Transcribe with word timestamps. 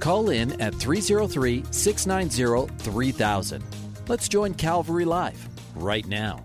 Call 0.00 0.30
in 0.30 0.60
at 0.60 0.74
303 0.74 1.64
690 1.70 2.74
3000. 2.78 3.64
Let's 4.08 4.28
join 4.28 4.54
Calvary 4.54 5.04
Live 5.04 5.48
right 5.74 6.06
now. 6.06 6.44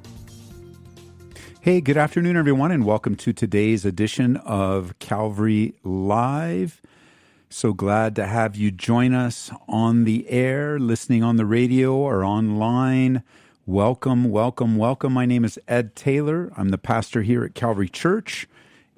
Hey, 1.61 1.81
good 1.81 1.97
afternoon, 1.97 2.37
everyone, 2.37 2.71
and 2.71 2.85
welcome 2.85 3.15
to 3.17 3.33
today's 3.33 3.83
edition 3.83 4.37
of 4.37 4.97
Calvary 4.99 5.75
Live. 5.83 6.81
So 7.49 7.73
glad 7.73 8.15
to 8.15 8.27
have 8.27 8.55
you 8.55 8.71
join 8.71 9.13
us 9.13 9.51
on 9.67 10.05
the 10.05 10.29
air, 10.29 10.79
listening 10.79 11.23
on 11.23 11.35
the 11.35 11.45
radio 11.45 11.95
or 11.95 12.23
online. 12.23 13.23
Welcome, 13.65 14.31
welcome, 14.31 14.77
welcome. 14.77 15.11
My 15.11 15.25
name 15.25 15.43
is 15.43 15.59
Ed 15.67 15.95
Taylor. 15.95 16.51
I'm 16.55 16.69
the 16.69 16.77
pastor 16.77 17.23
here 17.23 17.43
at 17.43 17.55
Calvary 17.55 17.89
Church 17.89 18.47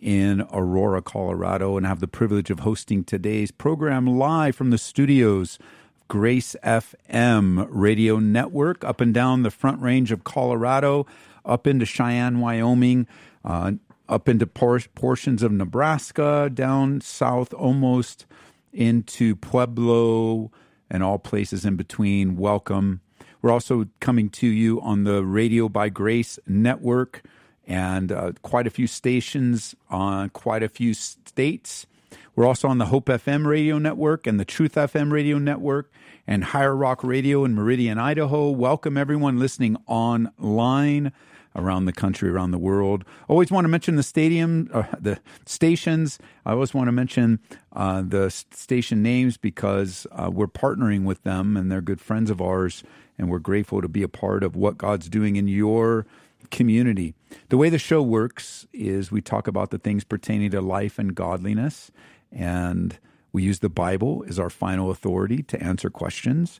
in 0.02 0.42
Aurora, 0.52 1.02
Colorado, 1.02 1.78
and 1.78 1.86
have 1.86 2.00
the 2.00 2.08
privilege 2.08 2.50
of 2.50 2.62
hosting 2.62 3.04
today's 3.04 3.52
program 3.52 4.06
live 4.06 4.56
from 4.56 4.72
the 4.72 4.78
studios 4.78 5.58
of 5.60 5.66
Grace 6.12 6.58
FM 6.62 7.66
radio 7.70 8.20
network 8.20 8.84
up 8.84 9.00
and 9.00 9.14
down 9.14 9.44
the 9.44 9.50
front 9.50 9.82
range 9.82 10.12
of 10.12 10.26
Colorado, 10.26 11.08
up 11.46 11.66
into 11.66 11.86
Cheyenne, 11.86 12.42
Wyoming, 12.42 13.08
uh, 13.46 13.72
up 14.10 14.28
into 14.28 14.46
por- 14.46 14.82
portions 14.94 15.42
of 15.42 15.54
Nebraska, 15.54 16.52
down 16.54 17.00
south 17.00 17.54
almost 17.54 18.26
into 18.74 19.38
Pueblo, 19.38 20.52
and 20.90 21.02
all 21.02 21.18
places 21.18 21.64
in 21.64 21.78
between. 21.78 22.36
Welcome. 22.36 23.00
We're 23.42 23.52
also 23.52 23.88
coming 24.02 24.30
to 24.32 24.48
you 24.48 24.82
on 24.82 25.06
the 25.06 25.24
Radio 25.24 25.70
by 25.70 25.88
Grace 25.88 26.38
network 26.46 27.24
and 27.72 28.12
uh, 28.12 28.34
quite 28.42 28.68
a 28.68 28.70
few 28.70 28.86
stations 28.86 29.74
on 29.90 30.30
quite 30.32 30.62
a 30.62 30.68
few 30.68 30.94
states. 30.94 31.88
We're 32.36 32.46
also 32.46 32.68
on 32.68 32.80
the 32.80 32.88
Hope 32.88 33.06
FM 33.06 33.46
radio 33.46 33.78
network 33.78 34.28
and 34.28 34.38
the 34.38 34.44
Truth 34.44 34.76
FM 34.76 35.10
radio 35.10 35.38
network 35.38 35.90
and 36.28 36.44
Higher 36.44 36.76
Rock 36.76 37.02
Radio 37.02 37.46
in 37.46 37.56
Meridian, 37.56 37.98
Idaho. 37.98 38.50
Welcome 38.50 38.98
everyone 38.98 39.40
listening 39.40 39.78
online 39.88 41.14
around 41.56 41.86
the 41.86 41.94
country, 41.94 42.30
around 42.30 42.52
the 42.52 42.58
world. 42.58 43.06
Always 43.30 43.52
want 43.52 43.64
to 43.64 43.70
mention 43.70 43.96
the 43.96 44.04
stadium, 44.04 44.70
uh, 44.74 44.84
the 45.00 45.20
stations. 45.46 46.20
I 46.46 46.52
always 46.52 46.74
want 46.74 46.90
to 46.90 46.92
mention 46.92 47.40
uh, 47.72 48.04
the 48.06 48.30
station 48.30 49.02
names 49.02 49.38
because 49.38 50.06
uh, 50.12 50.30
we're 50.30 50.48
partnering 50.48 51.06
with 51.06 51.24
them 51.24 51.56
and 51.56 51.72
they're 51.72 51.80
good 51.80 52.02
friends 52.02 52.30
of 52.30 52.42
ours, 52.42 52.84
and 53.18 53.30
we're 53.30 53.40
grateful 53.40 53.82
to 53.82 53.88
be 53.88 54.04
a 54.04 54.10
part 54.10 54.44
of 54.44 54.58
what 54.58 54.78
God's 54.78 55.08
doing 55.08 55.38
in 55.38 55.48
your 55.48 56.06
community. 56.50 57.14
The 57.50 57.58
way 57.58 57.70
the 57.70 57.78
show 57.78 58.02
works 58.02 58.66
is 58.74 59.12
we 59.12 59.22
talk 59.22 59.48
about 59.48 59.72
the 59.72 59.78
things 59.78 60.04
pertaining 60.04 60.52
to 60.52 60.62
life 60.62 60.98
and 60.98 61.14
godliness, 61.14 61.92
and 62.32 62.98
we 63.32 63.44
use 63.44 63.60
the 63.60 63.70
Bible 63.70 64.26
as 64.28 64.40
our 64.40 64.50
final 64.50 64.92
authority 64.92 65.44
to 65.44 65.62
answer 65.62 65.90
questions. 65.90 66.60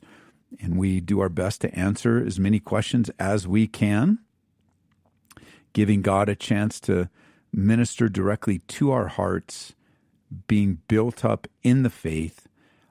And 0.60 0.76
we 0.76 1.00
do 1.00 1.20
our 1.20 1.30
best 1.30 1.62
to 1.62 1.74
answer 1.74 2.22
as 2.24 2.38
many 2.38 2.60
questions 2.60 3.10
as 3.18 3.48
we 3.48 3.66
can, 3.66 4.18
giving 5.72 6.02
God 6.02 6.28
a 6.28 6.36
chance 6.36 6.78
to 6.80 7.08
minister 7.52 8.08
directly 8.08 8.58
to 8.58 8.90
our 8.90 9.08
hearts, 9.08 9.74
being 10.46 10.78
built 10.88 11.24
up 11.24 11.46
in 11.62 11.82
the 11.82 11.90
faith. 11.90 12.48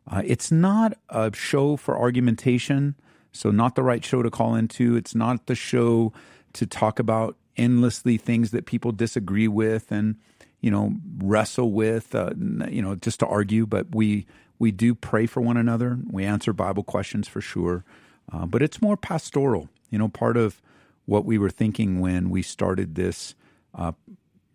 Uh, 0.09 0.21
it's 0.25 0.51
not 0.51 0.97
a 1.09 1.31
show 1.35 1.75
for 1.75 1.97
argumentation, 1.97 2.95
so 3.31 3.51
not 3.51 3.75
the 3.75 3.83
right 3.83 4.03
show 4.03 4.21
to 4.23 4.31
call 4.31 4.55
into. 4.55 4.95
It's 4.95 5.15
not 5.15 5.45
the 5.45 5.55
show 5.55 6.13
to 6.53 6.65
talk 6.65 6.99
about 6.99 7.37
endlessly 7.57 8.17
things 8.17 8.51
that 8.51 8.65
people 8.65 8.91
disagree 8.91 9.47
with 9.47 9.91
and 9.91 10.15
you 10.61 10.71
know 10.71 10.93
wrestle 11.17 11.71
with 11.71 12.15
uh, 12.15 12.31
you 12.69 12.81
know 12.81 12.95
just 12.95 13.19
to 13.19 13.27
argue 13.27 13.65
but 13.65 13.93
we 13.93 14.25
we 14.59 14.71
do 14.71 14.93
pray 14.93 15.25
for 15.25 15.41
one 15.41 15.57
another. 15.57 15.97
We 16.09 16.23
answer 16.23 16.53
bible 16.53 16.83
questions 16.83 17.27
for 17.27 17.41
sure. 17.41 17.83
Uh, 18.31 18.45
but 18.45 18.61
it's 18.61 18.81
more 18.81 18.97
pastoral 18.97 19.69
you 19.89 19.97
know 19.97 20.07
part 20.07 20.37
of 20.37 20.61
what 21.05 21.25
we 21.25 21.37
were 21.37 21.49
thinking 21.49 21.99
when 21.99 22.29
we 22.29 22.41
started 22.41 22.95
this 22.95 23.35
uh, 23.75 23.91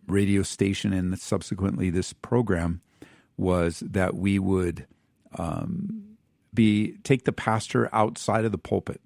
radio 0.07 0.43
station 0.43 0.93
and 0.93 1.19
subsequently 1.19 1.91
this 1.91 2.13
program 2.13 2.81
was 3.37 3.81
that 3.81 4.15
we 4.15 4.39
would 4.39 4.87
um, 5.39 6.17
be 6.55 6.97
take 7.05 7.25
the 7.25 7.33
pastor 7.33 7.89
outside 7.93 8.45
of 8.45 8.53
the 8.53 8.59
pulpit. 8.59 9.01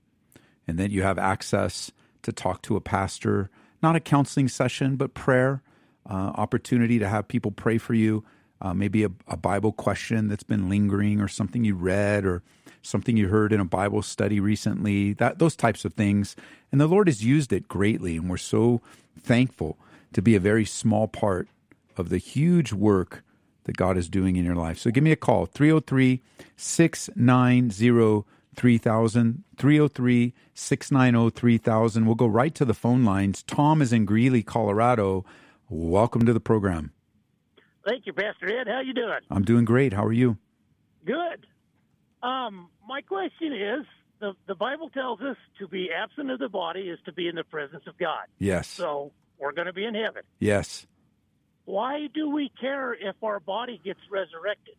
And 0.67 0.79
then 0.79 0.91
you 0.91 1.03
have 1.03 1.19
access 1.19 1.91
to 2.23 2.33
talk 2.33 2.63
to 2.63 2.77
a 2.77 2.81
pastor, 2.81 3.51
not 3.83 3.97
a 3.97 4.01
counseling 4.01 4.49
session, 4.49 4.97
but 4.97 5.15
prayer, 5.15 5.63
uh, 6.09 6.33
opportunity 6.35 6.99
to 6.99 7.09
have 7.09 7.29
people 7.29 7.51
pray 7.51 7.79
for 7.79 7.95
you, 7.95 8.25
uh, 8.61 8.75
maybe 8.75 9.05
a, 9.05 9.11
a, 9.29 9.37
Bible 9.37 9.73
question 9.73 10.29
that's 10.29 10.43
been 10.43 10.69
lingering 10.69 11.21
or 11.21 11.29
something 11.29 11.65
you 11.65 11.75
read 11.75 12.25
or 12.25 12.43
something 12.83 13.17
you 13.17 13.29
heard 13.29 13.53
in 13.53 13.61
a 13.61 13.65
Bible 13.65 14.03
study 14.03 14.41
recently, 14.41 15.13
that 15.15 15.39
those 15.39 15.57
types 15.57 15.85
of 15.85 15.95
things. 15.95 16.37
And 16.71 16.81
the 16.81 16.87
Lord 16.87 17.09
has 17.09 17.25
used 17.25 17.53
it 17.53 17.69
greatly, 17.69 18.17
and 18.17 18.29
we're 18.29 18.37
so 18.37 18.81
thankful 19.19 19.79
to 20.13 20.23
be 20.23 20.35
a 20.35 20.41
very 20.41 20.65
small 20.65 21.09
part 21.09 21.49
of 21.97 22.09
the 22.09 22.19
huge 22.19 22.73
work 22.73 23.23
that 23.65 23.77
God 23.77 23.97
is 23.97 24.09
doing 24.09 24.37
in 24.37 24.45
your 24.45 24.57
life. 24.57 24.79
So 24.79 24.91
give 24.91 25.05
me 25.05 25.13
a 25.13 25.17
call, 25.17 25.47
303 25.47 26.23
690 26.57 28.25
3000, 28.61 29.43
303 29.57 30.35
690 30.53 31.35
3000. 31.35 32.05
We'll 32.05 32.15
go 32.15 32.27
right 32.27 32.55
to 32.55 32.67
the 32.67 32.75
phone 32.75 33.07
lines. 33.07 33.43
Tom 33.43 33.81
is 33.81 33.91
in 33.91 34.05
Greeley, 34.05 34.43
Colorado. 34.43 35.25
Welcome 35.71 36.27
to 36.27 36.35
the 36.35 36.41
program. 36.41 36.93
Thank 37.89 38.05
you, 38.05 38.13
Pastor 38.13 38.61
Ed. 38.61 38.69
How 38.69 38.83
you 38.83 38.93
doing? 38.93 39.21
I'm 39.31 39.45
doing 39.45 39.65
great. 39.65 39.95
How 39.95 40.05
are 40.05 40.13
you? 40.13 40.37
Good. 41.07 41.47
Um, 42.23 42.69
my 42.87 43.01
question 43.01 43.55
is 43.55 43.87
the, 44.21 44.35
the 44.47 44.55
Bible 44.55 44.91
tells 44.91 45.23
us 45.23 45.39
to 45.59 45.67
be 45.67 45.89
absent 45.91 46.31
of 46.31 46.39
the 46.39 46.51
body 46.51 46.83
is 46.83 46.99
to 47.07 47.15
be 47.15 47.29
in 47.29 47.37
the 47.37 47.45
presence 47.45 47.85
of 47.87 47.97
God. 47.97 48.27
Yes. 48.39 48.69
So 48.69 49.13
we're 49.39 49.53
going 49.53 49.69
to 49.69 49.73
be 49.73 49.87
in 49.87 49.95
heaven. 49.95 50.21
Yes. 50.39 50.87
Why 51.65 52.09
do 52.13 52.29
we 52.29 52.53
care 52.61 52.93
if 52.93 53.17
our 53.23 53.41
body 53.41 53.81
gets 53.83 54.01
resurrected? 54.11 54.75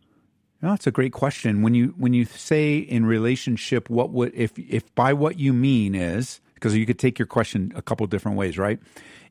Oh, 0.64 0.70
that's 0.70 0.86
a 0.86 0.92
great 0.92 1.12
question. 1.12 1.64
When 1.64 1.74
you 1.74 1.94
when 1.98 2.14
you 2.14 2.26
say 2.26 2.78
in 2.78 3.06
relationship, 3.06 3.90
what 3.90 4.12
would 4.12 4.32
if 4.36 4.58
if 4.60 4.94
by 4.94 5.12
what 5.14 5.40
you 5.40 5.54
mean 5.54 5.96
is 5.96 6.40
because 6.54 6.76
you 6.76 6.86
could 6.86 7.00
take 7.00 7.18
your 7.18 7.26
question 7.26 7.74
a 7.76 7.82
couple 7.82 8.06
different 8.06 8.38
ways, 8.38 8.58
right? 8.58 8.80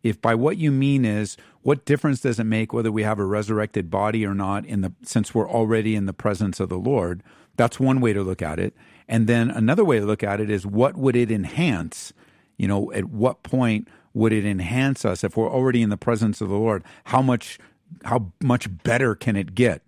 If 0.02 0.20
by 0.20 0.34
what 0.34 0.56
you 0.56 0.72
mean 0.72 1.04
is 1.04 1.36
what 1.62 1.84
difference 1.84 2.20
does 2.20 2.40
it 2.40 2.44
make 2.44 2.72
whether 2.72 2.90
we 2.90 3.04
have 3.04 3.20
a 3.20 3.24
resurrected 3.24 3.90
body 3.90 4.26
or 4.26 4.34
not 4.34 4.64
in 4.66 4.80
the 4.80 4.92
since 5.02 5.32
we're 5.32 5.48
already 5.48 5.94
in 5.94 6.06
the 6.06 6.12
presence 6.12 6.58
of 6.58 6.68
the 6.68 6.78
Lord? 6.78 7.22
That's 7.56 7.78
one 7.78 8.00
way 8.00 8.12
to 8.12 8.22
look 8.22 8.42
at 8.42 8.58
it. 8.58 8.74
And 9.06 9.28
then 9.28 9.50
another 9.50 9.84
way 9.84 10.00
to 10.00 10.06
look 10.06 10.24
at 10.24 10.40
it 10.40 10.50
is 10.50 10.66
what 10.66 10.96
would 10.96 11.14
it 11.14 11.30
enhance? 11.30 12.12
You 12.56 12.66
know, 12.66 12.90
at 12.92 13.04
what 13.04 13.44
point 13.44 13.86
would 14.14 14.32
it 14.32 14.44
enhance 14.44 15.04
us 15.04 15.22
if 15.22 15.36
we're 15.36 15.50
already 15.50 15.82
in 15.82 15.90
the 15.90 15.96
presence 15.96 16.40
of 16.40 16.48
the 16.48 16.56
Lord? 16.56 16.82
How 17.04 17.22
much 17.22 17.60
how 18.04 18.32
much 18.42 18.68
better 18.82 19.14
can 19.14 19.36
it 19.36 19.54
get? 19.54 19.82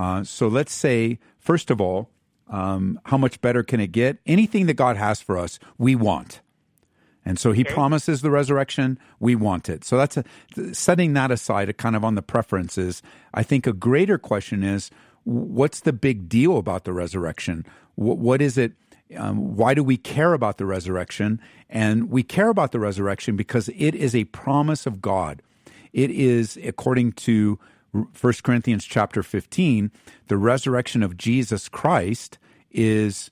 Uh, 0.00 0.24
so 0.24 0.48
let's 0.48 0.72
say, 0.72 1.18
first 1.38 1.70
of 1.70 1.78
all, 1.78 2.08
um, 2.48 2.98
how 3.04 3.18
much 3.18 3.38
better 3.42 3.62
can 3.62 3.80
it 3.80 3.92
get? 3.92 4.16
Anything 4.24 4.64
that 4.66 4.74
God 4.74 4.96
has 4.96 5.20
for 5.20 5.36
us, 5.36 5.58
we 5.76 5.94
want. 5.94 6.40
And 7.22 7.38
so 7.38 7.52
he 7.52 7.62
okay. 7.62 7.74
promises 7.74 8.22
the 8.22 8.30
resurrection, 8.30 8.98
we 9.18 9.36
want 9.36 9.68
it. 9.68 9.84
So 9.84 9.98
that's 9.98 10.16
a, 10.16 10.24
setting 10.72 11.12
that 11.12 11.30
aside, 11.30 11.76
kind 11.76 11.94
of 11.94 12.02
on 12.02 12.14
the 12.14 12.22
preferences. 12.22 13.02
I 13.34 13.42
think 13.42 13.66
a 13.66 13.74
greater 13.74 14.16
question 14.16 14.62
is 14.62 14.90
what's 15.24 15.80
the 15.80 15.92
big 15.92 16.30
deal 16.30 16.56
about 16.56 16.84
the 16.84 16.94
resurrection? 16.94 17.66
what, 17.96 18.16
what 18.16 18.40
is 18.40 18.56
it? 18.56 18.72
Um, 19.16 19.54
why 19.54 19.74
do 19.74 19.84
we 19.84 19.98
care 19.98 20.32
about 20.32 20.56
the 20.56 20.64
resurrection? 20.64 21.40
And 21.68 22.10
we 22.10 22.22
care 22.22 22.48
about 22.48 22.72
the 22.72 22.80
resurrection 22.80 23.36
because 23.36 23.68
it 23.76 23.94
is 23.94 24.14
a 24.14 24.24
promise 24.24 24.86
of 24.86 25.02
God. 25.02 25.42
It 25.92 26.10
is, 26.10 26.58
according 26.64 27.12
to 27.12 27.58
1 27.92 28.34
Corinthians 28.42 28.84
chapter 28.84 29.22
15, 29.22 29.90
the 30.28 30.36
resurrection 30.36 31.02
of 31.02 31.16
Jesus 31.16 31.68
Christ 31.68 32.38
is 32.70 33.30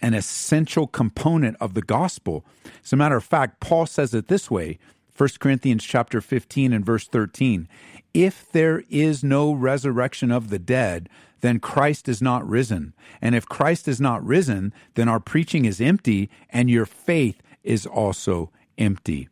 an 0.00 0.14
essential 0.14 0.86
component 0.86 1.56
of 1.60 1.74
the 1.74 1.82
gospel. 1.82 2.44
As 2.84 2.92
a 2.92 2.96
matter 2.96 3.16
of 3.16 3.24
fact, 3.24 3.60
Paul 3.60 3.86
says 3.86 4.14
it 4.14 4.28
this 4.28 4.50
way 4.50 4.78
1 5.16 5.28
Corinthians 5.38 5.84
chapter 5.84 6.20
15 6.20 6.72
and 6.72 6.84
verse 6.84 7.06
13. 7.06 7.68
If 8.14 8.50
there 8.52 8.84
is 8.88 9.22
no 9.22 9.52
resurrection 9.52 10.30
of 10.30 10.50
the 10.50 10.58
dead, 10.58 11.08
then 11.40 11.58
Christ 11.60 12.08
is 12.08 12.20
not 12.20 12.48
risen. 12.48 12.94
And 13.20 13.34
if 13.34 13.46
Christ 13.46 13.88
is 13.88 14.00
not 14.00 14.24
risen, 14.24 14.72
then 14.94 15.08
our 15.08 15.20
preaching 15.20 15.64
is 15.64 15.80
empty 15.80 16.30
and 16.50 16.70
your 16.70 16.86
faith 16.86 17.42
is 17.62 17.86
also 17.86 18.50
empty. 18.78 19.28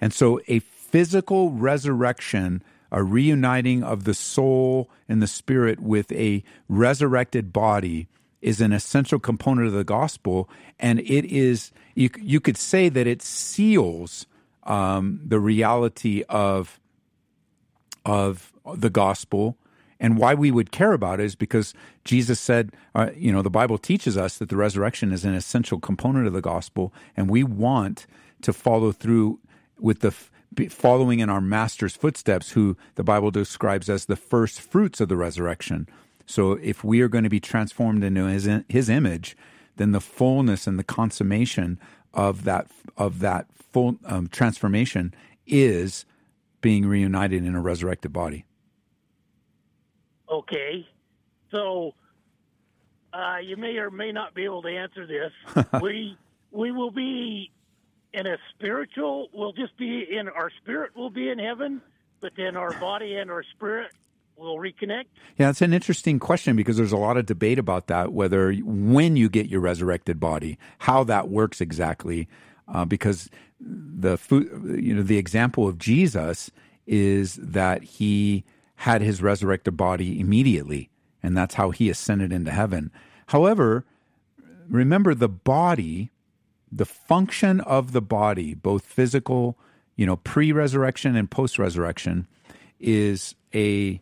And 0.00 0.12
so 0.12 0.40
a 0.48 0.58
physical 0.60 1.50
resurrection, 1.50 2.62
a 2.92 3.02
reuniting 3.02 3.82
of 3.82 4.04
the 4.04 4.14
soul 4.14 4.88
and 5.08 5.20
the 5.20 5.26
spirit 5.26 5.80
with 5.80 6.12
a 6.12 6.44
resurrected 6.68 7.52
body 7.52 8.06
is 8.40 8.60
an 8.60 8.72
essential 8.72 9.18
component 9.18 9.66
of 9.66 9.72
the 9.72 9.82
gospel. 9.82 10.48
And 10.78 11.00
it 11.00 11.24
is, 11.24 11.72
you, 11.94 12.10
you 12.20 12.38
could 12.38 12.56
say 12.56 12.88
that 12.88 13.06
it 13.06 13.22
seals 13.22 14.26
um, 14.64 15.20
the 15.24 15.40
reality 15.40 16.22
of, 16.28 16.78
of 18.04 18.52
the 18.76 18.90
gospel 18.90 19.56
and 20.02 20.18
why 20.18 20.34
we 20.34 20.50
would 20.50 20.72
care 20.72 20.92
about 20.92 21.20
it 21.20 21.26
is 21.26 21.36
because 21.36 21.74
Jesus 22.04 22.40
said, 22.40 22.72
uh, 22.92 23.10
you 23.14 23.32
know, 23.32 23.40
the 23.40 23.48
Bible 23.48 23.78
teaches 23.78 24.16
us 24.16 24.36
that 24.38 24.48
the 24.48 24.56
resurrection 24.56 25.12
is 25.12 25.24
an 25.24 25.32
essential 25.32 25.78
component 25.78 26.26
of 26.26 26.32
the 26.32 26.40
gospel, 26.40 26.92
and 27.16 27.30
we 27.30 27.44
want 27.44 28.08
to 28.42 28.52
follow 28.52 28.90
through 28.90 29.38
with 29.78 30.00
the 30.00 30.12
following 30.70 31.20
in 31.20 31.30
our 31.30 31.40
master's 31.40 31.96
footsteps, 31.96 32.52
who 32.52 32.76
the 32.94 33.04
Bible 33.04 33.30
describes 33.30 33.88
as 33.88 34.06
the 34.06 34.16
first 34.16 34.60
fruits 34.60 35.00
of 35.00 35.08
the 35.08 35.16
resurrection. 35.16 35.88
So 36.26 36.52
if 36.52 36.84
we 36.84 37.00
are 37.00 37.08
going 37.08 37.24
to 37.24 37.30
be 37.30 37.40
transformed 37.40 38.04
into 38.04 38.26
his, 38.26 38.48
his 38.68 38.88
image, 38.88 39.36
then 39.76 39.92
the 39.92 40.00
fullness 40.00 40.66
and 40.66 40.78
the 40.78 40.84
consummation 40.84 41.78
of 42.14 42.44
that 42.44 42.66
of 42.96 43.20
that 43.20 43.46
full 43.72 43.96
um, 44.04 44.28
transformation 44.28 45.14
is 45.46 46.04
being 46.60 46.86
reunited 46.86 47.44
in 47.44 47.54
a 47.54 47.60
resurrected 47.60 48.12
body. 48.12 48.44
Okay, 50.30 50.86
so 51.50 51.92
uh, 53.12 53.38
you 53.42 53.56
may 53.56 53.76
or 53.76 53.90
may 53.90 54.12
not 54.12 54.34
be 54.34 54.44
able 54.44 54.62
to 54.62 54.68
answer 54.68 55.06
this. 55.06 55.64
we 55.82 56.16
we 56.50 56.70
will 56.70 56.90
be 56.90 57.50
in 58.12 58.26
a 58.26 58.36
spiritual. 58.54 59.28
We'll 59.32 59.52
just 59.52 59.76
be 59.76 60.06
in 60.10 60.28
our 60.28 60.50
spirit. 60.62 60.96
will 60.96 61.10
be 61.10 61.28
in 61.28 61.38
heaven, 61.38 61.80
but 62.20 62.32
then 62.36 62.56
our 62.56 62.72
body 62.78 63.16
and 63.16 63.30
our 63.30 63.42
spirit 63.42 63.90
will 64.36 64.56
reconnect. 64.56 65.06
Yeah, 65.38 65.50
it's 65.50 65.62
an 65.62 65.72
interesting 65.72 66.18
question 66.18 66.56
because 66.56 66.76
there's 66.76 66.92
a 66.92 66.96
lot 66.96 67.16
of 67.16 67.26
debate 67.26 67.58
about 67.58 67.86
that. 67.88 68.12
Whether 68.12 68.52
when 68.54 69.16
you 69.16 69.28
get 69.28 69.48
your 69.48 69.60
resurrected 69.60 70.20
body, 70.20 70.58
how 70.78 71.04
that 71.04 71.28
works 71.28 71.60
exactly, 71.60 72.28
uh, 72.68 72.84
because 72.84 73.30
the 73.60 74.18
you 74.80 74.94
know 74.94 75.02
the 75.02 75.18
example 75.18 75.68
of 75.68 75.78
Jesus 75.78 76.50
is 76.86 77.36
that 77.36 77.82
he 77.82 78.44
had 78.76 79.02
his 79.02 79.22
resurrected 79.22 79.76
body 79.76 80.18
immediately, 80.20 80.90
and 81.22 81.36
that's 81.36 81.54
how 81.54 81.70
he 81.70 81.88
ascended 81.88 82.32
into 82.32 82.50
heaven. 82.50 82.90
However, 83.26 83.84
remember 84.68 85.14
the 85.14 85.28
body, 85.28 86.10
the 86.72 86.86
function 86.86 87.60
of 87.60 87.92
the 87.92 88.00
body, 88.00 88.54
both 88.54 88.84
physical, 88.84 89.58
you 89.94 90.06
know, 90.06 90.16
pre 90.16 90.50
resurrection 90.50 91.14
and 91.14 91.30
post 91.30 91.58
resurrection, 91.58 92.26
is 92.80 93.34
a 93.54 94.00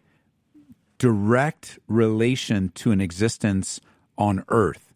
direct 0.99 1.79
relation 1.89 2.69
to 2.77 2.93
an 2.93 3.01
existence 3.01 3.81
on 4.17 4.45
earth. 4.49 4.93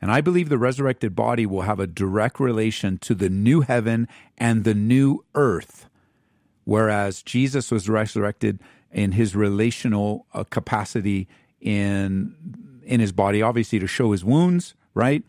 And 0.00 0.10
I 0.10 0.20
believe 0.20 0.48
the 0.48 0.58
resurrected 0.58 1.14
body 1.14 1.46
will 1.46 1.62
have 1.62 1.78
a 1.78 1.86
direct 1.86 2.40
relation 2.40 2.98
to 2.98 3.14
the 3.14 3.28
new 3.28 3.60
heaven 3.60 4.08
and 4.38 4.64
the 4.64 4.74
new 4.74 5.24
earth. 5.34 5.88
Whereas 6.64 7.22
Jesus 7.22 7.70
was 7.70 7.88
resurrected 7.88 8.60
in 8.90 9.12
his 9.12 9.36
relational 9.36 10.26
uh, 10.32 10.44
capacity 10.44 11.28
in 11.60 12.34
in 12.84 12.98
his 12.98 13.12
body 13.12 13.40
obviously 13.40 13.78
to 13.78 13.86
show 13.86 14.10
his 14.10 14.24
wounds 14.24 14.74
right 14.92 15.22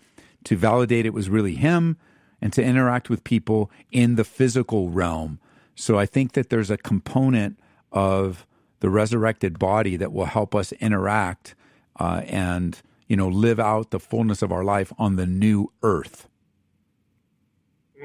to 0.45 0.57
validate 0.57 1.05
it 1.05 1.13
was 1.13 1.29
really 1.29 1.55
him 1.55 1.97
and 2.41 2.51
to 2.53 2.63
interact 2.63 3.09
with 3.09 3.23
people 3.23 3.71
in 3.91 4.15
the 4.15 4.23
physical 4.23 4.89
realm. 4.89 5.39
So 5.75 5.97
i 5.97 6.05
think 6.05 6.33
that 6.33 6.49
there's 6.49 6.69
a 6.69 6.77
component 6.77 7.59
of 7.91 8.45
the 8.79 8.89
resurrected 8.89 9.57
body 9.57 9.95
that 9.95 10.11
will 10.11 10.25
help 10.25 10.53
us 10.53 10.73
interact 10.73 11.55
uh, 11.99 12.21
and 12.25 12.81
you 13.07 13.15
know 13.15 13.29
live 13.29 13.59
out 13.59 13.91
the 13.91 13.99
fullness 13.99 14.41
of 14.41 14.51
our 14.51 14.63
life 14.63 14.91
on 14.97 15.15
the 15.15 15.25
new 15.25 15.71
earth. 15.83 16.27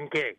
Okay. 0.03 0.35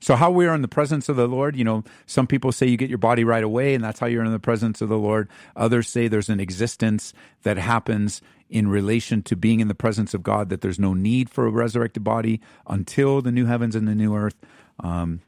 So, 0.00 0.16
how 0.16 0.30
we 0.30 0.46
are 0.46 0.54
in 0.54 0.62
the 0.62 0.68
presence 0.68 1.08
of 1.08 1.16
the 1.16 1.28
Lord, 1.28 1.56
you 1.56 1.64
know, 1.64 1.84
some 2.06 2.26
people 2.26 2.50
say 2.50 2.66
you 2.66 2.76
get 2.76 2.88
your 2.88 2.98
body 2.98 3.24
right 3.24 3.44
away, 3.44 3.74
and 3.74 3.84
that's 3.84 4.00
how 4.00 4.06
you're 4.06 4.24
in 4.24 4.32
the 4.32 4.38
presence 4.38 4.80
of 4.80 4.88
the 4.88 4.98
Lord. 4.98 5.28
Others 5.54 5.88
say 5.88 6.08
there's 6.08 6.28
an 6.28 6.40
existence 6.40 7.12
that 7.42 7.56
happens 7.56 8.20
in 8.52 8.68
relation 8.68 9.22
to 9.22 9.34
being 9.34 9.60
in 9.60 9.68
the 9.68 9.74
presence 9.74 10.12
of 10.12 10.22
God, 10.22 10.50
that 10.50 10.60
there's 10.60 10.78
no 10.78 10.92
need 10.92 11.30
for 11.30 11.46
a 11.46 11.50
resurrected 11.50 12.04
body 12.04 12.40
until 12.66 13.22
the 13.22 13.32
new 13.32 13.46
heavens 13.46 13.74
and 13.74 13.88
the 13.88 13.94
new 13.94 14.14
earth. 14.14 14.36
Um, 14.78 15.22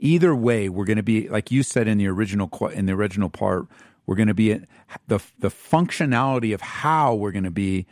either 0.00 0.34
way, 0.34 0.68
we're 0.68 0.84
going 0.84 0.96
to 0.96 1.04
be, 1.04 1.28
like 1.28 1.52
you 1.52 1.62
said 1.62 1.86
in 1.86 1.98
the 1.98 2.08
original 2.08 2.50
in 2.68 2.86
the 2.86 2.92
original 2.92 3.30
part, 3.30 3.66
we're 4.06 4.16
going 4.16 4.28
to 4.28 4.34
be 4.34 4.60
the 5.06 5.20
the 5.38 5.48
functionality 5.48 6.52
of 6.52 6.60
how 6.60 7.14
we're 7.14 7.32
going 7.32 7.44
to 7.44 7.50
be 7.50 7.86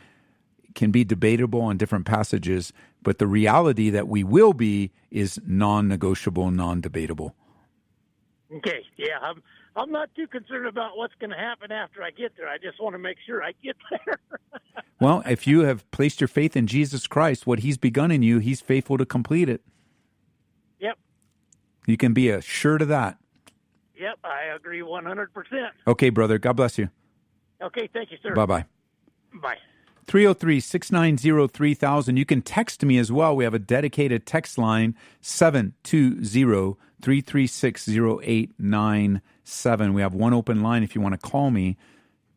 can 0.75 0.91
be 0.91 1.05
debatable 1.05 1.61
on 1.61 1.77
different 1.77 2.05
passages, 2.05 2.73
but 3.01 3.19
the 3.19 3.25
reality 3.25 3.89
that 3.89 4.07
we 4.07 4.23
will 4.23 4.53
be 4.53 4.91
is 5.09 5.39
non-negotiable, 5.47 6.51
non-debatable. 6.51 7.33
Okay, 8.53 8.83
yeah, 8.97 9.17
I'm 9.21 9.41
I'm 9.77 9.91
not 9.91 10.09
too 10.15 10.25
concerned 10.25 10.65
about 10.65 10.97
what's 10.97 11.13
going 11.19 11.29
to 11.29 11.37
happen 11.37 11.71
after 11.71 12.01
I 12.01 12.09
get 12.09 12.33
there. 12.35 12.49
I 12.49 12.57
just 12.57 12.81
want 12.81 12.95
to 12.95 12.99
make 12.99 13.17
sure 13.25 13.43
I 13.43 13.53
get 13.63 13.75
there. 14.05 14.17
well, 14.99 15.21
if 15.25 15.45
you 15.45 15.61
have 15.61 15.89
placed 15.91 16.19
your 16.19 16.27
faith 16.27 16.57
in 16.57 16.65
Jesus 16.65 17.05
Christ, 17.05 17.45
what 17.45 17.59
He's 17.59 17.77
begun 17.77 18.09
in 18.09 18.23
you, 18.23 18.39
He's 18.39 18.59
faithful 18.59 18.97
to 18.97 19.05
complete 19.05 19.47
it. 19.47 19.61
Yep. 20.79 20.97
You 21.85 21.95
can 21.95 22.13
be 22.13 22.29
assured 22.29 22.81
of 22.81 22.87
that. 22.87 23.19
Yep, 23.99 24.19
I 24.23 24.55
agree 24.55 24.81
100%. 24.81 25.27
Okay, 25.87 26.09
brother. 26.09 26.39
God 26.39 26.53
bless 26.53 26.77
you. 26.77 26.89
Okay, 27.61 27.87
thank 27.93 28.11
you, 28.11 28.17
sir. 28.21 28.33
Bye-bye. 28.33 28.65
Bye. 29.41 29.57
303 30.07 30.59
690 30.61 31.53
3000. 31.53 32.17
You 32.17 32.25
can 32.25 32.41
text 32.41 32.83
me 32.83 32.97
as 32.97 33.11
well. 33.11 33.35
We 33.35 33.43
have 33.43 33.53
a 33.53 33.59
dedicated 33.59 34.25
text 34.25 34.57
line 34.57 34.95
720 35.19 36.77
336 37.01 37.89
0897. 37.89 39.93
We 39.93 40.01
have 40.01 40.13
one 40.13 40.33
open 40.33 40.63
line 40.63 40.83
if 40.83 40.95
you 40.95 41.01
want 41.01 41.13
to 41.13 41.29
call 41.29 41.51
me 41.51 41.75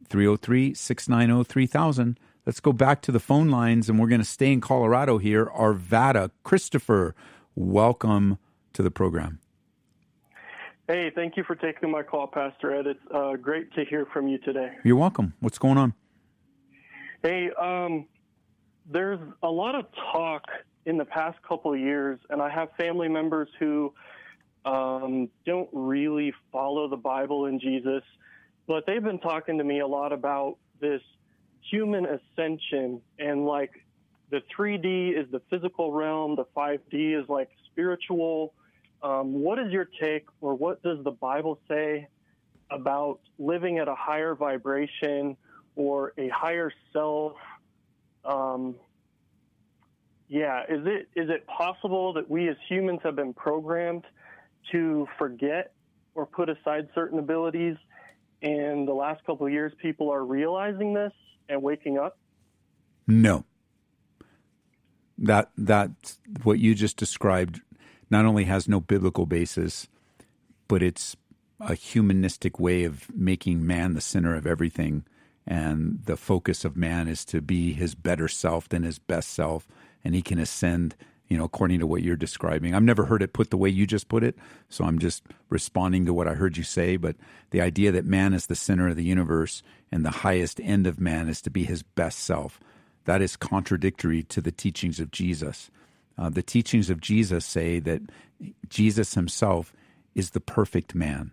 303 0.08 0.75
690 0.75 1.44
3000. 1.44 2.19
Let's 2.44 2.58
go 2.58 2.72
back 2.72 3.02
to 3.02 3.12
the 3.12 3.21
phone 3.21 3.50
lines 3.50 3.88
and 3.88 4.00
we're 4.00 4.09
going 4.09 4.21
to 4.21 4.26
stay 4.26 4.52
in 4.52 4.61
Colorado 4.61 5.18
here. 5.18 5.47
Arvada, 5.47 6.33
Christopher, 6.42 7.14
welcome 7.54 8.38
to 8.73 8.83
the 8.83 8.90
program. 8.90 9.38
Hey, 10.88 11.12
thank 11.14 11.37
you 11.37 11.44
for 11.44 11.54
taking 11.54 11.92
my 11.92 12.02
call, 12.02 12.26
Pastor 12.26 12.75
Ed. 12.75 12.88
It's 12.88 12.99
uh, 13.14 13.37
great 13.37 13.73
to 13.75 13.85
hear 13.85 14.06
from 14.12 14.26
you 14.26 14.38
today. 14.38 14.73
You're 14.83 14.97
welcome. 14.97 15.35
What's 15.38 15.59
going 15.59 15.78
on? 15.78 15.94
Hey, 17.22 17.50
um, 17.60 18.06
there's 18.90 19.20
a 19.42 19.50
lot 19.50 19.74
of 19.74 19.84
talk 20.12 20.44
in 20.86 20.96
the 20.96 21.04
past 21.04 21.38
couple 21.46 21.76
years, 21.76 22.18
and 22.30 22.40
I 22.40 22.48
have 22.48 22.70
family 22.78 23.08
members 23.08 23.48
who 23.58 23.92
um, 24.64 25.28
don't 25.44 25.68
really 25.72 26.32
follow 26.50 26.88
the 26.88 26.96
Bible 26.96 27.44
and 27.44 27.60
Jesus, 27.60 28.02
but 28.66 28.86
they've 28.86 29.02
been 29.02 29.18
talking 29.18 29.58
to 29.58 29.64
me 29.64 29.80
a 29.80 29.86
lot 29.86 30.14
about 30.14 30.56
this 30.80 31.02
human 31.70 32.06
ascension 32.06 33.02
and 33.18 33.44
like 33.44 33.72
the 34.30 34.40
3D 34.56 35.18
is 35.18 35.30
the 35.30 35.42
physical 35.50 35.92
realm, 35.92 36.36
the 36.36 36.46
5D 36.56 37.20
is 37.20 37.28
like 37.28 37.50
spiritual. 37.70 38.54
Um, 39.02 39.42
what 39.42 39.58
is 39.58 39.72
your 39.72 39.88
take, 40.00 40.24
or 40.40 40.54
what 40.54 40.82
does 40.82 41.04
the 41.04 41.10
Bible 41.10 41.60
say 41.68 42.08
about 42.70 43.20
living 43.38 43.78
at 43.78 43.88
a 43.88 43.94
higher 43.94 44.34
vibration? 44.34 45.36
Or 45.80 46.12
a 46.18 46.28
higher 46.28 46.70
self. 46.92 47.32
Um, 48.22 48.75
yeah, 50.28 50.64
is 50.68 50.82
it 50.84 51.08
is 51.16 51.30
it 51.30 51.46
possible 51.46 52.12
that 52.12 52.30
we 52.30 52.49
as 52.49 52.56
humans 52.68 53.00
have 53.02 53.16
been 53.16 53.32
programmed 53.32 54.04
to 54.72 55.08
forget 55.18 55.72
or 56.14 56.26
put 56.26 56.50
aside 56.50 56.88
certain 56.94 57.18
abilities? 57.18 57.76
And 58.42 58.87
the 58.87 58.92
last 58.92 59.25
couple 59.25 59.46
of 59.46 59.52
years, 59.52 59.72
people 59.80 60.10
are 60.12 60.22
realizing 60.22 60.92
this 60.92 61.12
and 61.49 61.62
waking 61.62 61.96
up. 61.99 62.18
No. 63.06 63.44
That 65.16 65.50
that 65.56 66.16
what 66.42 66.58
you 66.58 66.75
just 66.75 66.99
described 66.99 67.62
not 68.10 68.26
only 68.26 68.44
has 68.44 68.68
no 68.68 68.80
biblical 68.80 69.25
basis, 69.25 69.88
but 70.68 70.82
it's 70.82 71.16
a 71.58 71.75
humanistic 71.75 72.60
way 72.60 72.84
of 72.84 73.06
making 73.14 73.66
man 73.66 73.94
the 73.94 74.00
center 74.02 74.34
of 74.34 74.46
everything 74.46 75.04
and 75.47 76.00
the 76.04 76.16
focus 76.16 76.64
of 76.64 76.76
man 76.76 77.09
is 77.09 77.25
to 77.26 77.40
be 77.40 77.73
his 77.73 77.94
better 77.94 78.28
self 78.28 78.68
than 78.68 78.82
his 78.82 78.99
best 78.99 79.30
self 79.30 79.66
and 80.04 80.14
he 80.14 80.23
can 80.23 80.38
ascend 80.38 80.94
you 81.30 81.38
know, 81.38 81.44
according 81.44 81.78
to 81.78 81.87
what 81.87 82.02
you're 82.02 82.16
describing. 82.16 82.75
I've 82.75 82.82
never 82.82 83.04
heard 83.04 83.23
it 83.23 83.32
put 83.32 83.50
the 83.50 83.56
way 83.56 83.68
you 83.68 83.87
just 83.87 84.09
put 84.09 84.25
it, 84.25 84.37
so 84.68 84.85
I'm 84.85 84.99
just 84.99 85.23
responding 85.49 86.04
to 86.06 86.12
what 86.12 86.26
I 86.26 86.35
heard 86.35 86.56
you 86.56 86.64
say. 86.64 86.97
But 86.97 87.14
the 87.50 87.61
idea 87.61 87.92
that 87.92 88.04
man 88.04 88.35
is 88.35 88.47
the 88.47 88.56
center 88.56 88.88
of 88.88 88.97
the 88.97 89.04
universe 89.04 89.62
and 89.92 90.04
the 90.04 90.11
highest 90.11 90.61
end 90.61 90.88
of 90.88 91.00
man 91.00 91.28
is 91.28 91.40
to 91.42 91.50
be 91.50 91.62
his 91.62 91.85
best 91.85 92.18
self, 92.18 92.59
that 93.04 93.23
is 93.23 93.37
contradictory 93.37 94.25
to 94.25 94.40
the 94.40 94.50
teachings 94.50 94.99
of 94.99 95.12
Jesus. 95.12 95.70
Uh, 96.18 96.30
the 96.30 96.42
teachings 96.42 96.90
of 96.90 97.00
Jesus 97.00 97.47
say 97.47 97.78
that 97.78 98.02
Jesus 98.68 99.14
himself 99.14 99.73
is 100.16 100.30
the 100.30 100.40
perfect 100.40 100.97
man. 100.97 101.30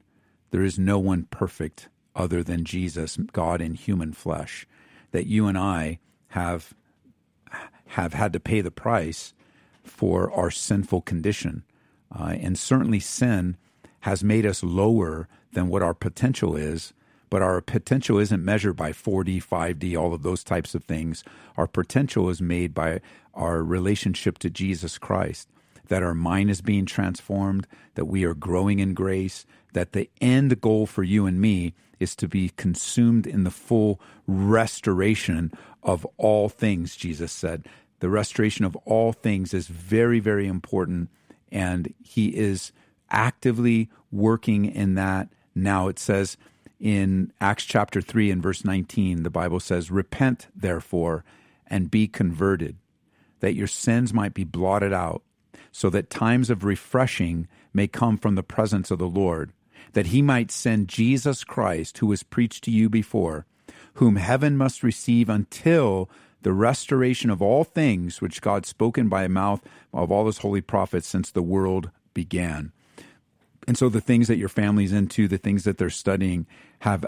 There 0.51 0.63
is 0.63 0.77
no 0.77 0.99
one 0.99 1.23
perfect 1.23 1.89
other 2.17 2.43
than 2.43 2.65
Jesus, 2.65 3.17
God 3.31 3.61
in 3.61 3.75
human 3.75 4.11
flesh. 4.11 4.67
That 5.11 5.27
you 5.27 5.47
and 5.47 5.57
I 5.57 5.99
have 6.29 6.73
have 7.91 8.13
had 8.13 8.33
to 8.33 8.39
pay 8.39 8.59
the 8.59 8.71
price 8.71 9.33
for 9.83 10.29
our 10.33 10.51
sinful 10.51 11.01
condition. 11.01 11.63
Uh, 12.13 12.35
and 12.39 12.57
certainly 12.57 12.99
sin 12.99 13.55
has 14.01 14.23
made 14.23 14.45
us 14.45 14.63
lower 14.63 15.29
than 15.53 15.69
what 15.69 15.81
our 15.81 15.93
potential 15.93 16.55
is, 16.55 16.93
but 17.29 17.41
our 17.41 17.61
potential 17.61 18.19
isn't 18.19 18.43
measured 18.43 18.75
by 18.75 18.91
4D, 18.91 19.43
5D, 19.43 19.97
all 19.97 20.13
of 20.13 20.23
those 20.23 20.43
types 20.43 20.75
of 20.75 20.83
things. 20.83 21.23
Our 21.55 21.67
potential 21.67 22.29
is 22.29 22.41
made 22.41 22.73
by 22.73 23.01
our 23.33 23.63
relationship 23.63 24.37
to 24.39 24.49
Jesus 24.49 24.97
Christ, 24.97 25.47
that 25.87 26.03
our 26.03 26.13
mind 26.13 26.49
is 26.49 26.61
being 26.61 26.85
transformed, 26.85 27.67
that 27.95 28.05
we 28.05 28.23
are 28.23 28.33
growing 28.33 28.79
in 28.79 28.93
grace, 28.93 29.45
that 29.77 29.93
the 29.93 30.09
end 30.19 30.59
goal 30.59 30.85
for 30.85 31.03
you 31.03 31.25
and 31.25 31.39
me 31.39 31.73
is 31.99 32.15
to 32.15 32.27
be 32.27 32.49
consumed 32.57 33.25
in 33.25 33.43
the 33.43 33.51
full 33.51 33.99
restoration 34.27 35.51
of 35.81 36.05
all 36.17 36.49
things, 36.49 36.95
Jesus 36.95 37.31
said 37.31 37.65
the 37.99 38.09
restoration 38.09 38.65
of 38.65 38.75
all 38.77 39.13
things 39.13 39.53
is 39.53 39.67
very, 39.67 40.19
very 40.19 40.47
important. 40.47 41.09
And 41.51 41.93
he 42.03 42.35
is 42.35 42.71
actively 43.09 43.89
working 44.11 44.65
in 44.65 44.95
that 44.95 45.29
now. 45.55 45.87
It 45.87 45.99
says 45.99 46.37
in 46.79 47.31
Acts 47.41 47.65
chapter 47.65 48.01
3 48.01 48.31
and 48.31 48.43
verse 48.43 48.63
19, 48.63 49.23
the 49.23 49.29
Bible 49.29 49.59
says, 49.59 49.89
Repent, 49.89 50.47
therefore, 50.55 51.23
and 51.65 51.89
be 51.89 52.07
converted, 52.07 52.77
that 53.39 53.55
your 53.55 53.67
sins 53.67 54.13
might 54.13 54.33
be 54.33 54.43
blotted 54.43 54.93
out, 54.93 55.23
so 55.71 55.89
that 55.89 56.09
times 56.09 56.49
of 56.49 56.63
refreshing 56.63 57.47
may 57.73 57.87
come 57.87 58.17
from 58.17 58.35
the 58.35 58.43
presence 58.43 58.91
of 58.91 58.99
the 58.99 59.07
Lord, 59.07 59.53
that 59.93 60.07
he 60.07 60.21
might 60.21 60.51
send 60.51 60.87
Jesus 60.87 61.43
Christ, 61.43 61.97
who 61.99 62.07
was 62.07 62.23
preached 62.23 62.63
to 62.65 62.71
you 62.71 62.89
before, 62.89 63.45
whom 63.95 64.15
heaven 64.15 64.57
must 64.57 64.83
receive 64.83 65.29
until 65.29 66.09
the 66.41 66.53
restoration 66.53 67.29
of 67.29 67.41
all 67.41 67.63
things 67.63 68.21
which 68.21 68.41
God 68.41 68.65
spoken 68.65 69.09
by 69.09 69.27
mouth 69.27 69.61
of 69.93 70.11
all 70.11 70.27
his 70.27 70.39
holy 70.39 70.61
prophets 70.61 71.07
since 71.07 71.31
the 71.31 71.41
world 71.41 71.89
began. 72.13 72.71
And 73.67 73.77
so 73.77 73.89
the 73.89 74.01
things 74.01 74.27
that 74.27 74.37
your 74.37 74.49
family's 74.49 74.93
into, 74.93 75.27
the 75.27 75.37
things 75.37 75.65
that 75.65 75.77
they're 75.77 75.89
studying, 75.89 76.47
have 76.79 77.05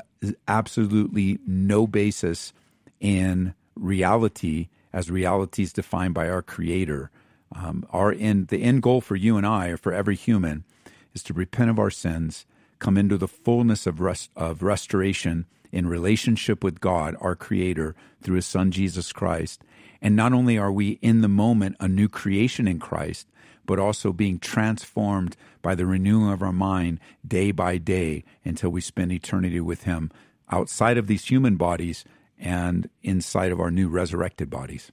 absolutely 0.47 1.39
no 1.47 1.87
basis 1.87 2.51
in 2.99 3.53
reality 3.75 4.67
as 4.91 5.09
reality 5.09 5.63
is 5.63 5.71
defined 5.71 6.13
by 6.13 6.27
our 6.29 6.41
Creator. 6.41 7.11
Um, 7.55 7.85
our 7.91 8.11
end, 8.11 8.49
the 8.49 8.61
end 8.61 8.81
goal 8.81 9.01
for 9.01 9.15
you 9.15 9.37
and 9.37 9.45
I, 9.45 9.67
or 9.69 9.77
for 9.77 9.93
every 9.93 10.15
human, 10.15 10.65
is 11.13 11.23
to 11.23 11.33
repent 11.33 11.69
of 11.69 11.79
our 11.79 11.89
sins, 11.89 12.45
come 12.79 12.97
into 12.97 13.17
the 13.17 13.27
fullness 13.27 13.85
of 13.85 13.99
rest, 13.99 14.31
of 14.35 14.63
restoration 14.63 15.45
in 15.71 15.87
relationship 15.87 16.63
with 16.63 16.79
God, 16.79 17.15
our 17.21 17.35
Creator, 17.35 17.95
through 18.23 18.37
His 18.37 18.45
Son 18.45 18.71
Jesus 18.71 19.11
Christ. 19.11 19.63
And 20.01 20.15
not 20.15 20.33
only 20.33 20.57
are 20.57 20.71
we 20.71 20.91
in 21.01 21.21
the 21.21 21.27
moment 21.27 21.75
a 21.79 21.87
new 21.87 22.07
creation 22.09 22.67
in 22.67 22.79
Christ, 22.79 23.27
but 23.65 23.77
also 23.77 24.11
being 24.11 24.39
transformed 24.39 25.35
by 25.61 25.75
the 25.75 25.85
renewing 25.85 26.31
of 26.31 26.41
our 26.41 26.53
mind 26.53 26.99
day 27.27 27.51
by 27.51 27.77
day 27.77 28.23
until 28.43 28.69
we 28.71 28.81
spend 28.81 29.11
eternity 29.11 29.59
with 29.59 29.83
Him 29.83 30.09
outside 30.49 30.97
of 30.97 31.07
these 31.07 31.25
human 31.25 31.55
bodies 31.55 32.03
and 32.39 32.89
inside 33.03 33.51
of 33.51 33.59
our 33.59 33.69
new 33.69 33.87
resurrected 33.87 34.49
bodies. 34.49 34.91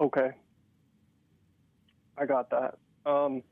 Okay. 0.00 0.30
I 2.16 2.26
got 2.26 2.50
that. 2.50 2.78
Um, 3.06 3.42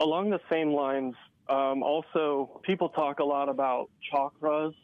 along 0.00 0.30
the 0.30 0.40
same 0.50 0.72
lines, 0.72 1.14
um, 1.48 1.82
also, 1.82 2.60
people 2.62 2.90
talk 2.90 3.20
a 3.20 3.24
lot 3.24 3.48
about 3.48 3.88
chakras, 4.12 4.74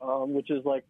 um, 0.00 0.32
which 0.32 0.50
is 0.50 0.64
like, 0.64 0.84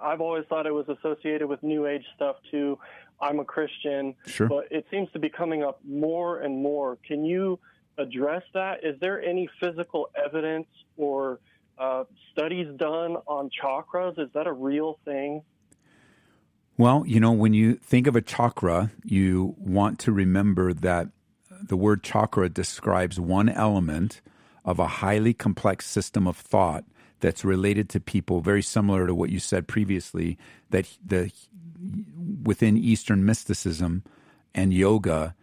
I've 0.00 0.20
always 0.20 0.44
thought 0.48 0.66
it 0.66 0.74
was 0.74 0.88
associated 0.88 1.48
with 1.48 1.62
New 1.62 1.86
Age 1.86 2.04
stuff 2.14 2.36
too. 2.50 2.78
I'm 3.20 3.40
a 3.40 3.44
Christian, 3.44 4.14
sure. 4.26 4.48
but 4.48 4.64
it 4.70 4.86
seems 4.90 5.10
to 5.12 5.18
be 5.18 5.28
coming 5.28 5.62
up 5.62 5.80
more 5.84 6.40
and 6.40 6.62
more. 6.62 6.98
Can 7.06 7.24
you 7.24 7.58
address 7.98 8.42
that? 8.54 8.84
Is 8.84 8.98
there 9.00 9.22
any 9.22 9.48
physical 9.60 10.08
evidence 10.24 10.68
or 10.96 11.40
uh, 11.78 12.04
studies 12.32 12.68
done 12.76 13.16
on 13.26 13.50
chakras? 13.62 14.18
Is 14.18 14.28
that 14.34 14.46
a 14.46 14.52
real 14.52 14.98
thing? 15.04 15.42
Well, 16.76 17.04
you 17.06 17.18
know, 17.18 17.32
when 17.32 17.54
you 17.54 17.74
think 17.74 18.06
of 18.06 18.14
a 18.14 18.22
chakra, 18.22 18.92
you 19.04 19.56
want 19.58 19.98
to 20.00 20.12
remember 20.12 20.72
that 20.72 21.08
the 21.62 21.76
word 21.76 22.02
chakra 22.02 22.48
describes 22.48 23.18
one 23.18 23.48
element 23.48 24.20
of 24.64 24.78
a 24.78 24.86
highly 24.86 25.34
complex 25.34 25.86
system 25.86 26.26
of 26.26 26.36
thought 26.36 26.84
that's 27.20 27.44
related 27.44 27.88
to 27.90 28.00
people, 28.00 28.40
very 28.40 28.62
similar 28.62 29.06
to 29.06 29.14
what 29.14 29.30
you 29.30 29.40
said 29.40 29.66
previously, 29.66 30.38
that 30.70 30.88
the 31.04 31.32
within 32.42 32.76
Eastern 32.76 33.24
mysticism 33.24 34.02
and 34.54 34.72
yoga, 34.72 35.34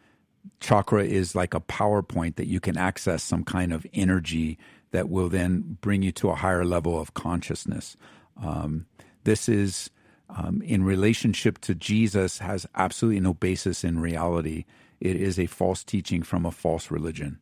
chakra 0.60 1.04
is 1.04 1.36
like 1.36 1.54
a 1.54 1.62
PowerPoint 1.62 2.36
that 2.36 2.48
you 2.48 2.60
can 2.60 2.78
access 2.78 3.24
some 3.24 3.44
kind 3.44 3.74
of 3.74 3.86
energy 3.94 4.58
that 4.92 5.10
will 5.10 5.30
then 5.30 5.78
bring 5.82 6.02
you 6.02 6.12
to 6.14 6.30
a 6.30 6.36
higher 6.36 6.66
level 6.66 7.00
of 7.00 7.14
consciousness. 7.14 7.98
Um, 8.42 8.86
this 9.24 9.50
is 9.50 9.90
um, 10.30 10.62
in 10.62 10.84
relationship 10.84 11.60
to 11.62 11.76
Jesus 11.76 12.40
has 12.40 12.66
absolutely 12.76 13.20
no 13.20 13.34
basis 13.34 13.84
in 13.84 14.00
reality. 14.00 14.66
It 15.00 15.16
is 15.16 15.40
a 15.40 15.46
false 15.46 15.84
teaching 15.84 16.24
from 16.24 16.46
a 16.46 16.52
false 16.52 16.90
religion. 16.90 17.40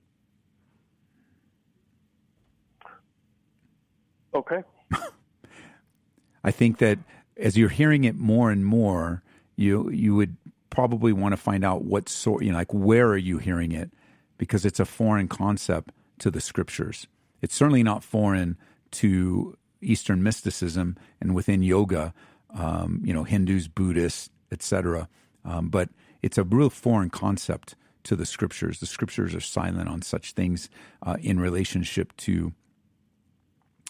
Okay. 4.34 4.64
I 6.44 6.52
think 6.52 6.80
that 6.80 7.00
as 7.38 7.58
you're 7.58 7.70
hearing 7.70 8.04
it 8.04 8.16
more 8.16 8.52
and 8.52 8.66
more, 8.66 9.22
you 9.56 9.90
you 9.92 10.16
would 10.16 10.36
probably 10.70 11.14
want 11.14 11.34
to 11.34 11.38
find 11.38 11.64
out 11.64 11.84
what 11.84 12.10
sort, 12.10 12.44
you 12.44 12.52
know, 12.52 12.58
like 12.58 12.74
where 12.74 13.08
are 13.10 13.18
you 13.18 13.38
hearing 13.38 13.72
it, 13.72 13.92
because 14.38 14.66
it's 14.66 14.80
a 14.80 14.86
foreign 14.86 15.28
concept 15.28 15.92
to 16.20 16.32
the 16.32 16.42
scriptures. 16.42 17.08
It's 17.42 17.54
certainly 17.54 17.84
not 17.84 18.04
foreign 18.04 18.58
to 18.92 19.56
Eastern 19.82 20.24
mysticism 20.24 20.98
and 21.22 21.36
within 21.36 21.62
yoga, 21.62 22.14
um, 22.56 23.02
you 23.04 23.14
know, 23.14 23.24
Hindus, 23.24 23.68
Buddhists, 23.68 24.30
etc. 24.52 25.08
Um, 25.46 25.70
but 25.70 25.90
it's 26.24 26.38
a 26.38 26.44
real 26.44 26.70
foreign 26.70 27.10
concept 27.10 27.76
to 28.04 28.16
the 28.16 28.26
scriptures. 28.26 28.80
The 28.80 28.86
scriptures 28.86 29.36
are 29.36 29.42
silent 29.42 29.90
on 29.90 30.02
such 30.02 30.32
things 30.32 30.70
uh, 31.06 31.18
in 31.22 31.40
relationship 31.40 32.16
to 32.18 32.54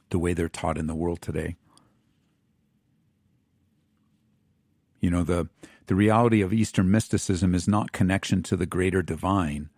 the 0.09 0.19
way 0.19 0.33
they're 0.33 0.49
taught 0.49 0.77
in 0.77 0.87
the 0.87 0.95
world 0.95 1.21
today. 1.21 1.55
You 4.99 5.09
know, 5.09 5.23
the, 5.23 5.49
the 5.87 5.95
reality 5.95 6.41
of 6.41 6.53
Eastern 6.53 6.89
mysticism 6.89 7.53
is 7.53 7.67
not 7.67 7.91
connection 7.91 8.41
to 8.43 8.55
the 8.55 8.65
greater 8.65 9.01
divine. 9.01 9.69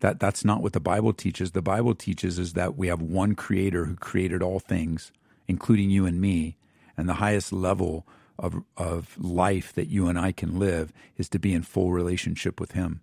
That, 0.00 0.20
that's 0.20 0.44
not 0.44 0.62
what 0.62 0.74
the 0.74 0.80
Bible 0.80 1.12
teaches. 1.12 1.52
The 1.52 1.62
Bible 1.62 1.94
teaches 1.94 2.38
is 2.38 2.52
that 2.52 2.76
we 2.76 2.88
have 2.88 3.00
one 3.00 3.34
creator 3.34 3.86
who 3.86 3.96
created 3.96 4.42
all 4.42 4.60
things, 4.60 5.12
including 5.48 5.90
you 5.90 6.04
and 6.04 6.20
me. 6.20 6.56
And 6.96 7.08
the 7.08 7.14
highest 7.14 7.52
level 7.52 8.06
of, 8.38 8.62
of 8.76 9.16
life 9.18 9.72
that 9.74 9.88
you 9.88 10.08
and 10.08 10.18
I 10.18 10.32
can 10.32 10.58
live 10.58 10.92
is 11.16 11.28
to 11.30 11.38
be 11.38 11.52
in 11.52 11.62
full 11.62 11.92
relationship 11.92 12.60
with 12.60 12.72
him. 12.72 13.00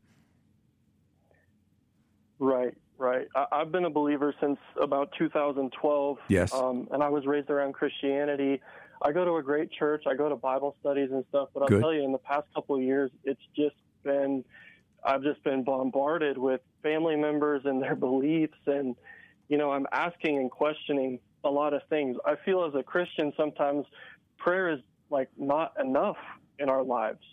Right. 2.39 2.75
Right. 2.97 3.27
I, 3.35 3.59
have 3.59 3.71
been 3.71 3.85
a 3.85 3.89
believer 3.89 4.33
since 4.39 4.59
about 4.81 5.09
2012. 5.17 6.17
Yes. 6.29 6.53
Um, 6.53 6.87
and 6.91 7.03
I 7.03 7.09
was 7.09 7.25
raised 7.25 7.49
around 7.49 7.73
Christianity. 7.73 8.61
I 9.01 9.11
go 9.11 9.25
to 9.25 9.35
a 9.37 9.43
great 9.43 9.71
church. 9.71 10.03
I 10.07 10.15
go 10.15 10.29
to 10.29 10.35
Bible 10.35 10.75
studies 10.79 11.09
and 11.11 11.25
stuff. 11.29 11.49
But 11.53 11.63
I'll 11.63 11.67
Good. 11.67 11.81
tell 11.81 11.93
you, 11.93 12.03
in 12.03 12.11
the 12.11 12.19
past 12.19 12.47
couple 12.53 12.75
of 12.75 12.81
years, 12.81 13.11
it's 13.23 13.41
just 13.55 13.75
been, 14.03 14.45
I've 15.03 15.23
just 15.23 15.43
been 15.43 15.63
bombarded 15.63 16.37
with 16.37 16.61
family 16.81 17.15
members 17.15 17.63
and 17.65 17.81
their 17.81 17.95
beliefs. 18.07 18.57
And, 18.67 18.95
you 19.49 19.57
know, 19.57 19.71
I'm 19.71 19.87
asking 19.91 20.37
and 20.37 20.49
questioning 20.49 21.19
a 21.43 21.49
lot 21.49 21.73
of 21.73 21.81
things. 21.89 22.15
I 22.25 22.35
feel 22.45 22.63
as 22.63 22.73
a 22.75 22.83
Christian, 22.83 23.33
sometimes 23.35 23.85
prayer 24.37 24.69
is 24.69 24.79
like 25.13 25.29
not 25.37 25.73
enough 25.79 26.17
in 26.59 26.67
our 26.67 26.83
lives. 26.83 27.23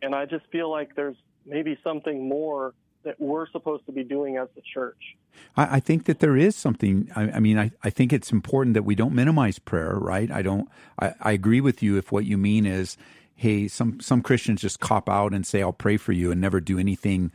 And 0.00 0.14
I 0.14 0.24
just 0.24 0.46
feel 0.50 0.70
like 0.70 0.94
there's 0.94 1.16
maybe 1.44 1.78
something 1.84 2.26
more 2.26 2.72
that 3.02 3.20
we're 3.20 3.48
supposed 3.50 3.84
to 3.86 3.92
be 3.92 4.04
doing 4.04 4.36
as 4.36 4.48
the 4.54 4.62
church. 4.72 5.16
I, 5.56 5.76
I 5.76 5.80
think 5.80 6.04
that 6.04 6.20
there 6.20 6.36
is 6.36 6.56
something. 6.56 7.10
I, 7.14 7.22
I 7.32 7.40
mean, 7.40 7.58
I, 7.58 7.72
I 7.82 7.90
think 7.90 8.12
it's 8.12 8.32
important 8.32 8.74
that 8.74 8.84
we 8.84 8.94
don't 8.94 9.14
minimize 9.14 9.58
prayer, 9.58 9.94
right? 9.94 10.30
I 10.30 10.42
don't. 10.42 10.68
I, 10.98 11.14
I 11.20 11.32
agree 11.32 11.60
with 11.60 11.82
you 11.82 11.98
if 11.98 12.12
what 12.12 12.24
you 12.24 12.38
mean 12.38 12.64
is 12.64 12.96
hey, 13.34 13.68
some 13.68 14.00
some 14.00 14.20
Christians 14.20 14.60
just 14.60 14.80
cop 14.80 15.08
out 15.08 15.32
and 15.32 15.46
say, 15.46 15.62
"I'll 15.62 15.72
pray 15.72 15.96
for 15.96 16.12
you," 16.12 16.30
and 16.30 16.40
never 16.40 16.60
do 16.60 16.78
anything 16.78 17.32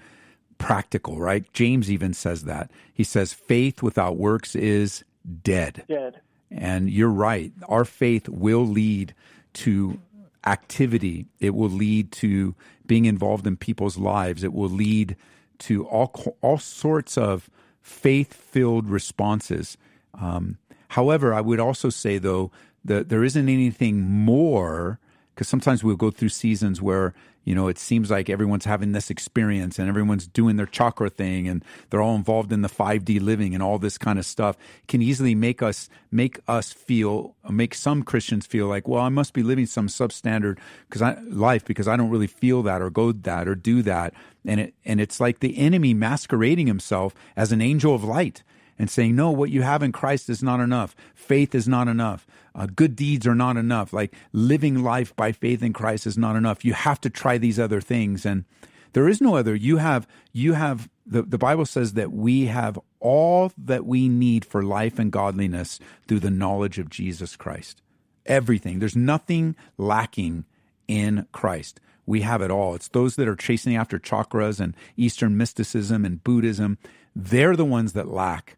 practical. 0.58 1.20
Right? 1.20 1.52
James 1.52 1.92
even 1.92 2.14
says 2.14 2.44
that. 2.44 2.72
He 2.94 3.04
says, 3.04 3.34
"Faith 3.34 3.82
without 3.82 4.18
works 4.18 4.56
is 4.56 5.04
dead." 5.44 5.84
Dead. 5.88 6.22
And 6.52 6.92
you're 6.92 7.10
right. 7.10 7.52
Our 7.68 7.84
faith 7.86 8.30
will 8.30 8.66
lead 8.66 9.16
to 9.56 10.00
activity. 10.46 11.26
It 11.40 11.56
will 11.56 11.70
lead 11.70 12.12
to 12.14 12.56
being 12.86 13.06
involved 13.06 13.48
in 13.48 13.58
people's 13.58 13.98
lives. 13.98 14.44
It 14.44 14.54
will 14.54 14.70
lead 14.70 15.16
to 15.60 15.86
all 15.86 16.38
all 16.42 16.58
sorts 16.58 17.18
of 17.18 17.50
faith-filled 17.82 18.90
responses. 18.90 19.78
Um, 20.20 20.58
however, 20.90 21.34
I 21.34 21.42
would 21.42 21.60
also 21.60 21.90
say 21.90 22.18
though 22.18 22.52
that 22.84 23.10
there 23.10 23.24
isn't 23.24 23.50
anything 23.50 24.02
more 24.02 25.00
because 25.34 25.48
sometimes 25.48 25.84
we'll 25.84 25.96
go 25.96 26.12
through 26.12 26.30
seasons 26.30 26.82
where 26.82 27.14
you 27.46 27.56
know 27.56 27.70
it 27.70 27.78
seems 27.78 28.12
like 28.12 28.30
everyone's 28.30 28.66
having 28.66 28.92
this 28.92 29.10
experience 29.10 29.80
and 29.80 29.88
everyone's 29.88 30.28
doing 30.28 30.58
their 30.58 30.66
chakra 30.66 31.10
thing 31.10 31.48
and 31.48 31.64
they're 31.90 32.02
all 32.02 32.16
involved 32.16 32.52
in 32.52 32.62
the 32.62 32.68
5D 32.68 33.22
living 33.22 33.54
and 33.54 33.64
all 33.64 33.80
this 33.80 33.98
kind 33.98 34.20
of 34.20 34.26
stuff 34.26 34.58
can 34.90 35.02
easily 35.02 35.34
make 35.34 35.62
us 35.62 35.88
make 36.12 36.40
us 36.48 36.74
feel 36.74 37.36
make 37.50 37.74
some 37.74 38.04
Christians 38.04 38.46
feel 38.46 38.68
like 38.68 38.88
well 38.88 39.02
I 39.02 39.10
must 39.10 39.34
be 39.34 39.44
living 39.44 39.66
some 39.66 39.88
substandard 39.88 40.58
because 40.90 41.02
I 41.02 41.18
life 41.22 41.64
because 41.64 41.88
I 41.88 41.96
don't 41.96 42.10
really 42.10 42.28
feel 42.28 42.62
that 42.64 42.82
or 42.82 42.90
go 42.90 43.14
that 43.14 43.48
or 43.48 43.56
do 43.56 43.82
that 43.84 44.14
and 44.46 44.60
it 44.60 44.74
and 44.84 45.00
it's 45.00 45.22
like 45.22 45.40
the 45.40 45.58
enemy 45.58 45.94
masquerading 45.94 46.68
himself 46.68 47.16
as 47.38 47.54
an 47.54 47.62
angel 47.62 47.96
of 47.96 48.04
light 48.04 48.44
and 48.78 48.90
saying, 48.90 49.16
no, 49.16 49.32
what 49.32 49.50
you 49.50 49.62
have 49.62 49.84
in 49.84 49.92
Christ 49.92 50.30
is 50.30 50.44
not 50.44 50.60
enough. 50.60 50.96
Faith 51.14 51.56
is 51.56 51.68
not 51.68 51.88
enough. 51.88 52.28
Uh, 52.56 52.68
good 52.74 52.96
deeds 52.96 53.28
are 53.28 53.36
not 53.36 53.58
enough. 53.58 53.92
Like 53.92 54.14
living 54.32 54.82
life 54.82 55.16
by 55.16 55.32
faith 55.34 55.62
in 55.62 55.74
Christ 55.74 56.08
is 56.08 56.18
not 56.18 56.36
enough. 56.36 56.64
You 56.64 56.74
have 56.74 57.02
to 57.02 57.10
try 57.10 57.38
these 57.38 57.60
other 57.60 57.82
things. 57.82 58.26
And 58.26 58.46
there 58.94 59.10
is 59.10 59.20
no 59.20 59.36
other. 59.36 59.54
You 59.54 59.78
have, 59.78 60.08
you 60.32 60.54
have, 60.54 60.90
the, 61.06 61.22
the 61.22 61.38
Bible 61.38 61.66
says 61.66 61.94
that 61.94 62.14
we 62.14 62.46
have 62.46 62.80
all 63.02 63.52
that 63.58 63.86
we 63.86 64.08
need 64.08 64.46
for 64.46 64.64
life 64.64 64.98
and 64.98 65.12
godliness 65.12 65.80
through 66.08 66.22
the 66.22 66.32
knowledge 66.32 66.80
of 66.80 66.90
Jesus 66.90 67.36
Christ. 67.36 67.82
Everything. 68.26 68.80
There's 68.80 68.96
nothing 68.96 69.56
lacking 69.78 70.46
in 70.88 71.28
Christ. 71.34 71.82
We 72.06 72.22
have 72.22 72.42
it 72.42 72.52
all. 72.52 72.74
It's 72.74 72.88
those 72.88 73.18
that 73.18 73.28
are 73.28 73.36
chasing 73.36 73.76
after 73.76 74.00
chakras 74.00 74.60
and 74.60 74.76
Eastern 74.96 75.36
mysticism 75.36 76.06
and 76.06 76.24
Buddhism. 76.24 76.78
They're 77.16 77.56
the 77.56 77.66
ones 77.66 77.94
that 77.94 78.08
lack 78.08 78.58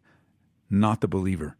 not 0.70 1.00
the 1.00 1.08
believer. 1.08 1.56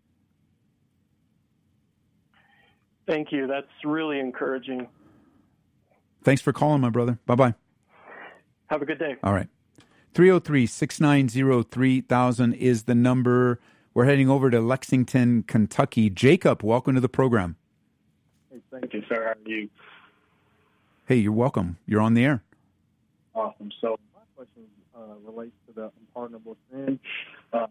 Thank 3.09 3.33
you. 3.33 3.47
That's 3.47 3.67
really 3.85 4.21
encouraging. 4.21 4.87
Thanks 6.23 6.43
for 6.43 6.53
calling, 6.53 6.83
my 6.83 6.91
brother. 6.91 7.19
Bye 7.25 7.37
bye. 7.37 7.55
Have 8.67 8.83
a 8.83 8.85
good 8.85 8.99
day. 8.99 9.17
All 9.23 9.33
right. 9.33 9.49
303 10.13 10.67
690 10.67 11.69
3000 11.71 12.53
is 12.53 12.83
the 12.83 12.95
number. 12.95 13.61
We're 13.95 14.05
heading 14.05 14.29
over 14.29 14.51
to 14.51 14.61
Lexington, 14.61 15.43
Kentucky. 15.45 16.11
Jacob, 16.11 16.63
welcome 16.63 16.95
to 16.97 17.01
the 17.01 17.09
program. 17.09 17.57
Hey, 18.51 18.61
thank 18.71 18.93
you, 18.93 19.03
sir. 19.09 19.25
How 19.25 19.31
are 19.31 19.37
you? 19.47 19.71
Hey, 21.07 21.17
you're 21.17 21.33
welcome. 21.33 21.79
You're 21.87 22.03
on 22.03 22.13
the 22.13 22.25
air. 22.25 22.43
Awesome. 23.35 23.71
So, 23.81 23.99
my 24.15 24.21
question 24.37 24.65
uh, 24.95 25.15
relates 25.25 25.57
to 25.67 25.73
the 25.73 25.91
unpardonable 25.99 26.59
sin. 26.71 27.01
Uh, 27.55 27.69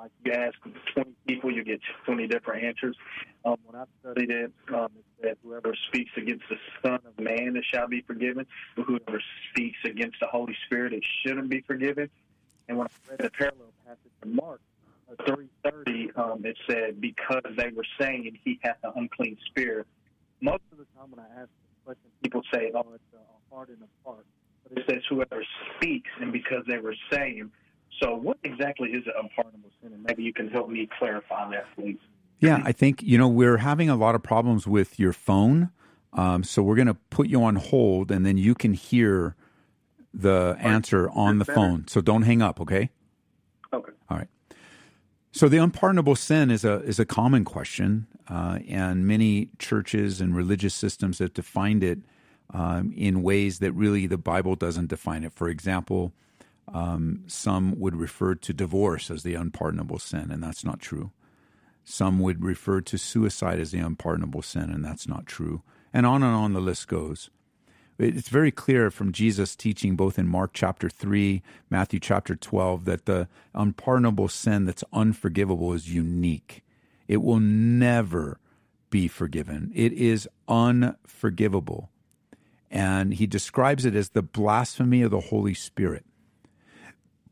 like 0.00 0.10
you 0.24 0.32
ask 0.32 0.56
20 0.94 1.10
people, 1.28 1.52
you 1.52 1.62
get 1.62 1.80
20 2.06 2.26
different 2.26 2.64
answers. 2.64 2.96
Um, 3.44 3.56
when 3.66 3.80
I 3.80 3.84
studied 4.00 4.30
it, 4.30 4.50
um, 4.72 4.88
it 4.96 5.04
said 5.20 5.36
whoever 5.44 5.74
speaks 5.88 6.10
against 6.16 6.44
the 6.48 6.56
Son 6.82 7.00
of 7.06 7.18
Man, 7.22 7.54
it 7.56 7.64
shall 7.70 7.86
be 7.86 8.00
forgiven. 8.00 8.46
But 8.76 8.86
whoever 8.86 9.22
speaks 9.50 9.76
against 9.84 10.16
the 10.20 10.26
Holy 10.26 10.56
Spirit, 10.64 10.94
it 10.94 11.04
shouldn't 11.22 11.50
be 11.50 11.60
forgiven. 11.60 12.08
And 12.68 12.78
when 12.78 12.86
I 12.86 13.10
read 13.10 13.18
the 13.20 13.30
parallel 13.30 13.72
passage 13.86 14.12
in 14.22 14.36
Mark 14.36 14.62
uh, 15.10 15.22
3.30, 15.24 16.18
um, 16.18 16.46
it 16.46 16.56
said, 16.66 16.98
because 17.00 17.44
they 17.58 17.68
were 17.74 17.86
saying 18.00 18.38
he 18.42 18.58
hath 18.62 18.78
an 18.82 18.92
unclean 18.96 19.36
spirit. 19.46 19.86
Most 20.40 20.62
of 20.72 20.78
the 20.78 20.86
time 20.96 21.10
when 21.10 21.20
I 21.20 21.42
ask 21.42 21.48
this 21.48 21.84
question, 21.84 22.10
people 22.22 22.42
say, 22.54 22.70
oh, 22.74 22.86
it's 22.94 23.04
a 23.12 23.54
heart 23.54 23.68
and 23.68 23.78
a 23.82 24.08
part. 24.08 24.24
But 24.66 24.78
it 24.78 24.84
says 24.88 25.02
whoever 25.10 25.44
speaks, 25.76 26.08
and 26.22 26.32
because 26.32 26.64
they 26.66 26.78
were 26.78 26.94
saying, 27.12 27.50
so, 28.02 28.14
what 28.14 28.38
exactly 28.44 28.90
is 28.90 29.04
an 29.06 29.12
unpardonable 29.22 29.70
sin? 29.82 29.92
And 29.92 30.02
maybe 30.02 30.22
you 30.22 30.32
can 30.32 30.48
help 30.48 30.68
me 30.68 30.88
clarify 30.98 31.50
that, 31.50 31.66
please. 31.76 31.98
Yeah, 32.38 32.62
I 32.64 32.72
think, 32.72 33.02
you 33.02 33.18
know, 33.18 33.28
we're 33.28 33.58
having 33.58 33.90
a 33.90 33.96
lot 33.96 34.14
of 34.14 34.22
problems 34.22 34.66
with 34.66 34.98
your 34.98 35.12
phone. 35.12 35.70
Um, 36.14 36.42
so, 36.42 36.62
we're 36.62 36.76
going 36.76 36.88
to 36.88 36.94
put 36.94 37.28
you 37.28 37.42
on 37.44 37.56
hold 37.56 38.10
and 38.10 38.24
then 38.24 38.38
you 38.38 38.54
can 38.54 38.72
hear 38.72 39.36
the 40.14 40.56
answer 40.58 41.10
on 41.10 41.38
the 41.38 41.44
phone. 41.44 41.86
So, 41.88 42.00
don't 42.00 42.22
hang 42.22 42.40
up, 42.40 42.60
okay? 42.60 42.90
Okay. 43.72 43.92
All 44.08 44.16
right. 44.16 44.28
So, 45.32 45.48
the 45.48 45.58
unpardonable 45.58 46.16
sin 46.16 46.50
is 46.50 46.64
a, 46.64 46.80
is 46.82 46.98
a 46.98 47.04
common 47.04 47.44
question, 47.44 48.06
uh, 48.28 48.60
and 48.66 49.06
many 49.06 49.50
churches 49.58 50.20
and 50.20 50.34
religious 50.34 50.74
systems 50.74 51.18
have 51.18 51.34
defined 51.34 51.84
it 51.84 51.98
um, 52.52 52.92
in 52.96 53.22
ways 53.22 53.58
that 53.58 53.72
really 53.72 54.06
the 54.06 54.18
Bible 54.18 54.56
doesn't 54.56 54.88
define 54.88 55.22
it. 55.22 55.32
For 55.34 55.48
example, 55.48 56.12
um, 56.72 57.24
some 57.26 57.78
would 57.78 57.96
refer 57.96 58.34
to 58.34 58.52
divorce 58.52 59.10
as 59.10 59.22
the 59.22 59.34
unpardonable 59.34 59.98
sin, 59.98 60.30
and 60.30 60.42
that's 60.42 60.64
not 60.64 60.80
true. 60.80 61.10
Some 61.84 62.20
would 62.20 62.44
refer 62.44 62.80
to 62.82 62.98
suicide 62.98 63.58
as 63.58 63.72
the 63.72 63.80
unpardonable 63.80 64.42
sin, 64.42 64.70
and 64.70 64.84
that's 64.84 65.08
not 65.08 65.26
true. 65.26 65.62
And 65.92 66.06
on 66.06 66.22
and 66.22 66.34
on 66.34 66.52
the 66.52 66.60
list 66.60 66.88
goes. 66.88 67.30
It's 67.98 68.30
very 68.30 68.50
clear 68.50 68.90
from 68.90 69.12
Jesus' 69.12 69.54
teaching, 69.54 69.94
both 69.94 70.18
in 70.18 70.26
Mark 70.26 70.52
chapter 70.54 70.88
3, 70.88 71.42
Matthew 71.68 72.00
chapter 72.00 72.34
12, 72.34 72.86
that 72.86 73.04
the 73.04 73.28
unpardonable 73.54 74.28
sin 74.28 74.64
that's 74.64 74.84
unforgivable 74.92 75.74
is 75.74 75.92
unique. 75.92 76.62
It 77.08 77.18
will 77.18 77.40
never 77.40 78.38
be 78.88 79.06
forgiven, 79.06 79.70
it 79.74 79.92
is 79.92 80.28
unforgivable. 80.48 81.90
And 82.70 83.14
he 83.14 83.26
describes 83.26 83.84
it 83.84 83.94
as 83.94 84.10
the 84.10 84.22
blasphemy 84.22 85.02
of 85.02 85.10
the 85.10 85.20
Holy 85.20 85.54
Spirit. 85.54 86.04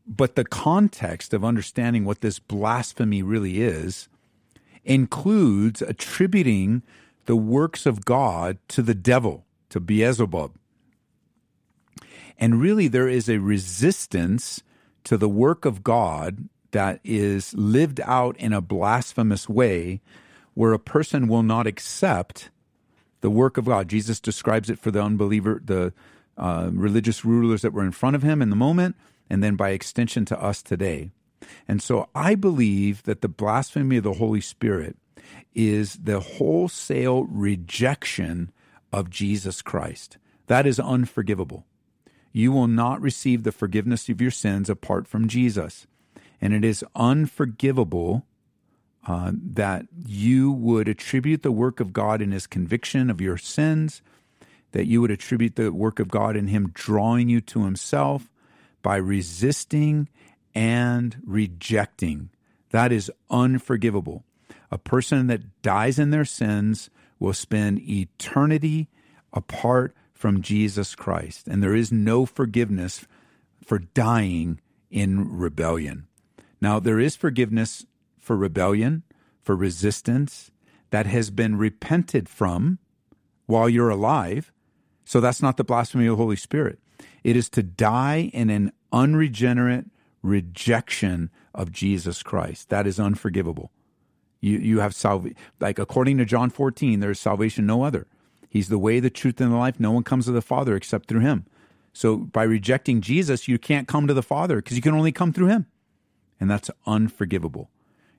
But 0.09 0.35
the 0.35 0.43
context 0.43 1.35
of 1.35 1.45
understanding 1.45 2.03
what 2.03 2.21
this 2.21 2.39
blasphemy 2.39 3.21
really 3.21 3.61
is 3.61 4.09
includes 4.83 5.83
attributing 5.83 6.81
the 7.25 7.35
works 7.35 7.85
of 7.85 8.05
God 8.05 8.57
to 8.69 8.81
the 8.81 8.95
devil, 8.95 9.45
to 9.69 9.79
Beelzebub. 9.79 10.55
And 12.39 12.59
really, 12.59 12.87
there 12.87 13.07
is 13.07 13.29
a 13.29 13.37
resistance 13.37 14.63
to 15.03 15.15
the 15.15 15.29
work 15.29 15.63
of 15.63 15.83
God 15.83 16.49
that 16.71 16.99
is 17.03 17.53
lived 17.53 18.01
out 18.03 18.35
in 18.37 18.51
a 18.51 18.61
blasphemous 18.61 19.47
way 19.47 20.01
where 20.55 20.73
a 20.73 20.79
person 20.79 21.27
will 21.27 21.43
not 21.43 21.67
accept 21.67 22.49
the 23.21 23.29
work 23.29 23.57
of 23.57 23.65
God. 23.65 23.87
Jesus 23.87 24.19
describes 24.19 24.71
it 24.71 24.79
for 24.79 24.89
the 24.89 25.03
unbeliever, 25.03 25.61
the 25.63 25.93
uh, 26.35 26.69
religious 26.71 27.23
rulers 27.23 27.61
that 27.61 27.73
were 27.73 27.85
in 27.85 27.91
front 27.91 28.15
of 28.15 28.23
him 28.23 28.41
in 28.41 28.49
the 28.49 28.55
moment 28.55 28.95
and 29.29 29.43
then 29.43 29.55
by 29.55 29.69
extension 29.69 30.25
to 30.25 30.41
us 30.41 30.61
today. 30.61 31.11
And 31.67 31.81
so 31.81 32.09
I 32.13 32.35
believe 32.35 33.03
that 33.03 33.21
the 33.21 33.27
blasphemy 33.27 33.97
of 33.97 34.03
the 34.03 34.13
Holy 34.13 34.41
Spirit 34.41 34.97
is 35.53 35.95
the 35.95 36.19
wholesale 36.19 37.23
rejection 37.23 38.51
of 38.91 39.09
Jesus 39.09 39.61
Christ. 39.61 40.17
That 40.47 40.65
is 40.65 40.79
unforgivable. 40.79 41.65
You 42.31 42.51
will 42.51 42.67
not 42.67 43.01
receive 43.01 43.43
the 43.43 43.51
forgiveness 43.51 44.09
of 44.09 44.21
your 44.21 44.31
sins 44.31 44.69
apart 44.69 45.07
from 45.07 45.27
Jesus. 45.27 45.87
And 46.41 46.53
it 46.53 46.63
is 46.63 46.85
unforgivable 46.95 48.25
uh, 49.07 49.31
that 49.33 49.85
you 50.05 50.51
would 50.51 50.87
attribute 50.87 51.41
the 51.41 51.51
work 51.51 51.79
of 51.79 51.93
God 51.93 52.21
in 52.21 52.31
his 52.31 52.47
conviction 52.47 53.09
of 53.09 53.21
your 53.21 53.37
sins, 53.37 54.01
that 54.71 54.87
you 54.87 55.01
would 55.01 55.11
attribute 55.11 55.55
the 55.55 55.71
work 55.71 55.99
of 55.99 56.09
God 56.09 56.35
in 56.35 56.47
him 56.47 56.71
drawing 56.73 57.29
you 57.29 57.41
to 57.41 57.65
himself, 57.65 58.29
by 58.81 58.97
resisting 58.97 60.09
and 60.55 61.21
rejecting. 61.25 62.29
That 62.71 62.91
is 62.91 63.11
unforgivable. 63.29 64.23
A 64.71 64.77
person 64.77 65.27
that 65.27 65.61
dies 65.61 65.97
in 65.97 66.11
their 66.11 66.25
sins 66.25 66.89
will 67.19 67.33
spend 67.33 67.81
eternity 67.81 68.87
apart 69.33 69.95
from 70.13 70.41
Jesus 70.41 70.95
Christ. 70.95 71.47
And 71.47 71.63
there 71.63 71.75
is 71.75 71.91
no 71.91 72.25
forgiveness 72.25 73.05
for 73.63 73.79
dying 73.79 74.59
in 74.89 75.37
rebellion. 75.37 76.07
Now, 76.61 76.79
there 76.79 76.99
is 76.99 77.15
forgiveness 77.15 77.85
for 78.19 78.35
rebellion, 78.35 79.03
for 79.41 79.55
resistance 79.55 80.51
that 80.89 81.05
has 81.05 81.29
been 81.29 81.57
repented 81.57 82.27
from 82.27 82.79
while 83.45 83.69
you're 83.69 83.89
alive. 83.89 84.51
So 85.05 85.19
that's 85.19 85.41
not 85.41 85.57
the 85.57 85.63
blasphemy 85.63 86.07
of 86.07 86.13
the 86.17 86.23
Holy 86.23 86.35
Spirit. 86.35 86.79
It 87.23 87.35
is 87.35 87.49
to 87.49 87.63
die 87.63 88.29
in 88.33 88.49
an 88.49 88.71
unregenerate 88.91 89.85
rejection 90.21 91.29
of 91.53 91.71
Jesus 91.71 92.23
Christ. 92.23 92.69
That 92.69 92.87
is 92.87 92.99
unforgivable. 92.99 93.71
You, 94.41 94.57
you 94.57 94.79
have 94.79 94.95
salvation. 94.95 95.37
Like 95.59 95.79
according 95.79 96.17
to 96.17 96.25
John 96.25 96.49
14, 96.49 96.99
there 96.99 97.11
is 97.11 97.19
salvation 97.19 97.65
no 97.65 97.83
other. 97.83 98.07
He's 98.49 98.69
the 98.69 98.79
way, 98.79 98.99
the 98.99 99.09
truth, 99.09 99.39
and 99.41 99.51
the 99.51 99.57
life. 99.57 99.79
No 99.79 99.91
one 99.91 100.03
comes 100.03 100.25
to 100.25 100.31
the 100.31 100.41
Father 100.41 100.75
except 100.75 101.07
through 101.07 101.19
him. 101.21 101.45
So 101.93 102.17
by 102.17 102.43
rejecting 102.43 103.01
Jesus, 103.01 103.47
you 103.47 103.59
can't 103.59 103.87
come 103.87 104.07
to 104.07 104.13
the 104.13 104.23
Father 104.23 104.57
because 104.57 104.75
you 104.75 104.81
can 104.81 104.95
only 104.95 105.11
come 105.11 105.33
through 105.33 105.47
him. 105.47 105.67
And 106.39 106.49
that's 106.49 106.71
unforgivable. 106.87 107.69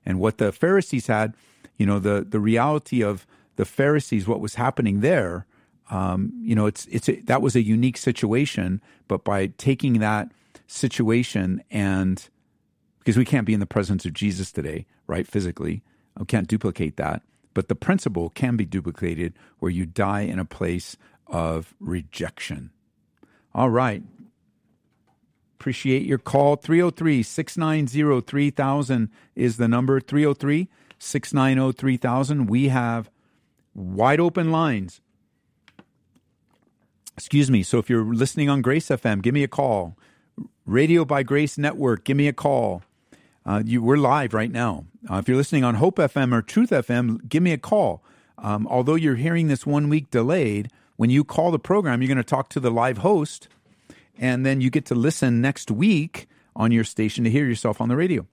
And 0.05 0.19
what 0.19 0.37
the 0.37 0.51
Pharisees 0.51 1.07
had, 1.07 1.33
you 1.77 1.85
know, 1.85 1.99
the, 1.99 2.25
the 2.27 2.39
reality 2.39 3.03
of 3.03 3.25
the 3.55 3.65
Pharisees, 3.65 4.27
what 4.27 4.39
was 4.39 4.55
happening 4.55 5.01
there, 5.01 5.45
um, 5.91 6.31
you 6.41 6.55
know, 6.55 6.65
it's, 6.65 6.87
it's 6.87 7.09
a, 7.09 7.19
that 7.21 7.41
was 7.41 7.55
a 7.55 7.61
unique 7.61 7.97
situation. 7.97 8.81
But 9.07 9.23
by 9.23 9.47
taking 9.57 9.99
that 9.99 10.31
situation 10.67 11.61
and 11.69 12.27
because 12.99 13.17
we 13.17 13.25
can't 13.25 13.45
be 13.45 13.53
in 13.53 13.59
the 13.59 13.65
presence 13.65 14.05
of 14.05 14.13
Jesus 14.13 14.51
today, 14.51 14.85
right? 15.05 15.27
Physically, 15.27 15.83
we 16.17 16.25
can't 16.25 16.47
duplicate 16.47 16.97
that. 16.97 17.21
But 17.53 17.67
the 17.67 17.75
principle 17.75 18.29
can 18.29 18.55
be 18.55 18.65
duplicated 18.65 19.33
where 19.59 19.71
you 19.71 19.85
die 19.85 20.21
in 20.21 20.39
a 20.39 20.45
place 20.45 20.95
of 21.27 21.73
rejection. 21.79 22.71
All 23.53 23.69
right. 23.69 24.03
Appreciate 25.59 26.05
your 26.05 26.17
call. 26.17 26.55
303 26.55 27.21
690 27.21 28.21
3000 28.25 29.09
is 29.35 29.57
the 29.57 29.67
number. 29.67 29.99
303 29.99 30.69
690 30.97 31.77
3000. 31.77 32.47
We 32.47 32.69
have 32.69 33.09
wide 33.73 34.19
open 34.19 34.51
lines. 34.51 35.01
Excuse 37.21 37.51
me. 37.51 37.61
So 37.61 37.77
if 37.77 37.87
you're 37.87 38.03
listening 38.03 38.49
on 38.49 38.63
Grace 38.63 38.87
FM, 38.87 39.21
give 39.21 39.35
me 39.35 39.43
a 39.43 39.47
call. 39.47 39.95
Radio 40.65 41.05
by 41.05 41.21
Grace 41.21 41.55
Network, 41.55 42.03
give 42.03 42.17
me 42.17 42.27
a 42.27 42.33
call. 42.33 42.81
Uh, 43.45 43.61
you, 43.63 43.79
we're 43.83 43.95
live 43.95 44.33
right 44.33 44.51
now. 44.51 44.85
Uh, 45.07 45.17
if 45.17 45.27
you're 45.27 45.37
listening 45.37 45.63
on 45.63 45.75
Hope 45.75 45.97
FM 45.97 46.33
or 46.33 46.41
Truth 46.41 46.71
FM, 46.71 47.29
give 47.29 47.43
me 47.43 47.51
a 47.51 47.59
call. 47.59 48.03
Um, 48.39 48.65
although 48.65 48.95
you're 48.95 49.17
hearing 49.17 49.49
this 49.49 49.67
one 49.67 49.87
week 49.87 50.09
delayed, 50.09 50.71
when 50.95 51.11
you 51.11 51.23
call 51.23 51.51
the 51.51 51.59
program, 51.59 52.01
you're 52.01 52.07
going 52.07 52.17
to 52.17 52.23
talk 52.23 52.49
to 52.49 52.59
the 52.59 52.71
live 52.71 52.97
host, 52.97 53.47
and 54.17 54.43
then 54.43 54.59
you 54.59 54.71
get 54.71 54.87
to 54.87 54.95
listen 54.95 55.41
next 55.41 55.69
week 55.69 56.27
on 56.55 56.71
your 56.71 56.83
station 56.83 57.23
to 57.25 57.29
hear 57.29 57.45
yourself 57.45 57.79
on 57.79 57.87
the 57.87 57.95
radio. 57.95 58.25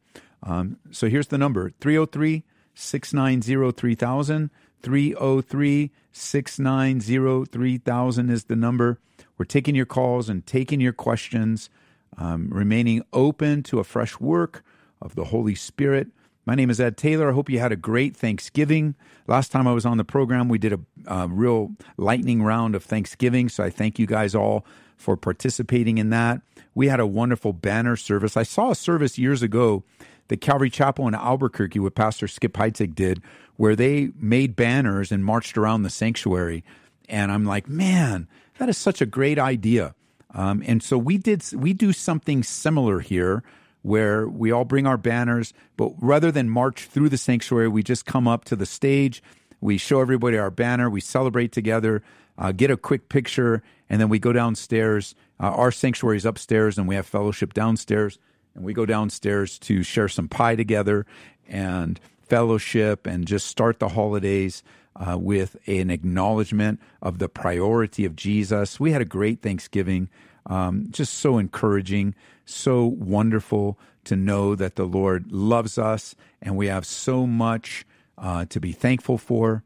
Um, 0.43 0.79
so 0.91 1.11
here's 1.11 1.27
the 1.27 1.37
number 1.37 1.75
303 1.79 2.43
690 2.75 3.73
3000. 3.73 4.51
303 4.83 5.91
690 6.19 7.47
3000 7.47 8.31
is 8.31 8.45
the 8.45 8.57
number. 8.57 8.99
We're 9.37 9.45
taking 9.45 9.75
your 9.75 9.87
calls 9.87 10.29
and 10.29 10.45
taking 10.47 10.81
your 10.81 10.93
questions, 10.93 11.71
um, 12.17 12.49
remaining 12.51 13.03
open 13.13 13.63
to 13.65 13.79
a 13.79 13.85
fresh 13.85 14.19
work 14.19 14.65
of 15.01 15.15
the 15.15 15.27
Holy 15.27 15.55
Spirit. 15.55 16.09
My 16.45 16.55
name 16.55 16.71
is 16.71 16.81
Ed 16.81 16.97
Taylor. 16.97 17.31
I 17.31 17.35
hope 17.35 17.51
you 17.51 17.59
had 17.59 17.73
a 17.73 17.77
great 17.77 18.17
Thanksgiving. 18.17 18.95
Last 19.27 19.53
time 19.53 19.69
I 19.69 19.73
was 19.73 19.85
on 19.85 19.99
the 19.99 20.05
program, 20.05 20.49
we 20.49 20.59
did 20.59 20.73
a, 20.73 20.81
a 21.07 21.29
real 21.29 21.73
lightning 21.97 22.43
round 22.43 22.75
of 22.75 22.83
Thanksgiving. 22.83 23.49
So 23.49 23.63
I 23.63 23.71
thank 23.71 23.99
you 23.99 24.07
guys 24.07 24.35
all 24.35 24.65
for 24.97 25.17
participating 25.17 25.99
in 25.99 26.11
that. 26.11 26.41
We 26.75 26.89
had 26.89 27.01
a 27.01 27.07
wonderful 27.07 27.53
banner 27.53 27.97
service. 27.97 28.37
I 28.37 28.43
saw 28.43 28.71
a 28.71 28.75
service 28.75 29.19
years 29.19 29.43
ago 29.43 29.85
that 30.29 30.41
Calvary 30.41 30.71
Chapel 30.71 31.09
in 31.09 31.15
Albuquerque, 31.15 31.79
what 31.79 31.95
Pastor 31.95 32.29
Skip 32.29 32.53
Heitzig 32.55 32.95
did, 32.95 33.23
where 33.57 33.75
they 33.75 34.11
made 34.19 34.57
banners 34.57 35.11
and 35.11 35.25
marched 35.25 35.59
around 35.59 35.83
the 35.83 35.91
sanctuary. 35.91 36.65
And 37.09 37.33
I'm 37.33 37.45
like, 37.45 37.69
man, 37.69 38.29
that 38.59 38.69
is 38.69 38.79
such 38.79 39.01
a 39.01 39.07
great 39.07 39.39
idea. 39.39 39.95
Um, 40.35 40.63
and 40.67 40.83
so 40.83 40.99
we 40.99 41.17
did 41.17 41.43
we 41.55 41.73
do 41.73 41.93
something 41.93 42.43
similar 42.43 43.01
here 43.01 43.43
where 43.83 44.29
we 44.29 44.53
all 44.53 44.65
bring 44.65 44.87
our 44.87 44.99
banners, 44.99 45.55
but 45.77 45.93
rather 46.01 46.31
than 46.31 46.51
march 46.51 46.85
through 46.85 47.09
the 47.09 47.17
sanctuary, 47.17 47.69
we 47.69 47.83
just 47.83 48.05
come 48.05 48.29
up 48.29 48.45
to 48.45 48.57
the 48.57 48.67
stage, 48.67 49.23
we 49.61 49.79
show 49.79 50.01
everybody 50.01 50.37
our 50.37 50.51
banner, 50.51 50.91
we 50.91 51.01
celebrate 51.01 51.53
together, 51.53 52.03
uh, 52.37 52.53
get 52.53 52.71
a 52.71 52.77
quick 52.77 53.09
picture, 53.09 53.63
and 53.89 54.01
then 54.01 54.09
we 54.09 54.19
go 54.19 54.33
downstairs. 54.33 55.15
Uh, 55.41 55.45
our 55.47 55.73
sanctuary 55.73 56.17
is 56.17 56.25
upstairs, 56.25 56.77
and 56.77 56.87
we 56.87 56.95
have 56.97 57.07
fellowship 57.07 57.55
downstairs, 57.55 58.19
and 58.59 58.67
we 58.67 58.75
go 58.75 58.85
downstairs 58.85 59.59
to 59.61 59.83
share 59.83 60.09
some 60.09 60.29
pie 60.29 60.57
together 60.57 61.07
and 61.49 61.99
fellowship 62.29 63.07
and 63.07 63.27
just 63.27 63.47
start 63.47 63.79
the 63.79 63.91
holidays. 63.91 64.63
Uh, 64.97 65.17
with 65.17 65.57
an 65.69 65.91
acknowledgement 65.91 66.81
of 67.01 67.21
the 67.21 67.29
priority 67.29 68.05
of 68.05 68.17
Jesus. 68.17 68.81
We 68.81 68.91
had 68.91 69.01
a 69.01 69.05
great 69.05 69.41
Thanksgiving, 69.41 70.09
um, 70.47 70.89
just 70.91 71.15
so 71.15 71.39
encouraging 71.39 72.17
so 72.45 72.85
wonderful 72.85 73.79
to 74.05 74.17
know 74.17 74.55
that 74.55 74.75
the 74.75 74.87
Lord 74.87 75.31
loves 75.31 75.79
us 75.79 76.17
and 76.43 76.57
we 76.57 76.67
have 76.67 76.85
so 76.85 77.29
much 77.29 77.87
uh, 78.17 78.47
to 78.47 78.59
be 78.59 78.73
thankful 78.73 79.19
for. 79.19 79.63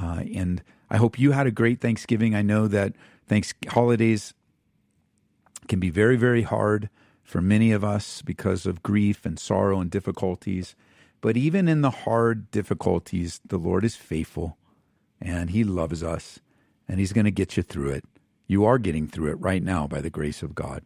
Uh, 0.00 0.22
and 0.32 0.62
I 0.90 0.98
hope 0.98 1.18
you 1.18 1.32
had 1.32 1.48
a 1.48 1.50
great 1.50 1.80
Thanksgiving. 1.80 2.34
I 2.36 2.42
know 2.42 2.68
that 2.68 2.92
thanks 3.26 3.54
holidays 3.68 4.34
can 5.66 5.80
be 5.80 5.90
very, 5.90 6.16
very 6.16 6.42
hard 6.42 6.90
for 7.26 7.42
many 7.42 7.72
of 7.72 7.84
us 7.84 8.22
because 8.22 8.64
of 8.64 8.82
grief 8.82 9.26
and 9.26 9.38
sorrow 9.38 9.80
and 9.80 9.90
difficulties. 9.90 10.74
But 11.20 11.36
even 11.36 11.68
in 11.68 11.82
the 11.82 11.90
hard 11.90 12.50
difficulties, 12.50 13.40
the 13.44 13.58
Lord 13.58 13.84
is 13.84 13.96
faithful 13.96 14.56
and 15.20 15.50
He 15.50 15.64
loves 15.64 16.02
us 16.02 16.40
and 16.88 16.98
He's 17.00 17.12
going 17.12 17.24
to 17.26 17.30
get 17.30 17.56
you 17.56 17.62
through 17.62 17.90
it. 17.90 18.04
You 18.46 18.64
are 18.64 18.78
getting 18.78 19.08
through 19.08 19.32
it 19.32 19.40
right 19.40 19.62
now 19.62 19.86
by 19.86 20.00
the 20.00 20.08
grace 20.08 20.42
of 20.42 20.54
God 20.54 20.82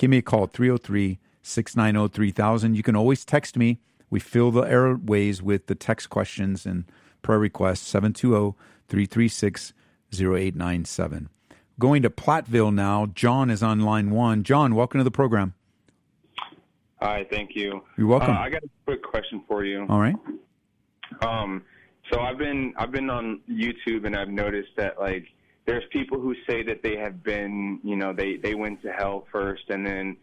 give 0.00 0.10
me 0.10 0.16
a 0.16 0.22
call 0.22 0.46
303 0.46 1.18
690 1.42 2.12
3000. 2.12 2.74
You 2.74 2.82
can 2.82 2.96
always 2.96 3.24
text 3.24 3.56
me. 3.56 3.78
We 4.08 4.18
fill 4.18 4.50
the 4.50 4.62
airways 4.62 5.42
with 5.42 5.66
the 5.66 5.74
text 5.74 6.08
questions 6.08 6.66
and 6.66 6.84
prayer 7.22 7.38
requests 7.38 7.86
720 7.86 8.56
336 8.88 9.72
0897. 10.12 11.28
Going 11.78 12.02
to 12.02 12.10
Platteville 12.10 12.74
now. 12.74 13.06
John 13.14 13.50
is 13.50 13.62
on 13.62 13.80
line 13.80 14.10
one. 14.10 14.42
John, 14.42 14.74
welcome 14.74 14.98
to 14.98 15.04
the 15.04 15.10
program. 15.10 15.54
Hi, 17.00 17.26
thank 17.30 17.56
you. 17.56 17.82
You're 17.96 18.06
welcome. 18.08 18.36
Uh, 18.36 18.40
I 18.40 18.50
got 18.50 18.62
a 18.62 18.68
quick 18.84 19.02
question 19.02 19.42
for 19.48 19.64
you. 19.64 19.86
All 19.88 19.98
right. 19.98 20.16
Um, 21.22 21.62
so 22.12 22.20
I've 22.20 22.36
been 22.38 22.74
I've 22.76 22.92
been 22.92 23.08
on 23.08 23.40
YouTube 23.50 24.04
and 24.04 24.14
I've 24.14 24.28
noticed 24.28 24.70
that 24.76 24.98
like 25.00 25.24
there's 25.64 25.84
people 25.92 26.20
who 26.20 26.34
say 26.46 26.62
that 26.64 26.82
they 26.82 26.96
have 26.96 27.22
been, 27.22 27.80
you 27.82 27.96
know, 27.96 28.12
they 28.12 28.36
they 28.36 28.54
went 28.54 28.82
to 28.82 28.92
hell 28.92 29.26
first 29.32 29.62
and 29.70 29.86
then 29.86 30.16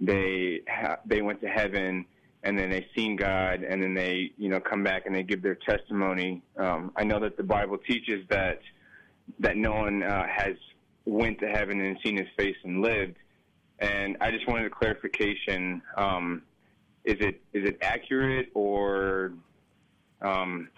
they 0.00 0.60
ha- 0.68 0.98
they 1.06 1.22
went 1.22 1.40
to 1.42 1.48
heaven 1.48 2.04
and 2.42 2.58
then 2.58 2.68
they 2.68 2.86
seen 2.96 3.14
God 3.14 3.62
and 3.62 3.80
then 3.80 3.94
they, 3.94 4.32
you 4.36 4.48
know, 4.48 4.58
come 4.58 4.82
back 4.82 5.06
and 5.06 5.14
they 5.14 5.22
give 5.22 5.40
their 5.40 5.54
testimony. 5.54 6.42
Um, 6.56 6.90
I 6.96 7.04
know 7.04 7.20
that 7.20 7.36
the 7.36 7.44
Bible 7.44 7.78
teaches 7.78 8.26
that 8.30 8.60
that 9.38 9.56
no 9.56 9.72
one 9.72 10.02
uh, 10.02 10.26
has 10.26 10.56
went 11.04 11.38
to 11.40 11.46
heaven 11.46 11.80
and 11.80 11.96
seen 12.04 12.16
His 12.16 12.28
face 12.36 12.56
and 12.64 12.82
lived. 12.82 13.16
And 13.84 14.16
I 14.20 14.30
just 14.30 14.46
wanted 14.48 14.66
a 14.66 14.70
clarification. 14.70 15.82
Um, 15.96 16.42
is 17.04 17.16
it 17.20 17.42
is 17.52 17.68
it 17.68 17.78
accurate 17.82 18.50
or 18.54 19.34
um, 20.22 20.68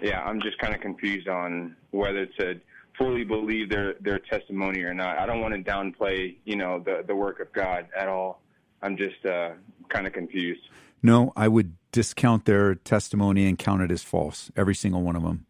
yeah, 0.00 0.22
I'm 0.22 0.40
just 0.40 0.58
kind 0.58 0.74
of 0.74 0.80
confused 0.80 1.28
on 1.28 1.76
whether 1.90 2.24
to 2.24 2.58
fully 2.96 3.24
believe 3.24 3.68
their 3.68 3.94
their 4.00 4.18
testimony 4.18 4.82
or 4.82 4.94
not. 4.94 5.18
I 5.18 5.26
don't 5.26 5.40
want 5.40 5.54
to 5.54 5.70
downplay, 5.70 6.36
you 6.44 6.56
know, 6.56 6.78
the 6.78 7.04
the 7.06 7.14
work 7.14 7.40
of 7.40 7.52
God 7.52 7.86
at 7.96 8.08
all. 8.08 8.40
I'm 8.80 8.96
just 8.96 9.24
uh, 9.26 9.50
kind 9.88 10.06
of 10.06 10.12
confused. 10.12 10.62
No, 11.02 11.32
I 11.36 11.48
would 11.48 11.74
discount 11.90 12.46
their 12.46 12.74
testimony 12.76 13.46
and 13.46 13.58
count 13.58 13.82
it 13.82 13.90
as 13.90 14.02
false. 14.02 14.50
Every 14.56 14.74
single 14.74 15.02
one 15.02 15.16
of 15.16 15.22
them. 15.22 15.46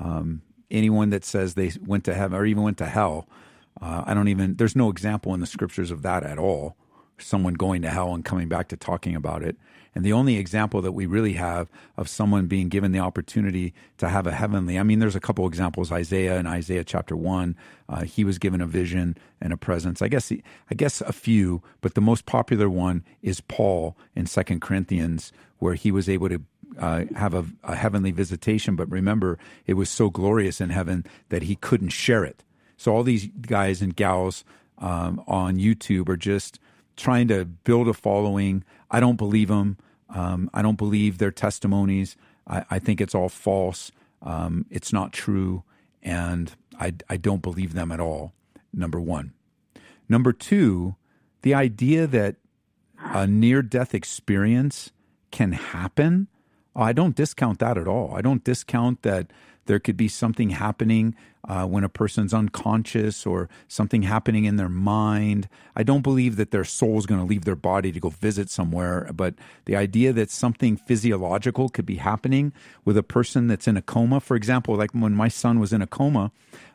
Um, 0.00 0.42
anyone 0.70 1.10
that 1.10 1.24
says 1.24 1.54
they 1.54 1.72
went 1.84 2.04
to 2.04 2.14
heaven 2.14 2.38
or 2.38 2.46
even 2.46 2.62
went 2.62 2.78
to 2.78 2.86
hell, 2.86 3.26
uh, 3.80 4.04
I 4.06 4.14
don't 4.14 4.28
even. 4.28 4.56
There's 4.56 4.76
no 4.76 4.90
example 4.90 5.34
in 5.34 5.40
the 5.40 5.46
scriptures 5.46 5.90
of 5.90 6.02
that 6.02 6.22
at 6.22 6.38
all. 6.38 6.76
Someone 7.18 7.54
going 7.54 7.82
to 7.82 7.90
hell 7.90 8.14
and 8.14 8.24
coming 8.24 8.48
back 8.48 8.68
to 8.68 8.76
talking 8.76 9.14
about 9.14 9.42
it. 9.42 9.56
And 9.94 10.04
the 10.04 10.12
only 10.12 10.36
example 10.36 10.80
that 10.82 10.92
we 10.92 11.06
really 11.06 11.32
have 11.32 11.68
of 11.96 12.08
someone 12.08 12.46
being 12.46 12.68
given 12.68 12.92
the 12.92 13.00
opportunity 13.00 13.74
to 13.98 14.08
have 14.08 14.26
a 14.26 14.32
heavenly, 14.32 14.78
I 14.78 14.84
mean, 14.84 15.00
there's 15.00 15.16
a 15.16 15.20
couple 15.20 15.46
examples. 15.46 15.90
Isaiah 15.90 16.38
in 16.38 16.46
Isaiah 16.46 16.84
chapter 16.84 17.16
one, 17.16 17.56
uh, 17.88 18.04
he 18.04 18.22
was 18.22 18.38
given 18.38 18.60
a 18.60 18.66
vision 18.66 19.16
and 19.40 19.52
a 19.52 19.56
presence. 19.56 20.00
I 20.00 20.08
guess, 20.08 20.30
I 20.30 20.74
guess 20.76 21.00
a 21.00 21.12
few, 21.12 21.62
but 21.80 21.94
the 21.94 22.00
most 22.00 22.24
popular 22.24 22.70
one 22.70 23.04
is 23.20 23.40
Paul 23.40 23.96
in 24.14 24.26
Second 24.26 24.60
Corinthians, 24.60 25.32
where 25.58 25.74
he 25.74 25.90
was 25.90 26.08
able 26.08 26.28
to 26.28 26.40
uh, 26.78 27.04
have 27.16 27.34
a, 27.34 27.44
a 27.64 27.74
heavenly 27.74 28.12
visitation. 28.12 28.76
But 28.76 28.88
remember, 28.90 29.38
it 29.66 29.74
was 29.74 29.90
so 29.90 30.08
glorious 30.08 30.60
in 30.60 30.70
heaven 30.70 31.04
that 31.30 31.42
he 31.42 31.56
couldn't 31.56 31.88
share 31.88 32.24
it. 32.24 32.44
So 32.80 32.94
all 32.94 33.02
these 33.02 33.26
guys 33.42 33.82
and 33.82 33.94
gals 33.94 34.42
um, 34.78 35.22
on 35.26 35.58
YouTube 35.58 36.08
are 36.08 36.16
just 36.16 36.58
trying 36.96 37.28
to 37.28 37.44
build 37.44 37.88
a 37.88 37.92
following. 37.92 38.64
I 38.90 39.00
don't 39.00 39.16
believe 39.16 39.48
them. 39.48 39.76
Um, 40.08 40.48
I 40.54 40.62
don't 40.62 40.78
believe 40.78 41.18
their 41.18 41.30
testimonies. 41.30 42.16
I, 42.46 42.64
I 42.70 42.78
think 42.78 43.02
it's 43.02 43.14
all 43.14 43.28
false. 43.28 43.92
Um, 44.22 44.64
it's 44.70 44.94
not 44.94 45.12
true. 45.12 45.62
And 46.02 46.56
I, 46.80 46.94
I 47.10 47.18
don't 47.18 47.42
believe 47.42 47.74
them 47.74 47.92
at 47.92 48.00
all, 48.00 48.32
number 48.72 48.98
one. 48.98 49.34
Number 50.08 50.32
two, 50.32 50.96
the 51.42 51.52
idea 51.52 52.06
that 52.06 52.36
a 52.98 53.26
near 53.26 53.60
death 53.60 53.94
experience 53.94 54.90
can 55.30 55.52
happen, 55.52 56.28
I 56.74 56.94
don't 56.94 57.14
discount 57.14 57.58
that 57.58 57.76
at 57.76 57.86
all. 57.86 58.14
I 58.14 58.22
don't 58.22 58.42
discount 58.42 59.02
that 59.02 59.30
There 59.70 59.78
could 59.78 59.96
be 59.96 60.08
something 60.08 60.50
happening 60.50 61.14
uh, 61.48 61.64
when 61.64 61.84
a 61.84 61.88
person's 61.88 62.34
unconscious 62.34 63.24
or 63.24 63.48
something 63.68 64.02
happening 64.02 64.44
in 64.44 64.56
their 64.56 64.68
mind. 64.68 65.48
I 65.76 65.84
don't 65.84 66.02
believe 66.02 66.34
that 66.38 66.50
their 66.50 66.64
soul 66.64 66.98
is 66.98 67.06
going 67.06 67.20
to 67.20 67.24
leave 67.24 67.44
their 67.44 67.54
body 67.54 67.92
to 67.92 68.00
go 68.00 68.08
visit 68.08 68.50
somewhere, 68.50 69.08
but 69.14 69.36
the 69.66 69.76
idea 69.76 70.12
that 70.12 70.28
something 70.28 70.76
physiological 70.76 71.68
could 71.68 71.86
be 71.86 71.98
happening 71.98 72.52
with 72.84 72.96
a 72.96 73.04
person 73.04 73.46
that's 73.46 73.68
in 73.68 73.76
a 73.76 73.80
coma, 73.82 74.18
for 74.18 74.34
example, 74.34 74.74
like 74.74 74.90
when 74.90 75.14
my 75.14 75.28
son 75.28 75.60
was 75.60 75.72
in 75.72 75.82
a 75.82 75.86
coma, 75.86 76.32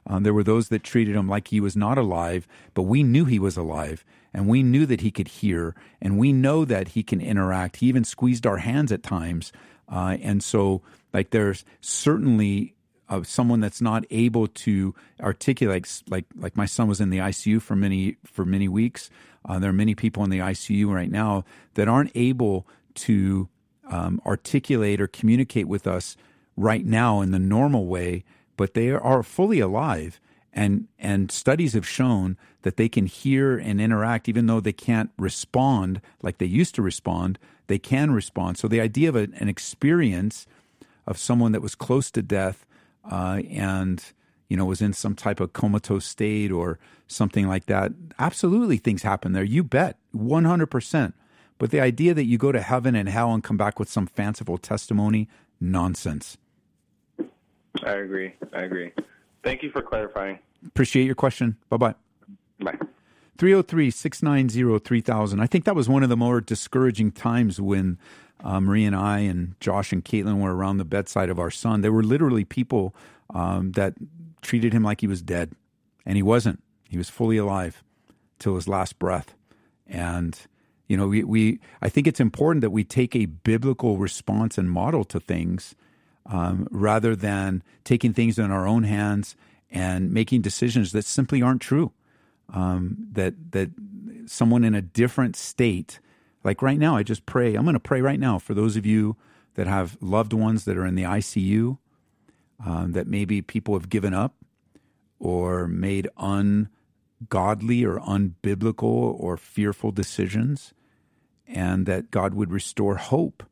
um, 0.08 0.23
there 0.23 0.34
were 0.34 0.41
those 0.41 0.69
that 0.69 0.81
treated 0.81 1.17
him 1.17 1.27
like 1.27 1.49
he 1.49 1.60
was 1.60 1.75
not 1.75 1.97
alive, 1.97 2.47
but 2.73 2.84
we 2.84 3.03
knew 3.03 3.25
he 3.25 3.39
was 3.39 3.58
alive 3.58 4.05
and 4.34 4.47
we 4.47 4.63
knew 4.63 4.86
that 4.86 5.01
he 5.01 5.12
could 5.12 5.27
hear 5.27 5.75
and 6.01 6.17
we 6.17 6.31
know 6.31 6.63
that 6.63 6.88
he 6.88 7.03
can 7.03 7.19
interact. 7.19 7.75
He 7.75 7.88
even 7.88 8.05
squeezed 8.05 8.47
our 8.47 8.60
hands 8.60 8.93
at 8.93 9.03
times. 9.03 9.51
Uh, 9.89 10.15
and 10.21 10.41
so, 10.41 10.81
like, 11.13 11.31
there's 11.31 11.65
certainly 11.81 12.75
of 13.08 13.28
someone 13.28 13.60
that's 13.60 13.82
not 13.82 14.06
able 14.10 14.48
to 14.48 14.96
articulate 15.22 16.02
like 16.10 16.26
like 16.36 16.58
my 16.58 16.65
son 16.65 16.88
was 16.88 17.00
in 17.00 17.10
the 17.10 17.20
ICU 17.20 17.62
for 17.62 17.76
many 17.76 18.18
for 18.24 18.46
many 18.46 18.68
weeks. 18.68 19.10
Uh, 19.48 19.60
there 19.60 19.70
are 19.70 19.74
many 19.74 19.94
people 19.94 20.24
in 20.24 20.30
the 20.30 20.39
ICU 20.39 20.88
right 20.88 21.12
now 21.12 21.46
that 21.76 21.88
aren't 21.88 22.12
able 22.15 22.68
to 22.96 23.48
um, 23.89 24.20
articulate 24.26 25.00
or 25.00 25.08
communicate 25.08 25.68
with 25.68 25.86
us 25.86 26.18
right 26.58 26.86
now 26.86 27.22
in 27.22 27.32
the 27.32 27.39
normal 27.39 27.86
way, 27.86 28.24
but 28.58 28.74
they 28.74 28.91
are 28.91 29.24
fully 29.24 29.60
alive. 29.60 30.20
And 30.52 30.88
and 30.98 31.32
studies 31.32 31.74
have 31.74 31.88
shown 31.88 32.38
that 32.62 32.78
they 32.78 32.89
can 32.89 33.06
hear 33.06 33.58
and 33.58 33.80
interact, 33.80 34.30
even 34.30 34.48
though 34.48 34.62
they 34.62 34.74
can't 34.74 35.12
respond 35.18 36.02
like 36.22 36.38
they 36.38 36.46
used 36.46 36.74
to 36.76 36.82
respond. 36.82 37.38
They 37.68 37.78
can 37.78 38.12
respond. 38.12 38.58
So 38.58 38.68
the 38.68 38.80
idea 38.80 39.10
of 39.10 39.15
an 39.15 39.50
experience 39.50 40.48
of 41.08 41.18
someone 41.18 41.52
that 41.52 41.62
was 41.62 41.76
close 41.76 42.10
to 42.12 42.22
death 42.22 42.65
uh, 43.10 43.41
and 43.50 44.04
you 44.48 44.58
know 44.58 44.65
was 44.65 44.82
in 44.82 44.94
some 44.94 45.15
type 45.15 45.39
of 45.39 45.54
comatose 45.54 46.06
state 46.06 46.52
or 46.52 46.80
something 47.08 47.48
like 47.48 47.65
that. 47.65 47.91
Absolutely, 48.20 48.78
things 48.78 49.04
happen 49.04 49.34
there. 49.34 49.44
You 49.44 49.63
bet, 49.63 49.98
one 50.12 50.46
hundred 50.46 50.68
percent. 50.68 51.15
But 51.58 51.72
the 51.72 51.80
idea 51.80 52.13
that 52.13 52.26
you 52.26 52.38
go 52.38 52.52
to 52.52 52.62
heaven 52.62 52.96
and 52.96 53.08
hell 53.08 53.34
and 53.34 53.44
come 53.44 53.58
back 53.58 53.80
with 53.80 53.89
some 53.89 54.08
fanciful 54.08 54.58
testimony, 54.58 55.30
nonsense. 55.60 56.38
I 57.84 57.91
agree. 57.91 58.34
I 58.54 58.63
agree. 58.63 58.91
Thank 59.44 59.63
you 59.63 59.70
for 59.70 59.82
clarifying. 59.82 60.39
Appreciate 60.65 61.06
your 61.06 61.15
question. 61.15 61.58
Bye-bye. 61.70 61.96
Bye. 62.60 62.78
303 63.38 63.91
690 63.91 64.80
3000. 64.80 65.39
I 65.39 65.48
think 65.48 65.65
that 65.65 65.76
was 65.76 65.89
one 65.89 66.04
of 66.04 66.10
the 66.10 66.18
more 66.18 66.41
discouraging 66.41 67.12
times 67.12 67.60
when 67.60 67.98
uh, 68.43 68.60
Marie 68.60 68.86
and 68.86 68.95
I 68.95 69.19
and 69.19 69.56
Josh 69.60 69.91
and 69.91 70.04
Caitlin 70.04 70.39
were 70.39 70.56
around 70.56 70.78
the 70.78 70.86
bedside 70.86 71.30
of 71.30 71.39
our 71.39 71.52
son. 71.52 71.82
There 71.82 71.91
were 71.91 72.04
literally 72.04 72.45
people 72.45 72.95
um, 73.34 73.71
that 73.74 73.93
treated 74.41 74.74
him 74.74 74.84
like 74.84 75.02
he 75.02 75.08
was 75.08 75.21
dead, 75.21 75.54
and 76.06 76.15
he 76.15 76.24
wasn't. 76.24 76.62
He 76.88 76.98
was 76.98 77.10
fully 77.10 77.38
alive 77.38 77.84
till 78.39 78.56
his 78.56 78.67
last 78.67 79.00
breath. 79.00 79.34
And 79.88 80.38
you 80.88 80.98
know, 80.98 81.08
we, 81.08 81.24
we 81.24 81.60
I 81.82 81.89
think 81.89 82.08
it's 82.08 82.19
important 82.19 82.62
that 82.62 82.69
we 82.69 82.84
take 82.84 83.15
a 83.15 83.26
biblical 83.26 83.98
response 83.98 84.58
and 84.58 84.69
model 84.69 85.04
to 85.06 85.19
things 85.19 85.76
um, 86.26 86.67
rather 86.71 87.15
than 87.15 87.63
taking 87.84 88.13
things 88.13 88.38
in 88.38 88.52
our 88.52 88.67
own 88.67 88.84
hands 88.84 89.36
and 89.71 90.12
making 90.12 90.41
decisions 90.41 90.91
that 90.91 91.06
simply 91.06 91.41
aren't 91.41 91.62
true. 91.62 91.91
Um, 92.54 93.08
that 93.13 93.34
that 93.52 93.71
someone 94.28 94.63
in 94.63 94.76
a 94.76 94.82
different 94.82 95.36
state 95.36 96.00
like 96.45 96.62
right 96.62 96.77
now, 96.77 96.95
I 96.95 97.03
just 97.03 97.25
pray. 97.25 97.55
I'm 97.55 97.63
going 97.63 97.73
to 97.73 97.79
pray 97.79 98.01
right 98.01 98.19
now 98.19 98.38
for 98.38 98.53
those 98.53 98.77
of 98.77 98.86
you 98.86 99.17
that 99.55 99.65
have 99.65 99.97
loved 99.99 100.31
ones 100.31 100.65
that 100.65 100.77
are 100.77 100.86
in 100.86 100.95
the 100.95 101.03
ICU, 101.03 101.79
um, 102.63 102.91
that 102.91 103.08
maybe 103.08 103.41
people 103.41 103.73
have 103.73 103.89
given 103.89 104.13
up 104.13 104.36
or 105.19 105.67
made 105.67 106.08
ungodly 106.17 107.84
or 107.84 107.99
unbiblical 107.99 108.84
or 109.19 109.38
fearful 109.38 109.91
decisions, 109.91 110.73
and 111.47 111.88
that 111.88 112.12
God 112.12 112.36
would 112.36 112.51
restore 112.51 112.97
hope, 112.97 113.43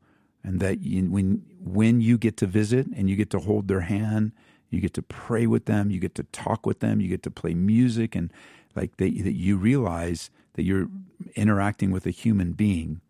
and 0.44 0.60
that 0.60 0.80
you, 0.80 1.10
when 1.10 1.44
when 1.58 2.00
you 2.00 2.16
get 2.16 2.36
to 2.36 2.46
visit 2.46 2.86
and 2.94 3.10
you 3.10 3.16
get 3.16 3.30
to 3.30 3.40
hold 3.40 3.66
their 3.66 3.80
hand, 3.80 4.32
you 4.70 4.80
get 4.80 4.94
to 4.94 5.02
pray 5.02 5.46
with 5.46 5.66
them, 5.66 5.90
you 5.90 6.00
get 6.00 6.14
to 6.16 6.24
talk 6.24 6.66
with 6.66 6.80
them, 6.80 7.00
you 7.00 7.08
get 7.08 7.22
to 7.22 7.30
play 7.30 7.54
music, 7.54 8.14
and 8.14 8.32
like 8.74 8.96
that, 8.96 9.22
that 9.22 9.34
you 9.34 9.56
realize 9.56 10.30
that 10.54 10.62
you're 10.62 10.88
interacting 11.34 11.90
with 11.90 12.06
a 12.06 12.10
human 12.10 12.52
being. 12.52 13.00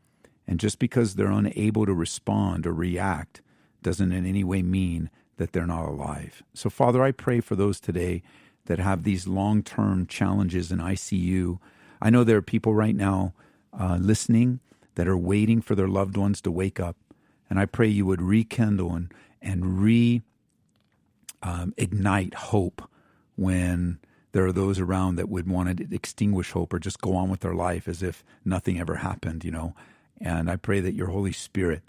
And 0.46 0.60
just 0.60 0.78
because 0.78 1.14
they're 1.14 1.30
unable 1.30 1.86
to 1.86 1.94
respond 1.94 2.66
or 2.66 2.74
react 2.74 3.40
doesn't 3.82 4.12
in 4.12 4.26
any 4.26 4.44
way 4.44 4.62
mean 4.62 5.10
that 5.36 5.52
they're 5.52 5.66
not 5.66 5.86
alive. 5.86 6.42
So, 6.52 6.70
Father, 6.70 7.02
I 7.02 7.12
pray 7.12 7.40
for 7.40 7.56
those 7.56 7.80
today 7.80 8.22
that 8.66 8.78
have 8.78 9.02
these 9.04 9.26
long 9.26 9.62
term 9.62 10.06
challenges 10.06 10.70
in 10.70 10.78
ICU. 10.78 11.58
I 12.00 12.10
know 12.10 12.24
there 12.24 12.38
are 12.38 12.42
people 12.42 12.74
right 12.74 12.94
now 12.94 13.32
uh, 13.78 13.98
listening 14.00 14.60
that 14.94 15.08
are 15.08 15.18
waiting 15.18 15.60
for 15.60 15.74
their 15.74 15.88
loved 15.88 16.16
ones 16.16 16.40
to 16.42 16.50
wake 16.50 16.78
up. 16.78 16.96
And 17.50 17.58
I 17.58 17.66
pray 17.66 17.88
you 17.88 18.06
would 18.06 18.22
rekindle 18.22 18.94
and, 18.94 19.12
and 19.42 19.80
re 19.80 20.22
um, 21.44 21.74
ignite 21.76 22.34
hope 22.34 22.82
when 23.36 23.98
there 24.32 24.46
are 24.46 24.52
those 24.52 24.80
around 24.80 25.16
that 25.16 25.28
would 25.28 25.48
want 25.48 25.78
to 25.78 25.94
extinguish 25.94 26.50
hope 26.50 26.72
or 26.72 26.78
just 26.80 27.00
go 27.00 27.14
on 27.14 27.30
with 27.30 27.40
their 27.40 27.54
life 27.54 27.86
as 27.86 28.02
if 28.02 28.24
nothing 28.44 28.80
ever 28.80 28.96
happened, 28.96 29.44
you 29.44 29.50
know. 29.50 29.74
And 30.20 30.50
I 30.50 30.56
pray 30.56 30.80
that 30.80 30.94
your 30.94 31.08
Holy 31.08 31.32
Spirit 31.32 31.82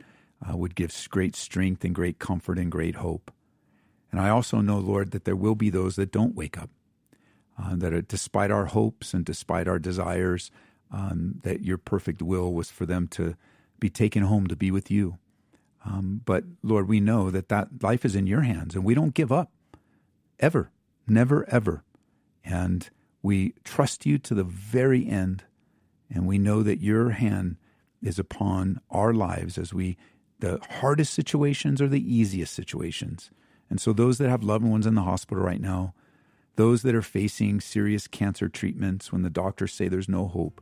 uh, 0.47 0.55
would 0.55 0.75
give 0.75 0.93
great 1.09 1.35
strength 1.35 1.83
and 1.83 1.95
great 1.95 2.19
comfort 2.19 2.59
and 2.59 2.71
great 2.71 2.95
hope. 2.95 3.31
And 4.11 4.19
I 4.19 4.29
also 4.29 4.61
know, 4.61 4.77
Lord, 4.77 5.11
that 5.11 5.25
there 5.25 5.35
will 5.35 5.55
be 5.55 5.69
those 5.69 5.95
that 5.95 6.11
don't 6.11 6.35
wake 6.35 6.57
up, 6.57 6.69
uh, 7.59 7.75
that 7.77 7.93
are, 7.93 8.01
despite 8.01 8.51
our 8.51 8.65
hopes 8.65 9.13
and 9.13 9.25
despite 9.25 9.67
our 9.67 9.79
desires, 9.79 10.51
um, 10.91 11.35
that 11.43 11.63
your 11.63 11.77
perfect 11.77 12.21
will 12.21 12.53
was 12.53 12.69
for 12.69 12.85
them 12.85 13.07
to 13.09 13.35
be 13.79 13.89
taken 13.89 14.23
home 14.23 14.47
to 14.47 14.55
be 14.55 14.71
with 14.71 14.91
you. 14.91 15.17
Um, 15.85 16.21
but 16.25 16.43
Lord, 16.63 16.87
we 16.87 16.99
know 16.99 17.29
that 17.29 17.49
that 17.49 17.83
life 17.83 18.05
is 18.05 18.15
in 18.15 18.27
your 18.27 18.41
hands, 18.41 18.75
and 18.75 18.83
we 18.83 18.95
don't 18.95 19.13
give 19.13 19.31
up, 19.31 19.51
ever, 20.39 20.71
never, 21.07 21.47
ever. 21.49 21.83
And 22.43 22.89
we 23.21 23.53
trust 23.63 24.05
you 24.05 24.17
to 24.19 24.33
the 24.33 24.43
very 24.43 25.07
end. 25.07 25.43
And 26.09 26.27
we 26.27 26.37
know 26.37 26.63
that 26.63 26.81
your 26.81 27.11
hand 27.11 27.57
is 28.01 28.19
upon 28.19 28.79
our 28.91 29.13
lives 29.13 29.57
as 29.57 29.73
we, 29.73 29.97
the 30.39 30.59
hardest 30.79 31.13
situations 31.13 31.81
are 31.81 31.87
the 31.87 32.13
easiest 32.13 32.53
situations. 32.53 33.31
And 33.69 33.81
so, 33.81 33.93
those 33.93 34.19
that 34.19 34.29
have 34.29 34.43
loved 34.43 34.63
ones 34.63 34.85
in 34.85 34.93
the 34.93 35.01
hospital 35.01 35.43
right 35.43 35.59
now, 35.59 35.95
those 36.55 36.83
that 36.83 36.93
are 36.93 37.01
facing 37.01 37.59
serious 37.59 38.07
cancer 38.07 38.47
treatments 38.47 39.11
when 39.11 39.23
the 39.23 39.29
doctors 39.29 39.73
say 39.73 39.87
there's 39.87 40.07
no 40.07 40.27
hope, 40.27 40.61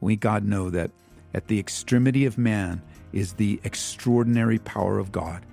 we, 0.00 0.14
God, 0.14 0.44
know 0.44 0.70
that 0.70 0.92
at 1.36 1.46
the 1.46 1.60
extremity 1.60 2.24
of 2.24 2.38
man 2.38 2.82
is 3.12 3.34
the 3.34 3.60
extraordinary 3.62 4.58
power 4.58 4.98
of 4.98 5.12
God. 5.12 5.44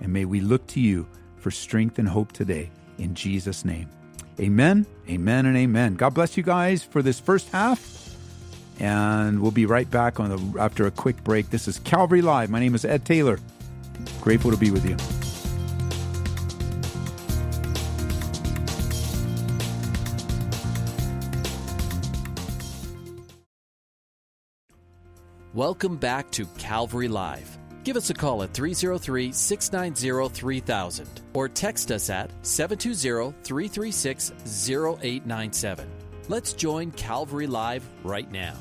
And 0.00 0.12
may 0.12 0.26
we 0.26 0.40
look 0.40 0.66
to 0.68 0.80
you 0.80 1.08
for 1.38 1.50
strength 1.50 1.98
and 1.98 2.06
hope 2.06 2.30
today. 2.32 2.70
In 2.98 3.14
Jesus' 3.14 3.64
name. 3.64 3.88
Amen, 4.38 4.86
amen, 5.08 5.46
and 5.46 5.56
amen. 5.56 5.94
God 5.94 6.10
bless 6.10 6.36
you 6.36 6.42
guys 6.42 6.82
for 6.82 7.02
this 7.02 7.18
first 7.18 7.48
half. 7.50 8.14
And 8.78 9.40
we'll 9.40 9.50
be 9.50 9.66
right 9.66 9.90
back 9.90 10.20
on 10.20 10.30
the, 10.30 10.60
after 10.60 10.86
a 10.86 10.90
quick 10.90 11.22
break. 11.24 11.50
This 11.50 11.68
is 11.68 11.78
Calvary 11.80 12.22
Live. 12.22 12.50
My 12.50 12.60
name 12.60 12.74
is 12.74 12.84
Ed 12.84 13.04
Taylor. 13.04 13.38
Grateful 14.20 14.50
to 14.50 14.56
be 14.56 14.70
with 14.70 14.86
you. 14.86 14.96
Welcome 25.54 25.96
back 25.96 26.30
to 26.30 26.46
Calvary 26.58 27.08
Live. 27.08 27.58
Give 27.82 27.96
us 27.96 28.08
a 28.08 28.14
call 28.14 28.44
at 28.44 28.54
303 28.54 29.32
690 29.32 30.32
3000 30.32 31.08
or 31.34 31.48
text 31.48 31.90
us 31.90 32.08
at 32.08 32.30
720 32.46 33.34
336 33.42 34.32
0897. 34.46 35.90
Let's 36.28 36.52
join 36.52 36.92
Calvary 36.92 37.48
Live 37.48 37.84
right 38.04 38.30
now. 38.30 38.54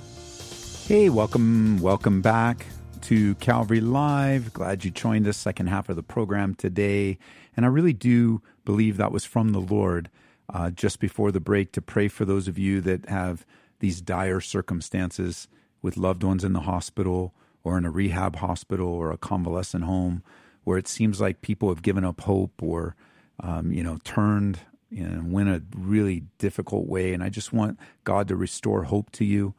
Hey, 0.88 1.10
welcome, 1.10 1.78
welcome 1.80 2.24
back 2.24 2.66
to 3.02 3.36
Calvary 3.36 3.82
Live. 3.82 4.52
Glad 4.52 4.84
you 4.84 4.90
joined 4.90 5.28
us 5.28 5.38
second 5.38 5.68
half 5.68 5.90
of 5.90 5.96
the 5.96 6.02
program 6.02 6.56
today. 6.56 7.20
And 7.56 7.68
I 7.68 7.70
really 7.70 7.94
do 7.94 8.42
believe 8.66 8.98
that 8.98 9.12
was 9.12 9.26
from 9.26 9.52
the 9.52 9.62
Lord 9.62 10.10
uh, 10.52 10.72
just 10.72 11.00
before 11.00 11.32
the 11.32 11.40
break 11.40 11.72
to 11.74 11.84
pray 11.84 12.08
for 12.08 12.26
those 12.26 12.48
of 12.48 12.58
you 12.58 12.82
that 12.82 13.08
have 13.10 13.46
these 13.78 14.02
dire 14.02 14.42
circumstances 14.42 15.48
with 15.82 15.98
loved 15.98 16.24
ones 16.24 16.44
in 16.44 16.54
the 16.54 16.62
hospital 16.62 17.34
or 17.64 17.78
in 17.78 17.86
a 17.86 17.92
rehab 17.92 18.38
hospital 18.38 18.88
or 18.88 19.12
a 19.12 19.18
convalescent 19.18 19.84
home 19.84 20.24
where 20.64 20.78
it 20.78 20.88
seems 20.88 21.20
like 21.20 21.42
people 21.42 21.70
have 21.70 21.82
given 21.82 22.04
up 22.04 22.22
hope 22.22 22.62
or 22.62 22.96
um, 23.40 23.72
you 23.72 23.84
know 23.84 23.98
turned 24.04 24.60
and 24.92 25.32
went 25.32 25.50
a 25.50 25.62
really 25.76 26.24
difficult 26.40 26.88
way 26.88 27.14
and 27.14 27.24
i 27.24 27.30
just 27.30 27.54
want 27.54 27.80
god 28.04 28.28
to 28.28 28.36
restore 28.36 28.84
hope 28.84 29.12
to 29.12 29.24
you 29.24 29.54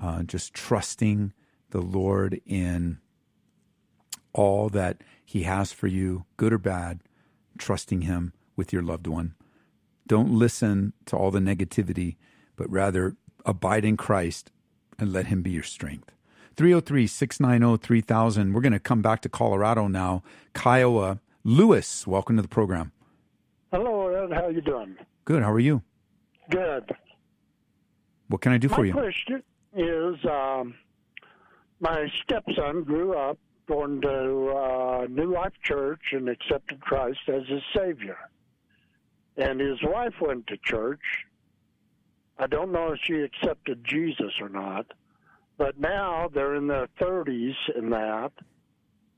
uh, 0.00 0.22
just 0.22 0.54
trusting 0.54 1.32
the 1.70 1.80
lord 1.80 2.40
in 2.46 2.98
all 4.32 4.68
that 4.68 5.02
he 5.24 5.42
has 5.42 5.72
for 5.72 5.88
you 5.88 6.24
good 6.36 6.52
or 6.52 6.58
bad 6.58 7.00
trusting 7.58 8.02
him 8.02 8.32
with 8.56 8.72
your 8.72 8.82
loved 8.82 9.06
one. 9.06 9.34
Don't 10.06 10.30
listen 10.30 10.94
to 11.06 11.16
all 11.16 11.30
the 11.30 11.40
negativity, 11.40 12.16
but 12.56 12.70
rather 12.70 13.16
abide 13.44 13.84
in 13.84 13.96
Christ 13.96 14.50
and 14.98 15.12
let 15.12 15.26
Him 15.26 15.42
be 15.42 15.50
your 15.50 15.62
strength. 15.62 16.12
303 16.56 17.06
690 17.06 17.86
3000. 17.86 18.52
We're 18.52 18.60
going 18.60 18.72
to 18.72 18.80
come 18.80 19.00
back 19.00 19.22
to 19.22 19.28
Colorado 19.28 19.86
now. 19.86 20.22
Kiowa. 20.54 21.20
Lewis, 21.44 22.06
welcome 22.06 22.36
to 22.36 22.42
the 22.42 22.48
program. 22.48 22.92
Hello, 23.72 24.08
Ed. 24.08 24.32
How 24.32 24.48
you 24.48 24.60
doing? 24.60 24.96
Good. 25.24 25.42
How 25.42 25.52
are 25.52 25.60
you? 25.60 25.82
Good. 26.50 26.90
What 28.28 28.40
can 28.40 28.52
I 28.52 28.58
do 28.58 28.68
my 28.68 28.76
for 28.76 28.84
you? 28.84 28.92
My 28.92 29.00
question 29.00 29.42
is 29.74 30.16
um, 30.24 30.74
my 31.80 32.06
stepson 32.22 32.82
grew 32.82 33.16
up 33.16 33.38
going 33.68 34.00
to 34.00 34.48
uh, 34.48 35.06
New 35.08 35.32
Life 35.32 35.52
Church 35.62 36.00
and 36.12 36.28
accepted 36.28 36.80
Christ 36.80 37.20
as 37.28 37.42
his 37.46 37.62
Savior. 37.76 38.16
And 39.36 39.60
his 39.60 39.78
wife 39.82 40.14
went 40.20 40.46
to 40.48 40.56
church. 40.64 41.00
I 42.38 42.46
don't 42.46 42.72
know 42.72 42.92
if 42.92 43.00
she 43.02 43.14
accepted 43.14 43.84
Jesus 43.84 44.32
or 44.40 44.48
not, 44.48 44.86
but 45.56 45.78
now 45.78 46.28
they're 46.32 46.54
in 46.54 46.68
their 46.68 46.88
30s 47.00 47.54
in 47.76 47.90
that, 47.90 48.30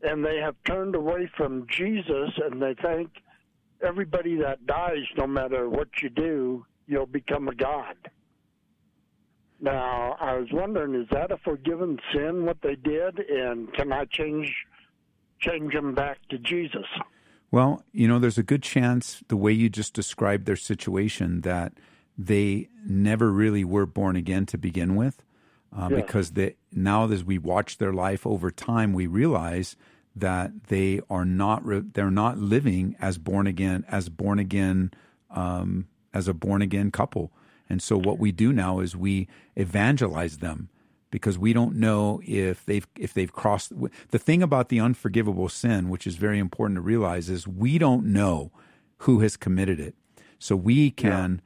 and 0.02 0.24
they 0.24 0.38
have 0.38 0.56
turned 0.64 0.94
away 0.94 1.30
from 1.36 1.66
Jesus 1.70 2.30
and 2.42 2.62
they 2.62 2.74
think 2.82 3.10
everybody 3.82 4.36
that 4.36 4.66
dies, 4.66 5.04
no 5.16 5.26
matter 5.26 5.68
what 5.68 5.88
you 6.02 6.08
do, 6.08 6.64
you'll 6.86 7.06
become 7.06 7.48
a 7.48 7.54
God. 7.54 7.96
Now, 9.60 10.16
I 10.18 10.36
was 10.36 10.48
wondering, 10.52 10.94
is 10.94 11.08
that 11.10 11.30
a 11.30 11.36
forgiven 11.38 11.98
sin 12.14 12.46
what 12.46 12.62
they 12.62 12.76
did, 12.76 13.18
and 13.18 13.72
can 13.74 13.92
I 13.92 14.06
change 14.06 14.54
change 15.38 15.72
them 15.72 15.94
back 15.94 16.18
to 16.30 16.38
Jesus? 16.38 16.86
Well, 17.50 17.82
you 17.92 18.06
know, 18.06 18.18
there's 18.18 18.38
a 18.38 18.42
good 18.42 18.62
chance 18.62 19.22
the 19.28 19.36
way 19.36 19.52
you 19.52 19.68
just 19.68 19.94
described 19.94 20.46
their 20.46 20.56
situation 20.56 21.40
that 21.42 21.72
they 22.20 22.68
never 22.86 23.30
really 23.30 23.64
were 23.64 23.86
born 23.86 24.14
again 24.14 24.44
to 24.46 24.58
begin 24.58 24.94
with, 24.94 25.24
uh, 25.76 25.88
yeah. 25.90 25.96
because 25.96 26.32
they, 26.32 26.56
now 26.70 27.10
as 27.10 27.24
we 27.24 27.38
watch 27.38 27.78
their 27.78 27.94
life 27.94 28.26
over 28.26 28.50
time, 28.50 28.92
we 28.92 29.06
realize 29.06 29.74
that 30.14 30.64
they 30.66 31.00
are 31.08 31.24
not 31.24 31.62
they're 31.94 32.10
not 32.10 32.36
living 32.36 32.96
as 33.00 33.16
born 33.16 33.46
again 33.46 33.84
as 33.88 34.08
born 34.08 34.38
again 34.38 34.90
um, 35.30 35.86
as 36.12 36.28
a 36.28 36.34
born 36.34 36.60
again 36.60 36.90
couple. 36.90 37.32
And 37.70 37.80
so 37.80 37.96
what 37.96 38.18
we 38.18 38.32
do 38.32 38.52
now 38.52 38.80
is 38.80 38.96
we 38.96 39.28
evangelize 39.56 40.38
them 40.38 40.68
because 41.12 41.38
we 41.38 41.52
don't 41.52 41.76
know 41.76 42.20
if 42.26 42.66
they've 42.66 42.86
if 42.98 43.14
they've 43.14 43.32
crossed 43.32 43.72
the 44.10 44.18
thing 44.18 44.42
about 44.42 44.68
the 44.68 44.80
unforgivable 44.80 45.48
sin 45.48 45.88
which 45.88 46.06
is 46.06 46.16
very 46.16 46.38
important 46.38 46.76
to 46.76 46.82
realize 46.82 47.30
is 47.30 47.46
we 47.48 47.78
don't 47.78 48.04
know 48.04 48.50
who 48.98 49.20
has 49.20 49.36
committed 49.38 49.80
it. 49.80 49.94
So 50.38 50.54
we 50.54 50.90
can. 50.90 51.40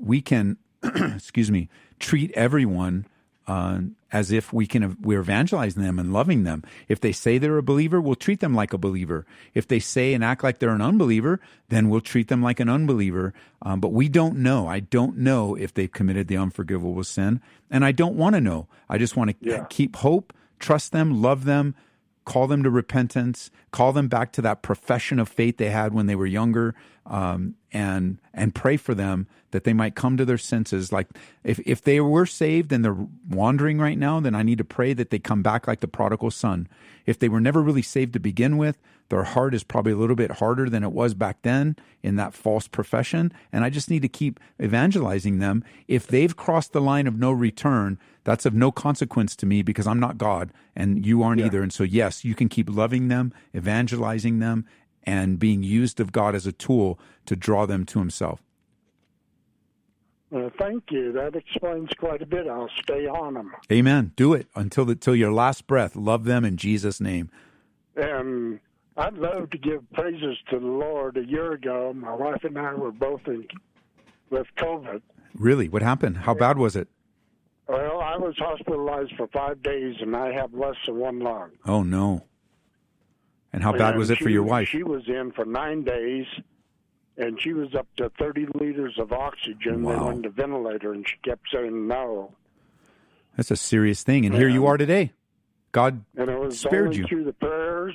We 0.00 0.20
can 0.20 0.56
excuse 0.82 1.50
me 1.50 1.68
treat 1.98 2.30
everyone 2.32 3.06
uh, 3.48 3.80
as 4.12 4.30
if 4.30 4.52
we 4.52 4.66
can 4.66 4.96
we're 5.00 5.20
evangelizing 5.20 5.82
them 5.82 5.98
and 5.98 6.12
loving 6.12 6.44
them. 6.44 6.62
If 6.86 7.00
they 7.00 7.12
say 7.12 7.38
they're 7.38 7.58
a 7.58 7.62
believer, 7.62 8.00
we'll 8.00 8.14
treat 8.14 8.40
them 8.40 8.54
like 8.54 8.72
a 8.72 8.78
believer. 8.78 9.26
If 9.54 9.66
they 9.66 9.80
say 9.80 10.14
and 10.14 10.22
act 10.22 10.44
like 10.44 10.58
they're 10.58 10.70
an 10.70 10.82
unbeliever, 10.82 11.40
then 11.68 11.88
we'll 11.88 12.02
treat 12.02 12.28
them 12.28 12.42
like 12.42 12.60
an 12.60 12.68
unbeliever. 12.68 13.32
Um, 13.62 13.80
but 13.80 13.92
we 13.92 14.08
don't 14.08 14.36
know. 14.38 14.68
I 14.68 14.80
don't 14.80 15.18
know 15.18 15.54
if 15.54 15.72
they've 15.72 15.90
committed 15.90 16.28
the 16.28 16.36
unforgivable 16.36 17.02
sin, 17.04 17.40
and 17.70 17.84
I 17.84 17.92
don't 17.92 18.16
want 18.16 18.34
to 18.34 18.40
know. 18.40 18.68
I 18.88 18.98
just 18.98 19.16
want 19.16 19.30
to 19.30 19.36
yeah. 19.40 19.66
keep 19.68 19.96
hope, 19.96 20.32
trust 20.58 20.92
them, 20.92 21.22
love 21.22 21.44
them, 21.44 21.74
call 22.24 22.46
them 22.46 22.62
to 22.62 22.70
repentance, 22.70 23.50
call 23.72 23.92
them 23.92 24.08
back 24.08 24.32
to 24.32 24.42
that 24.42 24.60
profession 24.62 25.18
of 25.18 25.28
faith 25.28 25.56
they 25.56 25.70
had 25.70 25.94
when 25.94 26.06
they 26.06 26.14
were 26.14 26.26
younger, 26.26 26.74
um, 27.06 27.54
and 27.72 28.18
and 28.32 28.54
pray 28.54 28.76
for 28.76 28.94
them 28.94 29.26
that 29.50 29.64
they 29.64 29.72
might 29.72 29.94
come 29.94 30.16
to 30.16 30.24
their 30.24 30.38
senses. 30.38 30.92
Like 30.92 31.08
if 31.44 31.58
if 31.60 31.82
they 31.82 32.00
were 32.00 32.26
saved 32.26 32.72
and 32.72 32.84
they're 32.84 33.06
wandering 33.28 33.78
right 33.78 33.98
now, 33.98 34.20
then 34.20 34.34
I 34.34 34.42
need 34.42 34.58
to 34.58 34.64
pray 34.64 34.92
that 34.94 35.10
they 35.10 35.18
come 35.18 35.42
back 35.42 35.66
like 35.66 35.80
the 35.80 35.88
prodigal 35.88 36.30
son. 36.30 36.68
If 37.06 37.18
they 37.18 37.28
were 37.28 37.40
never 37.40 37.62
really 37.62 37.82
saved 37.82 38.12
to 38.14 38.20
begin 38.20 38.58
with, 38.58 38.78
their 39.08 39.24
heart 39.24 39.54
is 39.54 39.64
probably 39.64 39.92
a 39.92 39.96
little 39.96 40.16
bit 40.16 40.32
harder 40.32 40.68
than 40.68 40.84
it 40.84 40.92
was 40.92 41.14
back 41.14 41.38
then 41.42 41.76
in 42.02 42.16
that 42.16 42.34
false 42.34 42.68
profession, 42.68 43.32
and 43.52 43.64
I 43.64 43.70
just 43.70 43.90
need 43.90 44.02
to 44.02 44.08
keep 44.08 44.38
evangelizing 44.62 45.38
them. 45.38 45.64
If 45.86 46.06
they've 46.06 46.36
crossed 46.36 46.72
the 46.72 46.82
line 46.82 47.06
of 47.06 47.18
no 47.18 47.32
return, 47.32 47.98
that's 48.24 48.44
of 48.44 48.52
no 48.52 48.70
consequence 48.70 49.34
to 49.36 49.46
me 49.46 49.62
because 49.62 49.86
I'm 49.86 50.00
not 50.00 50.18
God 50.18 50.52
and 50.76 51.06
you 51.06 51.22
aren't 51.22 51.40
yeah. 51.40 51.46
either. 51.46 51.62
And 51.62 51.72
so, 51.72 51.82
yes, 51.82 52.26
you 52.26 52.34
can 52.34 52.50
keep 52.50 52.68
loving 52.68 53.08
them, 53.08 53.32
evangelizing 53.56 54.38
them, 54.38 54.66
and 55.08 55.38
being 55.38 55.62
used 55.62 56.00
of 56.00 56.12
God 56.12 56.34
as 56.34 56.46
a 56.46 56.52
tool 56.52 56.98
to 57.24 57.34
draw 57.34 57.64
them 57.64 57.86
to 57.86 57.98
Himself. 57.98 58.42
Uh, 60.34 60.50
thank 60.58 60.84
you. 60.90 61.12
That 61.12 61.34
explains 61.34 61.88
quite 61.98 62.20
a 62.20 62.26
bit. 62.26 62.46
I'll 62.46 62.68
stay 62.82 63.06
on 63.06 63.32
them. 63.32 63.50
Amen. 63.72 64.12
Do 64.16 64.34
it 64.34 64.48
until 64.54 64.84
the, 64.84 64.92
until 64.92 65.16
your 65.16 65.32
last 65.32 65.66
breath. 65.66 65.96
Love 65.96 66.24
them 66.24 66.44
in 66.44 66.58
Jesus' 66.58 67.00
name. 67.00 67.30
And 67.96 68.60
I'd 68.98 69.14
love 69.14 69.48
to 69.50 69.58
give 69.58 69.90
praises 69.92 70.36
to 70.50 70.58
the 70.58 70.66
Lord. 70.66 71.16
A 71.16 71.24
year 71.24 71.52
ago, 71.52 71.94
my 71.96 72.14
wife 72.14 72.44
and 72.44 72.58
I 72.58 72.74
were 72.74 72.92
both 72.92 73.22
in 73.26 73.48
with 74.28 74.46
COVID. 74.58 75.00
Really? 75.34 75.70
What 75.70 75.80
happened? 75.80 76.18
How 76.18 76.34
bad 76.34 76.58
was 76.58 76.76
it? 76.76 76.88
Well, 77.66 78.00
I 78.00 78.16
was 78.16 78.34
hospitalized 78.38 79.14
for 79.16 79.26
five 79.28 79.62
days, 79.62 79.96
and 80.00 80.14
I 80.14 80.32
have 80.32 80.52
less 80.52 80.76
than 80.86 80.96
one 80.96 81.20
lung. 81.20 81.50
Oh 81.66 81.82
no! 81.82 82.24
And 83.52 83.62
how 83.62 83.72
bad 83.72 83.90
and 83.90 83.98
was 83.98 84.10
it 84.10 84.18
she, 84.18 84.24
for 84.24 84.30
your 84.30 84.42
wife? 84.42 84.68
She 84.68 84.82
was 84.82 85.08
in 85.08 85.32
for 85.32 85.44
nine 85.44 85.82
days, 85.82 86.26
and 87.16 87.40
she 87.40 87.52
was 87.52 87.74
up 87.74 87.86
to 87.96 88.10
30 88.18 88.46
liters 88.54 88.98
of 88.98 89.12
oxygen. 89.12 89.82
Wow. 89.82 89.92
They 89.92 90.04
went 90.04 90.22
to 90.24 90.30
ventilator, 90.30 90.92
and 90.92 91.06
she 91.08 91.16
kept 91.24 91.46
saying 91.52 91.88
no. 91.88 92.34
That's 93.36 93.50
a 93.50 93.56
serious 93.56 94.02
thing, 94.02 94.26
and, 94.26 94.34
and 94.34 94.42
here 94.42 94.48
you 94.48 94.66
are 94.66 94.76
today. 94.76 95.12
God 95.72 96.04
and 96.16 96.30
it 96.30 96.38
was 96.38 96.58
spared 96.58 96.86
only 96.86 96.98
you 96.98 97.06
through 97.06 97.24
the 97.24 97.32
prayers 97.32 97.94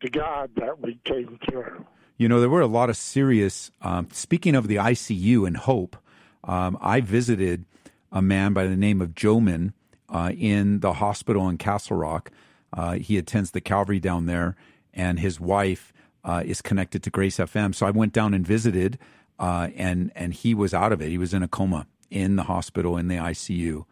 to 0.00 0.08
God 0.08 0.50
that 0.56 0.80
we 0.80 0.98
came 1.04 1.38
through. 1.48 1.84
You 2.16 2.28
know, 2.28 2.40
there 2.40 2.50
were 2.50 2.60
a 2.60 2.66
lot 2.66 2.90
of 2.90 2.96
serious. 2.96 3.70
Um, 3.82 4.08
speaking 4.12 4.54
of 4.54 4.68
the 4.68 4.76
ICU 4.76 5.46
and 5.46 5.56
hope, 5.56 5.96
um, 6.44 6.76
I 6.80 7.00
visited 7.00 7.64
a 8.12 8.20
man 8.20 8.52
by 8.52 8.66
the 8.66 8.76
name 8.76 9.00
of 9.00 9.14
Joman 9.14 9.72
uh, 10.08 10.32
in 10.36 10.80
the 10.80 10.94
hospital 10.94 11.48
in 11.48 11.58
Castle 11.58 11.96
Rock. 11.96 12.30
Uh, 12.72 12.94
he 12.94 13.18
attends 13.18 13.50
the 13.50 13.60
Calvary 13.60 14.00
down 14.00 14.26
there, 14.26 14.56
and 14.92 15.18
his 15.18 15.40
wife 15.40 15.92
uh, 16.24 16.42
is 16.44 16.62
connected 16.62 17.02
to 17.02 17.10
Grace 17.10 17.38
FM. 17.38 17.74
So 17.74 17.86
I 17.86 17.90
went 17.90 18.12
down 18.12 18.34
and 18.34 18.46
visited, 18.46 18.98
uh, 19.38 19.68
and 19.74 20.12
and 20.14 20.34
he 20.34 20.54
was 20.54 20.74
out 20.74 20.92
of 20.92 21.00
it. 21.00 21.08
He 21.08 21.18
was 21.18 21.34
in 21.34 21.42
a 21.42 21.48
coma 21.48 21.86
in 22.10 22.36
the 22.36 22.44
hospital 22.44 22.96
in 22.96 23.08
the 23.08 23.16
ICU, 23.16 23.84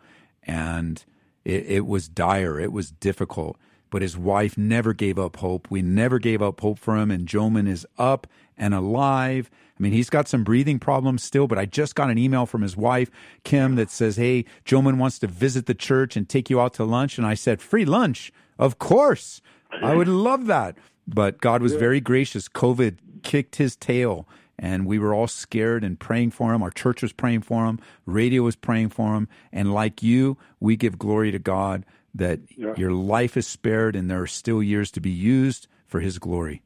and 0.43 1.05
it, 1.45 1.67
it 1.67 1.87
was 1.87 2.09
dire. 2.09 2.61
It 2.61 2.73
was 2.73 2.91
difficult. 2.91 3.57
But 3.91 4.03
his 4.03 4.19
wife 4.19 4.59
never 4.59 4.93
gave 4.93 5.19
up 5.19 5.37
hope. 5.37 5.71
We 5.71 5.81
never 5.81 6.19
gave 6.19 6.43
up 6.43 6.61
hope 6.61 6.79
for 6.79 6.97
him, 6.97 7.11
and 7.11 7.27
Joman 7.27 7.67
is 7.67 7.87
up 7.97 8.27
and 8.59 8.75
alive. 8.75 9.51
I 9.79 9.83
mean, 9.83 9.93
he's 9.93 10.11
got 10.11 10.29
some 10.29 10.45
breathing 10.45 10.79
problems 10.79 11.23
still, 11.23 11.47
but 11.47 11.57
I 11.57 11.65
just 11.65 11.95
got 11.95 12.11
an 12.11 12.19
email 12.19 12.45
from 12.45 12.63
his 12.63 12.77
wife, 12.77 13.11
Kim, 13.45 13.77
that 13.77 13.91
says, 13.91 14.17
Hey, 14.17 14.45
Joman 14.67 14.99
wants 14.99 15.19
to 15.21 15.27
visit 15.27 15.65
the 15.67 15.75
church 15.75 16.17
and 16.17 16.29
take 16.29 16.51
you 16.51 16.61
out 16.61 16.75
to 16.75 16.85
lunch. 16.85 17.17
And 17.17 17.27
I 17.27 17.35
said, 17.35 17.63
Free 17.63 17.87
lunch? 17.87 18.31
Of 18.59 18.79
course. 18.79 19.41
I 19.83 19.95
would 19.95 20.09
love 20.29 20.47
that. 20.47 20.77
But 21.07 21.41
God 21.41 21.63
was 21.63 21.75
very 21.75 22.01
gracious. 22.01 22.49
COVID 22.49 22.99
kicked 23.23 23.57
his 23.57 23.77
tail, 23.77 24.29
and 24.59 24.87
we 24.87 24.99
were 24.99 25.15
all 25.15 25.27
scared 25.27 25.83
and 25.83 25.99
praying 25.99 26.33
for 26.33 26.53
him. 26.53 26.63
Our 26.63 26.71
church 26.71 27.01
was 27.01 27.13
praying 27.13 27.43
for 27.43 27.65
him, 27.65 27.81
radio 28.05 28.43
was 28.43 28.57
praying 28.57 28.91
for 28.91 29.15
him. 29.15 29.29
And 29.51 29.73
like 29.73 30.03
you, 30.03 30.37
we 30.61 30.77
give 30.77 30.99
glory 30.99 31.31
to 31.31 31.39
God 31.39 31.87
that 32.15 32.41
yeah. 32.57 32.75
your 32.77 32.93
life 32.93 33.37
is 33.37 33.47
spared 33.47 33.97
and 33.97 34.11
there 34.11 34.21
are 34.21 34.27
still 34.27 34.63
years 34.63 34.91
to 34.93 35.01
be 35.01 35.11
used 35.11 35.67
for 35.87 36.01
his 36.01 36.19
glory. 36.19 36.63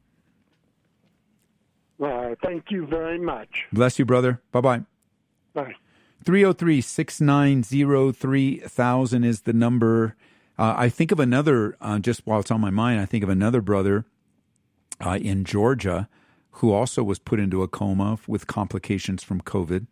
Well, 1.97 2.35
thank 2.41 2.71
you 2.71 2.85
very 2.85 3.19
much. 3.19 3.65
Bless 3.71 3.97
you, 3.97 4.05
brother. 4.05 4.41
Bye 4.51 4.61
bye. 4.61 4.81
Bye. 5.53 5.75
303 6.25 6.81
690 6.81 8.11
3000 8.11 9.23
is 9.23 9.41
the 9.41 9.53
number. 9.53 10.15
Uh, 10.57 10.75
I 10.77 10.89
think 10.89 11.11
of 11.11 11.19
another, 11.19 11.75
uh, 11.81 11.99
just 11.99 12.25
while 12.25 12.39
it's 12.39 12.51
on 12.51 12.61
my 12.61 12.69
mind, 12.69 12.99
I 12.99 13.05
think 13.05 13.23
of 13.23 13.29
another 13.29 13.61
brother 13.61 14.05
uh, 15.03 15.17
in 15.21 15.45
Georgia 15.45 16.07
who 16.57 16.71
also 16.71 17.03
was 17.03 17.17
put 17.17 17.39
into 17.39 17.63
a 17.63 17.67
coma 17.67 18.19
with 18.27 18.45
complications 18.45 19.23
from 19.23 19.41
COVID. 19.41 19.87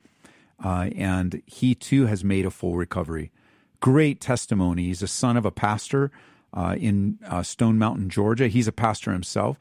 Uh, 0.64 0.92
and 0.96 1.42
he 1.48 1.74
too 1.74 2.06
has 2.06 2.24
made 2.24 2.46
a 2.46 2.52
full 2.52 2.76
recovery. 2.76 3.32
Great 3.80 4.22
testimony. 4.22 4.86
He's 4.86 5.02
a 5.02 5.08
son 5.08 5.38
of 5.38 5.46
a 5.46 5.52
pastor 5.52 6.12
uh, 6.54 6.76
in 6.80 7.18
uh, 7.26 7.42
Stone 7.42 7.80
Mountain, 7.80 8.10
Georgia. 8.10 8.48
He's 8.48 8.68
a 8.68 8.72
pastor 8.72 9.12
himself. 9.12 9.58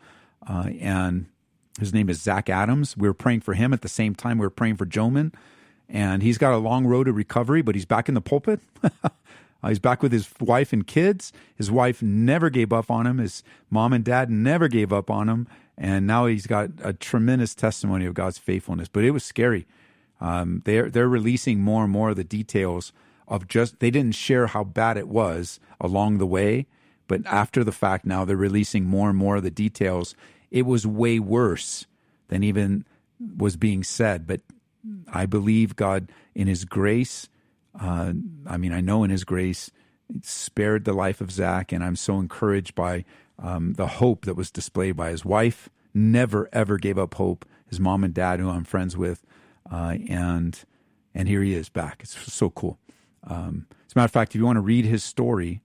and 0.46 1.26
his 1.78 1.94
name 1.94 2.10
is 2.10 2.20
Zach 2.20 2.50
Adams. 2.50 2.98
We 2.98 3.08
were 3.08 3.14
praying 3.14 3.40
for 3.40 3.54
him 3.54 3.72
at 3.72 3.80
the 3.80 3.88
same 3.88 4.14
time 4.14 4.36
we 4.36 4.44
were 4.44 4.50
praying 4.50 4.76
for 4.76 4.84
Joman. 4.84 5.32
And 5.88 6.22
he's 6.22 6.36
got 6.36 6.52
a 6.52 6.58
long 6.58 6.86
road 6.86 7.04
to 7.04 7.12
recovery, 7.12 7.62
but 7.62 7.74
he's 7.74 7.86
back 7.86 8.08
in 8.08 8.14
the 8.14 8.20
pulpit. 8.20 8.60
Uh, 9.62 9.68
he's 9.68 9.78
back 9.78 10.02
with 10.02 10.12
his 10.12 10.28
wife 10.40 10.72
and 10.72 10.86
kids. 10.86 11.32
His 11.54 11.70
wife 11.70 12.02
never 12.02 12.50
gave 12.50 12.72
up 12.72 12.90
on 12.90 13.06
him. 13.06 13.18
His 13.18 13.42
mom 13.70 13.92
and 13.92 14.04
dad 14.04 14.30
never 14.30 14.68
gave 14.68 14.92
up 14.92 15.10
on 15.10 15.28
him. 15.28 15.46
And 15.76 16.06
now 16.06 16.26
he's 16.26 16.46
got 16.46 16.70
a 16.82 16.92
tremendous 16.92 17.54
testimony 17.54 18.04
of 18.04 18.14
God's 18.14 18.38
faithfulness. 18.38 18.88
But 18.88 19.04
it 19.04 19.12
was 19.12 19.24
scary. 19.24 19.66
Um, 20.20 20.62
they're 20.64 20.90
they're 20.90 21.08
releasing 21.08 21.60
more 21.60 21.84
and 21.84 21.92
more 21.92 22.10
of 22.10 22.16
the 22.16 22.24
details 22.24 22.92
of 23.26 23.48
just 23.48 23.80
they 23.80 23.90
didn't 23.90 24.14
share 24.14 24.48
how 24.48 24.64
bad 24.64 24.96
it 24.96 25.08
was 25.08 25.60
along 25.80 26.18
the 26.18 26.26
way, 26.26 26.66
but 27.08 27.24
after 27.26 27.64
the 27.64 27.72
fact 27.72 28.04
now 28.04 28.24
they're 28.24 28.36
releasing 28.36 28.84
more 28.84 29.08
and 29.08 29.16
more 29.16 29.36
of 29.36 29.42
the 29.42 29.50
details. 29.50 30.14
It 30.50 30.66
was 30.66 30.86
way 30.86 31.18
worse 31.18 31.86
than 32.28 32.42
even 32.42 32.84
was 33.36 33.56
being 33.56 33.82
said. 33.82 34.26
But 34.26 34.40
I 35.12 35.26
believe 35.26 35.76
God 35.76 36.10
in 36.34 36.46
His 36.46 36.64
grace. 36.64 37.28
Uh, 37.78 38.14
I 38.46 38.56
mean, 38.56 38.72
I 38.72 38.80
know 38.80 39.04
in 39.04 39.10
His 39.10 39.24
grace 39.24 39.70
spared 40.22 40.84
the 40.84 40.92
life 40.92 41.20
of 41.20 41.30
Zach, 41.30 41.70
and 41.72 41.84
I'm 41.84 41.96
so 41.96 42.18
encouraged 42.18 42.74
by 42.74 43.04
um, 43.38 43.74
the 43.74 43.86
hope 43.86 44.24
that 44.24 44.34
was 44.34 44.50
displayed 44.50 44.96
by 44.96 45.10
his 45.10 45.24
wife. 45.24 45.68
Never 45.94 46.48
ever 46.52 46.78
gave 46.78 46.98
up 46.98 47.14
hope. 47.14 47.44
His 47.66 47.80
mom 47.80 48.04
and 48.04 48.14
dad, 48.14 48.40
who 48.40 48.50
I'm 48.50 48.64
friends 48.64 48.96
with, 48.96 49.24
uh, 49.70 49.96
and 50.08 50.58
and 51.14 51.28
here 51.28 51.42
he 51.42 51.54
is 51.54 51.68
back. 51.68 52.00
It's 52.02 52.32
so 52.32 52.50
cool. 52.50 52.78
Um, 53.24 53.66
as 53.86 53.92
a 53.94 53.98
matter 53.98 54.06
of 54.06 54.12
fact, 54.12 54.34
if 54.34 54.38
you 54.38 54.44
want 54.44 54.56
to 54.56 54.62
read 54.62 54.84
his 54.84 55.04
story, 55.04 55.62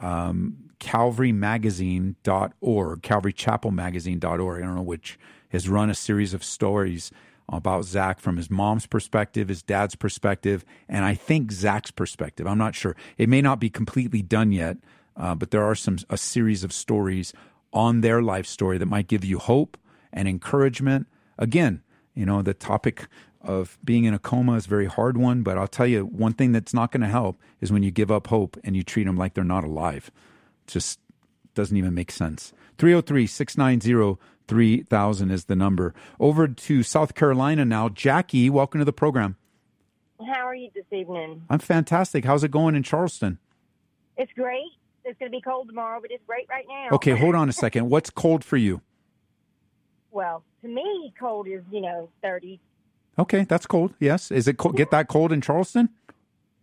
um, 0.00 0.70
calvarymagazine.org, 0.80 3.02
calvarychapelmagazine.org, 3.02 4.62
I 4.62 4.66
don't 4.66 4.76
know 4.76 4.82
which, 4.82 5.18
has 5.50 5.68
run 5.68 5.90
a 5.90 5.94
series 5.94 6.34
of 6.34 6.42
stories 6.44 7.10
about 7.48 7.84
Zach 7.84 8.18
from 8.18 8.36
his 8.36 8.50
mom's 8.50 8.86
perspective, 8.86 9.48
his 9.48 9.62
dad's 9.62 9.94
perspective, 9.94 10.64
and 10.88 11.04
I 11.04 11.14
think 11.14 11.52
Zach's 11.52 11.90
perspective. 11.90 12.46
I'm 12.46 12.58
not 12.58 12.74
sure. 12.74 12.96
It 13.18 13.28
may 13.28 13.40
not 13.40 13.60
be 13.60 13.70
completely 13.70 14.22
done 14.22 14.52
yet, 14.52 14.78
uh, 15.16 15.34
but 15.34 15.50
there 15.50 15.64
are 15.64 15.74
some 15.74 15.98
a 16.10 16.18
series 16.18 16.64
of 16.64 16.72
stories 16.72 17.32
on 17.72 18.00
their 18.00 18.22
life 18.22 18.46
story 18.46 18.78
that 18.78 18.86
might 18.86 19.08
give 19.08 19.24
you 19.24 19.38
hope 19.38 19.76
and 20.12 20.26
encouragement. 20.28 21.06
Again, 21.38 21.82
you 22.14 22.26
know, 22.26 22.42
the 22.42 22.54
topic 22.54 23.06
of 23.42 23.78
being 23.84 24.04
in 24.04 24.14
a 24.14 24.18
coma 24.18 24.54
is 24.54 24.66
a 24.66 24.68
very 24.68 24.86
hard 24.86 25.16
one, 25.16 25.42
but 25.42 25.56
I'll 25.56 25.68
tell 25.68 25.86
you 25.86 26.04
one 26.04 26.32
thing 26.32 26.52
that's 26.52 26.74
not 26.74 26.90
going 26.90 27.02
to 27.02 27.06
help 27.06 27.40
is 27.60 27.70
when 27.70 27.82
you 27.82 27.90
give 27.90 28.10
up 28.10 28.26
hope 28.26 28.58
and 28.64 28.76
you 28.76 28.82
treat 28.82 29.04
them 29.04 29.16
like 29.16 29.34
they're 29.34 29.44
not 29.44 29.62
alive. 29.62 30.10
It 30.66 30.72
just 30.72 30.98
doesn't 31.54 31.76
even 31.76 31.94
make 31.94 32.10
sense. 32.10 32.52
303 32.78 33.26
690 33.26 34.20
3000 34.48 35.30
is 35.30 35.44
the 35.44 35.56
number. 35.56 35.94
Over 36.20 36.48
to 36.48 36.82
South 36.82 37.14
Carolina 37.14 37.64
now. 37.64 37.88
Jackie, 37.88 38.48
welcome 38.50 38.78
to 38.80 38.84
the 38.84 38.92
program. 38.92 39.36
How 40.18 40.46
are 40.46 40.54
you 40.54 40.70
this 40.74 40.84
evening? 40.92 41.42
I'm 41.50 41.58
fantastic. 41.58 42.24
How's 42.24 42.42
it 42.44 42.50
going 42.50 42.74
in 42.74 42.82
Charleston? 42.82 43.38
It's 44.16 44.32
great. 44.32 44.70
It's 45.04 45.18
going 45.18 45.30
to 45.30 45.36
be 45.36 45.42
cold 45.42 45.68
tomorrow, 45.68 46.00
but 46.00 46.10
it's 46.10 46.24
great 46.26 46.46
right 46.48 46.64
now. 46.68 46.88
Okay, 46.96 47.16
hold 47.16 47.34
on 47.34 47.48
a 47.48 47.52
second. 47.64 47.90
What's 47.90 48.10
cold 48.10 48.42
for 48.44 48.56
you? 48.56 48.80
Well, 50.10 50.42
to 50.62 50.68
me, 50.68 51.12
cold 51.20 51.46
is, 51.48 51.62
you 51.70 51.80
know, 51.82 52.08
30, 52.22 52.60
Okay, 53.18 53.44
that's 53.44 53.66
cold. 53.66 53.94
Yes. 53.98 54.30
Is 54.30 54.46
it 54.46 54.58
cold? 54.58 54.76
Get 54.76 54.90
that 54.90 55.08
cold 55.08 55.32
in 55.32 55.40
Charleston? 55.40 55.88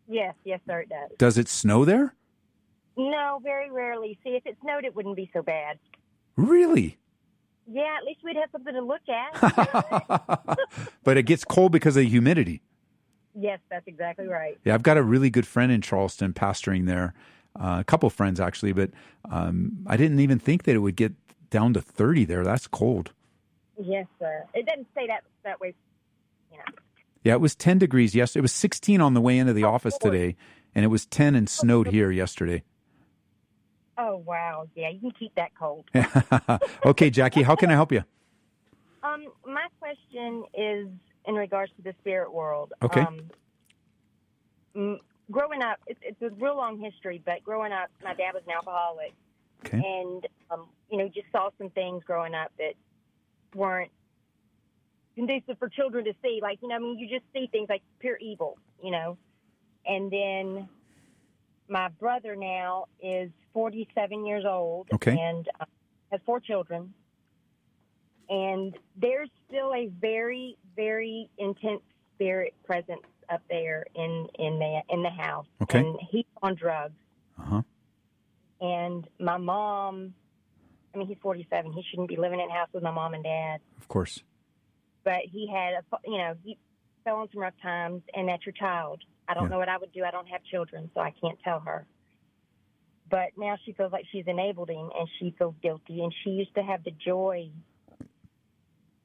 Yes, 0.08 0.36
yes, 0.44 0.60
sir, 0.68 0.82
it 0.82 0.90
does. 0.90 1.10
Does 1.18 1.38
it 1.38 1.48
snow 1.48 1.84
there? 1.86 2.14
No, 2.96 3.40
very 3.42 3.72
rarely. 3.72 4.20
See, 4.24 4.32
if 4.32 4.46
it 4.46 4.58
snowed, 4.62 4.86
it 4.86 4.96
wouldn't 4.96 5.16
be 5.16 5.32
so 5.34 5.42
bad. 5.42 5.80
Really? 6.36 7.00
Yeah, 7.72 7.95
at 7.97 8.03
least 8.03 8.20
we'd 8.24 8.36
have 8.36 8.49
something 8.51 8.74
to 8.74 8.82
look 8.82 9.01
at. 9.07 10.59
but 11.03 11.18
it 11.18 11.24
gets 11.24 11.43
cold 11.43 11.72
because 11.72 11.95
of 11.95 12.03
the 12.03 12.09
humidity. 12.09 12.61
yes, 13.39 13.59
that's 13.70 13.88
exactly 13.88 14.28
right. 14.28 14.57
Yeah, 14.64 14.74
I've 14.74 14.84
got 14.84 14.97
a 14.97 15.03
really 15.03 15.30
good 15.30 15.47
friend 15.47 15.72
in 15.72 15.82
Charleston 15.82 16.34
pastoring 16.34 16.86
there. 16.86 17.14
Uh, 17.59 17.78
a 17.80 17.84
couple 17.84 18.09
friends 18.09 18.39
actually, 18.39 18.74
but 18.74 18.89
um, 19.30 19.86
I 19.88 19.95
didn't 19.95 20.20
even 20.20 20.39
think 20.39 20.64
that 20.64 20.76
it 20.76 20.80
would 20.80 20.95
get 20.95 21.14
down 21.49 21.74
to 21.74 21.82
30 21.82 22.26
there. 22.26 22.43
That's 22.43 22.68
cold. 22.68 23.11
Yes, 23.80 24.07
sir. 24.20 24.43
It 24.53 24.66
doesn't 24.66 24.88
stay 24.91 25.07
that 25.07 25.24
that 25.43 25.59
way. 25.59 25.74
You 26.51 26.57
know. 26.57 26.64
Yeah, 27.24 27.34
it 27.34 27.41
was 27.41 27.55
10 27.55 27.78
degrees 27.78 28.16
yesterday. 28.16 28.39
It 28.39 28.43
was 28.43 28.53
16 28.53 29.01
on 29.01 29.14
the 29.14 29.22
way 29.22 29.38
into 29.38 29.53
the 29.53 29.64
office 29.64 29.97
today, 29.97 30.36
and 30.76 30.84
it 30.84 30.89
was 30.89 31.05
10 31.05 31.36
and 31.36 31.49
snowed 31.49 31.88
here 31.88 32.11
yesterday. 32.11 32.64
Oh 33.98 34.18
wow, 34.18 34.68
yeah, 34.76 34.89
you 34.89 35.00
can 35.00 35.12
keep 35.12 35.36
that 35.36 35.52
cold. 35.58 35.86
okay, 36.86 37.10
Jackie, 37.10 37.44
how 37.44 37.56
can 37.56 37.70
I 37.70 37.74
help 37.74 37.91
you? 37.91 38.04
Um, 39.04 39.26
my 39.46 39.68
question 39.80 40.46
is 40.54 40.88
in 41.28 41.36
regards 41.36 41.72
to 41.76 41.82
the 41.84 41.94
spirit 42.00 42.34
world. 42.34 42.74
Okay. 42.82 43.02
Um, 43.02 43.20
m- 44.76 45.00
growing 45.30 45.62
up, 45.62 45.78
it's, 45.88 46.00
it's 46.02 46.22
a 46.22 46.30
real 46.41 46.58
long 46.58 46.80
history, 46.80 47.22
but 47.26 47.44
growing 47.44 47.72
up, 47.72 47.89
my 48.04 48.14
dad 48.14 48.34
was 48.34 48.44
an 48.48 48.54
alcoholic, 48.54 49.14
Okay. 49.66 49.78
and 49.78 50.26
um, 50.52 50.68
you 50.89 50.98
know, 50.98 51.08
just 51.08 51.28
saw 51.32 51.50
some 51.58 51.70
things 51.72 52.04
growing 52.06 52.34
up 52.34 52.52
that 52.58 52.74
weren't 53.56 53.91
conducive 55.16 55.58
for 55.60 55.70
children 55.70 56.06
to 56.06 56.14
see. 56.24 56.39
Like, 56.41 56.60
you 56.62 56.70
know, 56.70 56.76
I 56.76 56.80
mean, 56.80 56.98
you 56.98 57.08
just 57.08 57.26
see 57.34 57.48
things 57.52 57.68
like 57.70 57.82
pure 58.00 58.18
evil, 58.18 58.58
you 58.84 58.91
know. 58.91 59.18
And 59.86 60.10
then 60.12 60.70
my 61.70 61.89
brother 61.99 62.36
now 62.36 62.86
is 63.01 63.30
47 63.53 64.26
years 64.26 64.43
old 64.47 64.88
Okay. 64.93 65.18
and 65.20 65.47
uh, 65.59 65.66
has 66.11 66.20
four 66.26 66.39
children. 66.39 66.93
And 68.30 68.76
there's 68.95 69.30
still 69.47 69.74
a 69.74 69.88
very, 69.99 70.57
very 70.76 71.30
intense 71.38 71.82
spirit 72.16 72.53
presence 72.64 73.01
up 73.30 73.41
there 73.49 73.86
in 73.95 74.28
in 74.39 74.59
the 74.59 74.82
in 74.89 75.03
the 75.03 75.09
house. 75.09 75.45
Okay. 75.61 75.80
And 75.80 75.99
he's 76.09 76.26
on 76.41 76.55
drugs. 76.55 76.93
Uh 77.39 77.43
huh. 77.43 77.61
And 78.61 79.07
my 79.20 79.38
mom, 79.38 80.14
I 80.93 80.97
mean, 80.97 81.07
he's 81.07 81.18
47. 81.22 81.74
He 81.74 81.84
shouldn't 81.89 82.07
be 82.07 82.16
living 82.16 82.39
in 82.39 82.49
a 82.49 82.53
house 82.53 82.70
with 82.74 82.82
my 82.84 82.91
mom 82.91 83.14
and 83.14 83.24
dad. 83.24 83.59
Of 83.78 83.88
course. 83.89 84.24
But 85.03 85.20
he 85.30 85.47
had, 85.53 85.74
a, 85.74 85.84
you 86.09 86.18
know, 86.18 86.36
he 86.45 86.57
fell 87.03 87.18
on 87.18 87.28
some 87.34 87.41
rough 87.41 87.55
times, 87.61 88.03
and 88.14 88.30
that's 88.30 88.45
your 88.45 88.53
child. 88.53 89.01
I 89.28 89.34
don't 89.34 89.45
Yeah. 89.45 89.49
know 89.49 89.57
what 89.57 89.69
I 89.69 89.78
would 89.78 89.91
do. 89.93 90.03
I 90.03 90.11
don't 90.11 90.28
have 90.28 90.43
children, 90.43 90.89
so 90.93 91.01
I 91.01 91.11
can't 91.21 91.39
tell 91.43 91.59
her. 91.61 91.86
But 93.09 93.30
now 93.38 93.57
she 93.65 93.74
feels 93.74 93.91
like 93.91 94.05
she's 94.11 94.26
enabled 94.28 94.69
him, 94.69 94.89
and 94.97 95.07
she 95.19 95.36
feels 95.38 95.55
guilty. 95.61 96.01
And 96.03 96.13
she 96.24 96.32
used 96.32 96.55
to 96.55 96.63
have 96.63 96.84
the 96.84 96.91
joy. 96.91 97.49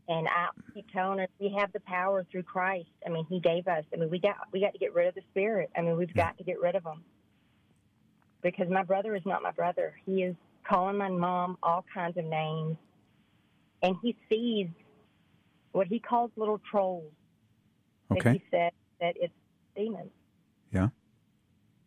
And 0.09 0.27
I 0.27 0.49
keep 0.73 0.87
telling 0.93 1.19
her 1.19 1.29
we 1.39 1.55
have 1.59 1.73
the 1.73 1.81
power 1.81 2.25
through 2.31 2.45
Christ. 2.45 2.89
I 3.07 3.11
mean, 3.11 3.27
He 3.29 3.41
gave 3.41 3.69
us. 3.69 3.85
I 3.93 3.97
mean, 3.97 4.11
we 4.11 4.19
got 4.19 4.37
we 4.53 4.61
got 4.61 4.73
to 4.73 4.79
get 4.79 4.95
rid 4.95 5.09
of 5.09 5.15
the 5.15 5.23
spirit. 5.31 5.71
I 5.77 5.83
mean, 5.83 5.97
we've 5.97 6.15
got 6.15 6.39
to 6.39 6.45
get 6.45 6.61
rid 6.61 6.75
of 6.75 6.85
him 6.85 7.05
because 8.43 8.69
my 8.71 8.83
brother 8.83 9.15
is 9.15 9.23
not 9.27 9.43
my 9.43 9.51
brother. 9.51 9.95
He 10.07 10.23
is 10.23 10.35
calling 10.69 10.97
my 10.97 11.09
mom 11.09 11.59
all 11.63 11.85
kinds 11.93 12.17
of 12.17 12.25
names, 12.25 12.77
and 13.83 13.97
he 14.03 14.17
sees 14.29 14.69
what 15.73 15.87
he 15.87 15.99
calls 15.99 16.31
little 16.37 16.61
trolls. 16.71 17.13
That 18.15 18.23
Okay. 18.23 18.33
he 18.33 18.43
said 18.51 18.73
that 19.01 19.15
it's 19.17 19.35
demons. 19.79 20.11
Yeah. 20.73 20.89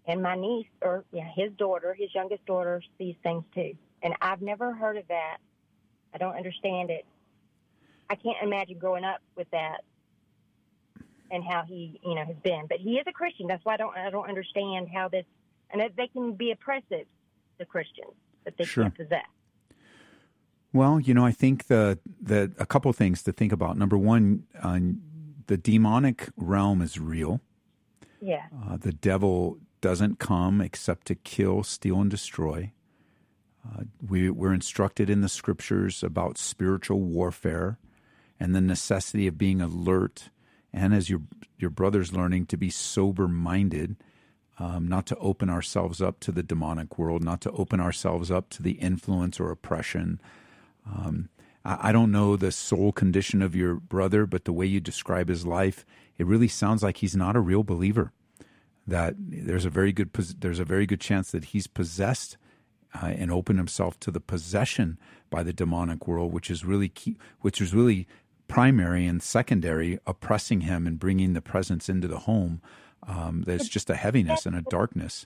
And 0.07 0.23
my 0.23 0.35
niece, 0.35 0.67
or 0.81 1.05
yeah, 1.11 1.29
his 1.35 1.51
daughter, 1.57 1.93
his 1.93 2.09
youngest 2.15 2.45
daughter, 2.45 2.81
sees 2.97 3.15
things 3.21 3.43
too. 3.53 3.73
And 4.01 4.15
I've 4.21 4.41
never 4.41 4.73
heard 4.73 4.97
of 4.97 5.07
that. 5.09 5.37
I 6.13 6.17
don't 6.17 6.35
understand 6.35 6.89
it. 6.89 7.05
I 8.09 8.15
can't 8.15 8.37
imagine 8.41 8.79
growing 8.79 9.03
up 9.03 9.21
with 9.35 9.49
that 9.51 9.81
and 11.29 11.43
how 11.43 11.63
he, 11.67 11.99
you 12.03 12.15
know, 12.15 12.25
has 12.25 12.35
been. 12.43 12.65
But 12.67 12.79
he 12.79 12.95
is 12.95 13.05
a 13.07 13.11
Christian. 13.11 13.47
That's 13.47 13.63
why 13.63 13.75
I 13.75 13.77
don't, 13.77 13.95
I 13.95 14.09
don't 14.09 14.27
understand 14.27 14.89
how 14.93 15.07
this, 15.07 15.25
and 15.69 15.79
that 15.81 15.95
they 15.95 16.07
can 16.07 16.33
be 16.33 16.51
oppressive 16.51 17.05
to 17.59 17.65
Christians 17.65 18.11
that 18.43 18.57
they 18.57 18.65
Sure. 18.65 18.85
can't 18.85 18.95
possess. 18.95 19.27
Well, 20.73 20.99
you 20.99 21.13
know, 21.13 21.25
I 21.25 21.31
think 21.31 21.67
the 21.67 21.99
the 22.21 22.51
a 22.57 22.65
couple 22.65 22.91
things 22.93 23.23
to 23.23 23.31
think 23.31 23.51
about. 23.51 23.77
Number 23.77 23.97
one, 23.97 24.43
uh, 24.61 24.79
the 25.47 25.57
demonic 25.57 26.29
realm 26.37 26.81
is 26.81 26.97
real. 26.97 27.41
Yeah. 28.21 28.45
Uh, 28.69 28.77
the 28.77 28.93
devil 28.93 29.57
doesn't 29.81 30.19
come 30.19 30.61
except 30.61 31.07
to 31.07 31.15
kill, 31.15 31.63
steal, 31.63 31.99
and 31.99 32.09
destroy. 32.09 32.71
Uh, 33.65 33.83
we, 34.07 34.29
we're 34.29 34.53
instructed 34.53 35.09
in 35.09 35.21
the 35.21 35.29
scriptures 35.29 36.03
about 36.03 36.37
spiritual 36.37 37.01
warfare 37.01 37.79
and 38.39 38.55
the 38.55 38.61
necessity 38.61 39.27
of 39.27 39.37
being 39.37 39.61
alert, 39.61 40.29
and 40.73 40.93
as 40.93 41.09
your 41.09 41.21
your 41.59 41.69
brother's 41.69 42.11
learning 42.11 42.47
to 42.47 42.57
be 42.57 42.71
sober 42.71 43.27
minded, 43.27 43.97
um, 44.57 44.87
not 44.87 45.05
to 45.05 45.15
open 45.17 45.47
ourselves 45.47 46.01
up 46.01 46.19
to 46.21 46.31
the 46.31 46.41
demonic 46.41 46.97
world, 46.97 47.23
not 47.23 47.39
to 47.41 47.51
open 47.51 47.79
ourselves 47.79 48.31
up 48.31 48.49
to 48.49 48.63
the 48.63 48.73
influence 48.73 49.39
or 49.39 49.51
oppression. 49.51 50.19
Um, 50.87 51.29
I, 51.63 51.91
don't 51.91 52.11
know 52.11 52.35
the 52.35 52.51
soul 52.51 52.91
condition 52.91 53.41
of 53.41 53.55
your 53.55 53.75
brother, 53.75 54.25
but 54.25 54.45
the 54.45 54.53
way 54.53 54.65
you 54.65 54.79
describe 54.79 55.29
his 55.29 55.45
life, 55.45 55.85
it 56.17 56.25
really 56.25 56.47
sounds 56.47 56.81
like 56.81 56.97
he's 56.97 57.15
not 57.15 57.35
a 57.35 57.39
real 57.39 57.63
believer. 57.63 58.11
That 58.87 59.13
there's 59.17 59.65
a 59.65 59.69
very 59.69 59.91
good 59.91 60.11
there's 60.39 60.59
a 60.59 60.65
very 60.65 60.87
good 60.87 60.99
chance 60.99 61.31
that 61.31 61.45
he's 61.45 61.67
possessed 61.67 62.37
uh, 62.95 63.07
and 63.07 63.31
opened 63.31 63.59
himself 63.59 63.99
to 64.01 64.11
the 64.11 64.19
possession 64.19 64.97
by 65.29 65.43
the 65.43 65.53
demonic 65.53 66.07
world, 66.07 66.33
which 66.33 66.49
is 66.49 66.65
really 66.65 66.89
key, 66.89 67.17
which 67.41 67.61
is 67.61 67.75
really 67.75 68.07
primary 68.47 69.05
and 69.05 69.21
secondary, 69.21 69.99
oppressing 70.05 70.61
him 70.61 70.87
and 70.87 70.99
bringing 70.99 71.33
the 71.33 71.41
presence 71.41 71.87
into 71.87 72.07
the 72.07 72.19
home. 72.19 72.61
Um, 73.07 73.43
there's 73.45 73.69
just 73.69 73.89
a 73.89 73.95
heaviness 73.95 74.45
and 74.45 74.55
a 74.55 74.61
darkness. 74.63 75.25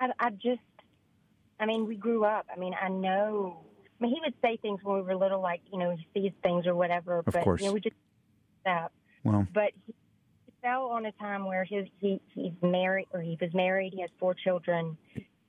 I, 0.00 0.10
I 0.18 0.30
just, 0.30 0.62
I 1.60 1.66
mean, 1.66 1.86
we 1.86 1.96
grew 1.96 2.24
up. 2.24 2.46
I 2.54 2.58
mean, 2.58 2.74
I 2.80 2.88
know. 2.88 3.67
I 4.00 4.04
mean, 4.04 4.14
he 4.14 4.20
would 4.24 4.34
say 4.42 4.56
things 4.58 4.80
when 4.82 4.96
we 4.96 5.02
were 5.02 5.16
little, 5.16 5.40
like 5.40 5.60
you 5.72 5.78
know, 5.78 5.96
he 5.96 6.06
sees 6.14 6.32
things 6.42 6.66
or 6.66 6.74
whatever. 6.74 7.18
Of 7.18 7.26
but 7.26 7.42
course. 7.44 7.60
you 7.60 7.66
know, 7.66 7.72
we 7.72 7.80
just 7.80 7.96
that. 8.64 8.92
Well, 9.24 9.46
But 9.52 9.72
he 9.86 9.94
fell 10.62 10.84
on 10.86 11.06
a 11.06 11.12
time 11.12 11.44
where 11.46 11.64
his 11.64 11.86
he 11.98 12.20
he's 12.34 12.52
married 12.62 13.06
or 13.12 13.20
he 13.20 13.36
was 13.40 13.52
married. 13.54 13.92
He 13.94 14.00
has 14.02 14.10
four 14.20 14.34
children, 14.34 14.96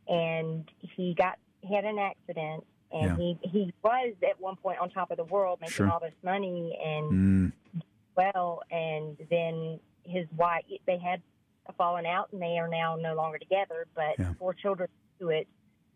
and 0.08 0.68
he 0.96 1.14
got 1.16 1.38
he 1.62 1.76
had 1.76 1.86
an 1.86 2.00
accident, 2.00 2.66
and 2.92 3.04
Yeah. 3.04 3.16
he 3.18 3.38
he 3.44 3.74
was 3.84 4.14
at 4.28 4.40
one 4.40 4.56
point 4.56 4.80
on 4.80 4.90
top 4.90 5.12
of 5.12 5.18
the 5.18 5.24
world, 5.26 5.60
making 5.62 5.74
Sure. 5.74 5.90
all 5.90 6.00
this 6.00 6.14
money 6.24 6.78
and 6.84 7.12
mm, 7.12 7.84
well, 8.16 8.62
and 8.72 9.18
then 9.30 9.80
his 10.04 10.26
wife 10.36 10.64
they 10.88 10.98
had 10.98 11.22
a 11.68 11.74
falling 11.74 12.08
out, 12.08 12.30
and 12.34 12.42
they 12.42 12.58
are 12.58 12.68
now 12.68 12.96
no 12.96 13.14
longer 13.14 13.38
together. 13.38 13.86
But 13.94 14.18
Yeah. 14.18 14.34
four 14.40 14.54
children 14.56 14.90
to 15.20 15.30
it, 15.30 15.48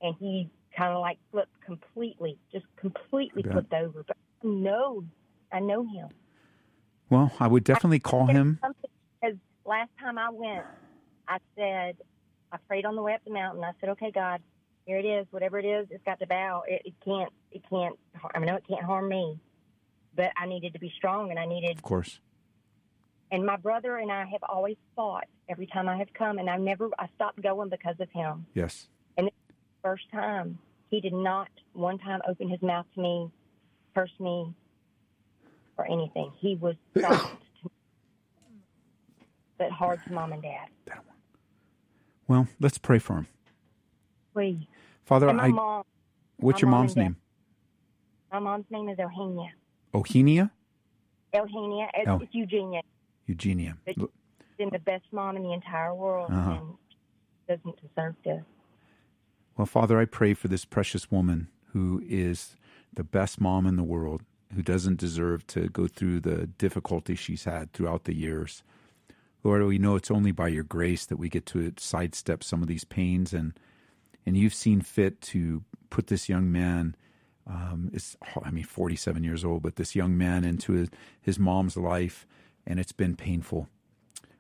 and 0.01 0.16
he 0.20 0.49
kind 0.78 0.93
of 0.93 0.99
like 1.01 1.17
flipped 1.32 1.59
completely, 1.65 2.38
just 2.51 2.65
completely 2.78 3.43
I 3.47 3.51
flipped 3.51 3.74
over. 3.74 4.03
But 4.07 4.17
I 4.43 4.47
know, 4.47 5.03
I 5.51 5.59
know 5.59 5.84
him. 5.84 6.09
well, 7.09 7.32
I 7.39 7.47
would 7.47 7.63
definitely 7.63 7.99
call 7.99 8.26
him. 8.28 8.59
Because 9.21 9.38
last 9.65 9.89
time 9.99 10.17
I 10.17 10.30
went, 10.30 10.65
I 11.28 11.38
said, 11.55 11.97
I 12.51 12.57
prayed 12.67 12.86
on 12.86 12.95
the 12.95 13.01
way 13.01 13.13
up 13.13 13.21
the 13.26 13.32
mountain. 13.32 13.63
I 13.63 13.71
said, 13.80 13.89
okay, 13.89 14.11
God, 14.11 14.41
here 14.86 14.97
it 14.97 15.05
is. 15.05 15.26
Whatever 15.32 15.59
it 15.59 15.65
is, 15.65 15.88
it's 15.91 16.03
got 16.03 16.19
to 16.19 16.28
bow. 16.28 16.63
It, 16.67 16.82
it 16.86 16.93
can't, 17.05 17.32
it 17.51 17.61
can't, 17.69 17.97
I 18.36 18.39
know 18.39 18.55
it 18.55 18.63
can't 18.67 18.84
harm 18.84 19.07
me. 19.09 19.39
But 20.15 20.32
I 20.38 20.45
needed 20.45 20.74
to 20.74 20.80
be 20.80 20.91
strong 20.97 21.30
and 21.32 21.39
I 21.39 21.45
needed, 21.45 21.78
Of 21.78 21.82
course. 21.84 22.19
and 23.32 23.43
my 23.45 23.55
brother 23.55 23.97
and 23.97 24.11
I 24.11 24.26
have 24.26 24.43
always 24.47 24.76
fought 24.95 25.26
every 25.49 25.65
time 25.65 25.89
I 25.89 25.97
have 25.97 26.13
come. 26.13 26.38
And 26.38 26.49
I 26.49 26.57
never, 26.57 26.89
I 26.99 27.07
stopped 27.15 27.41
going 27.41 27.69
because 27.69 27.95
of 27.99 28.09
him. 28.11 28.45
Yes. 28.53 28.89
First 29.84 30.03
time, 30.11 30.57
he 30.89 31.01
did 31.01 31.13
not 31.13 31.49
one 31.73 31.97
time 31.99 32.21
open 32.27 32.49
his 32.49 32.61
mouth 32.61 32.86
to 32.95 33.01
me, 33.01 33.29
curse 33.93 34.11
me, 34.19 34.53
or 35.77 35.86
anything. 35.91 36.31
He 36.39 36.55
was 36.55 36.75
soft 36.99 37.21
to 37.61 37.65
me, 37.65 37.71
but 39.57 39.71
hard 39.71 39.99
to 40.07 40.13
mom 40.13 40.31
and 40.34 40.41
dad. 40.41 40.67
Well, 42.27 42.47
let's 42.61 42.77
pray 42.77 42.99
for 42.99 43.15
him. 43.17 43.27
Please. 44.34 44.59
Father, 45.03 45.29
I. 45.29 45.49
mom, 45.49 45.84
What's 46.38 46.61
your 46.61 46.71
mom 46.71 46.81
mom's 46.81 46.93
dad. 46.93 47.01
name? 47.01 47.15
my 48.31 48.39
mom's 48.39 48.65
name 48.71 48.89
is 48.89 48.97
Eugenia. 48.97 49.51
Ohenia? 49.93 50.49
Eugenia. 51.36 51.88
It's, 51.93 52.07
Oh. 52.09 52.19
it's 52.23 52.34
Eugenia. 52.34 52.81
Eugenia. 53.27 53.77
She's 53.86 53.95
been 54.57 54.69
the 54.71 54.79
best 54.79 55.03
mom 55.11 55.36
in 55.36 55.43
the 55.43 55.51
entire 55.53 55.93
world, 55.93 56.31
Uh-huh. 56.31 56.51
and 56.51 56.73
doesn't 57.47 57.75
deserve 57.81 58.15
this. 58.23 58.43
Well, 59.56 59.68
Father, 59.68 59.99
I 59.99 60.06
pray 60.06 60.34
for 60.34 60.47
this 60.47 60.66
precious 60.66 61.12
woman 61.12 61.47
who 61.74 62.01
is 62.08 62.56
the 62.91 63.04
best 63.04 63.39
mom 63.39 63.68
in 63.68 63.76
the 63.76 63.84
world, 63.84 64.22
who 64.56 64.64
doesn't 64.64 64.99
deserve 64.99 65.45
to 65.47 65.70
go 65.70 65.88
through 65.88 66.22
the 66.22 66.47
difficulty 66.47 67.16
she's 67.16 67.43
had 67.43 67.72
throughout 67.72 68.06
the 68.06 68.16
years. 68.16 68.64
Lord, 69.43 69.64
we 69.64 69.78
know 69.78 69.95
it's 69.95 70.12
only 70.12 70.32
by 70.32 70.47
your 70.47 70.64
grace 70.64 71.06
that 71.06 71.18
we 71.18 71.30
get 71.30 71.45
to 71.47 71.74
sidestep 71.78 72.43
some 72.43 72.62
of 72.62 72.68
these 72.68 72.84
pains, 72.84 73.34
and 73.34 73.54
and 74.26 74.38
you've 74.38 74.54
seen 74.54 74.82
fit 74.82 75.22
to 75.22 75.64
put 75.89 76.08
this 76.08 76.30
young 76.30 76.51
man, 76.51 76.95
um, 77.45 77.91
is 77.93 78.16
I 78.43 78.49
mean, 78.51 78.64
forty-seven 78.64 79.24
years 79.24 79.43
old, 79.43 79.62
but 79.62 79.76
this 79.76 79.95
young 79.95 80.18
man 80.18 80.45
into 80.45 80.74
his, 80.74 80.89
his 81.22 81.38
mom's 81.38 81.78
life, 81.78 82.26
and 82.66 82.80
it's 82.80 82.93
been 82.93 83.16
painful. 83.16 83.68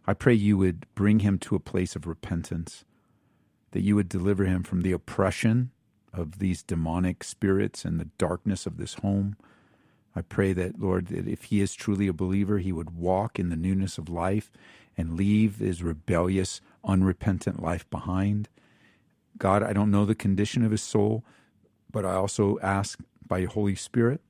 I 0.07 0.13
pray 0.13 0.33
you 0.33 0.57
would 0.57 0.85
bring 0.95 1.19
him 1.19 1.37
to 1.39 1.55
a 1.55 1.59
place 1.59 1.95
of 1.95 2.07
repentance 2.07 2.85
that 3.73 3.81
you 3.81 3.95
would 3.95 4.07
deliver 4.07 4.45
him 4.45 4.63
from 4.63 4.81
the 4.81 4.91
oppression 4.91 5.71
of 6.13 6.37
these 6.37 6.61
demonic 6.61 7.23
spirits 7.23 7.83
and 7.83 7.99
the 7.99 8.09
darkness 8.19 8.65
of 8.65 8.77
this 8.77 8.95
home. 8.95 9.35
I 10.15 10.21
pray 10.21 10.53
that, 10.53 10.79
Lord, 10.79 11.07
that 11.07 11.27
if 11.27 11.45
he 11.45 11.59
is 11.59 11.73
truly 11.73 12.07
a 12.07 12.13
believer, 12.13 12.59
he 12.59 12.71
would 12.71 12.95
walk 12.95 13.39
in 13.39 13.49
the 13.49 13.55
newness 13.55 13.97
of 13.97 14.09
life 14.09 14.51
and 14.95 15.17
leave 15.17 15.57
his 15.57 15.81
rebellious, 15.81 16.61
unrepentant 16.85 17.63
life 17.63 17.89
behind. 17.89 18.47
God, 19.39 19.63
I 19.63 19.73
don't 19.73 19.89
know 19.89 20.05
the 20.05 20.13
condition 20.13 20.63
of 20.63 20.69
his 20.69 20.83
soul, 20.83 21.23
but 21.91 22.05
I 22.05 22.13
also 22.13 22.59
ask 22.61 22.99
by 23.25 23.39
your 23.39 23.49
Holy 23.49 23.73
Spirit 23.73 24.21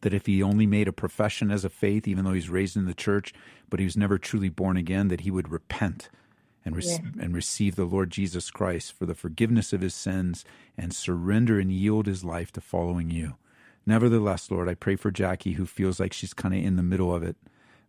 that 0.00 0.12
if 0.12 0.26
he 0.26 0.42
only 0.42 0.66
made 0.66 0.88
a 0.88 0.92
profession 0.92 1.52
as 1.52 1.64
a 1.64 1.70
faith, 1.70 2.08
even 2.08 2.24
though 2.24 2.32
he's 2.32 2.50
raised 2.50 2.76
in 2.76 2.86
the 2.86 2.94
church, 2.94 3.32
but 3.70 3.78
he 3.78 3.86
was 3.86 3.96
never 3.96 4.18
truly 4.18 4.48
born 4.48 4.76
again, 4.76 5.06
that 5.06 5.20
he 5.20 5.30
would 5.30 5.52
repent 5.52 6.10
and, 6.64 6.76
rec- 6.76 7.02
and 7.20 7.34
receive 7.34 7.76
the 7.76 7.84
Lord 7.84 8.10
Jesus 8.10 8.50
Christ 8.50 8.92
for 8.92 9.06
the 9.06 9.14
forgiveness 9.14 9.72
of 9.72 9.80
his 9.80 9.94
sins 9.94 10.44
and 10.76 10.94
surrender 10.94 11.58
and 11.58 11.70
yield 11.70 12.06
his 12.06 12.24
life 12.24 12.50
to 12.52 12.60
following 12.60 13.10
you. 13.10 13.34
Nevertheless, 13.86 14.50
Lord, 14.50 14.68
I 14.68 14.74
pray 14.74 14.96
for 14.96 15.10
Jackie, 15.10 15.52
who 15.52 15.66
feels 15.66 16.00
like 16.00 16.12
she's 16.12 16.32
kind 16.32 16.54
of 16.54 16.64
in 16.64 16.76
the 16.76 16.82
middle 16.82 17.14
of 17.14 17.22
it, 17.22 17.36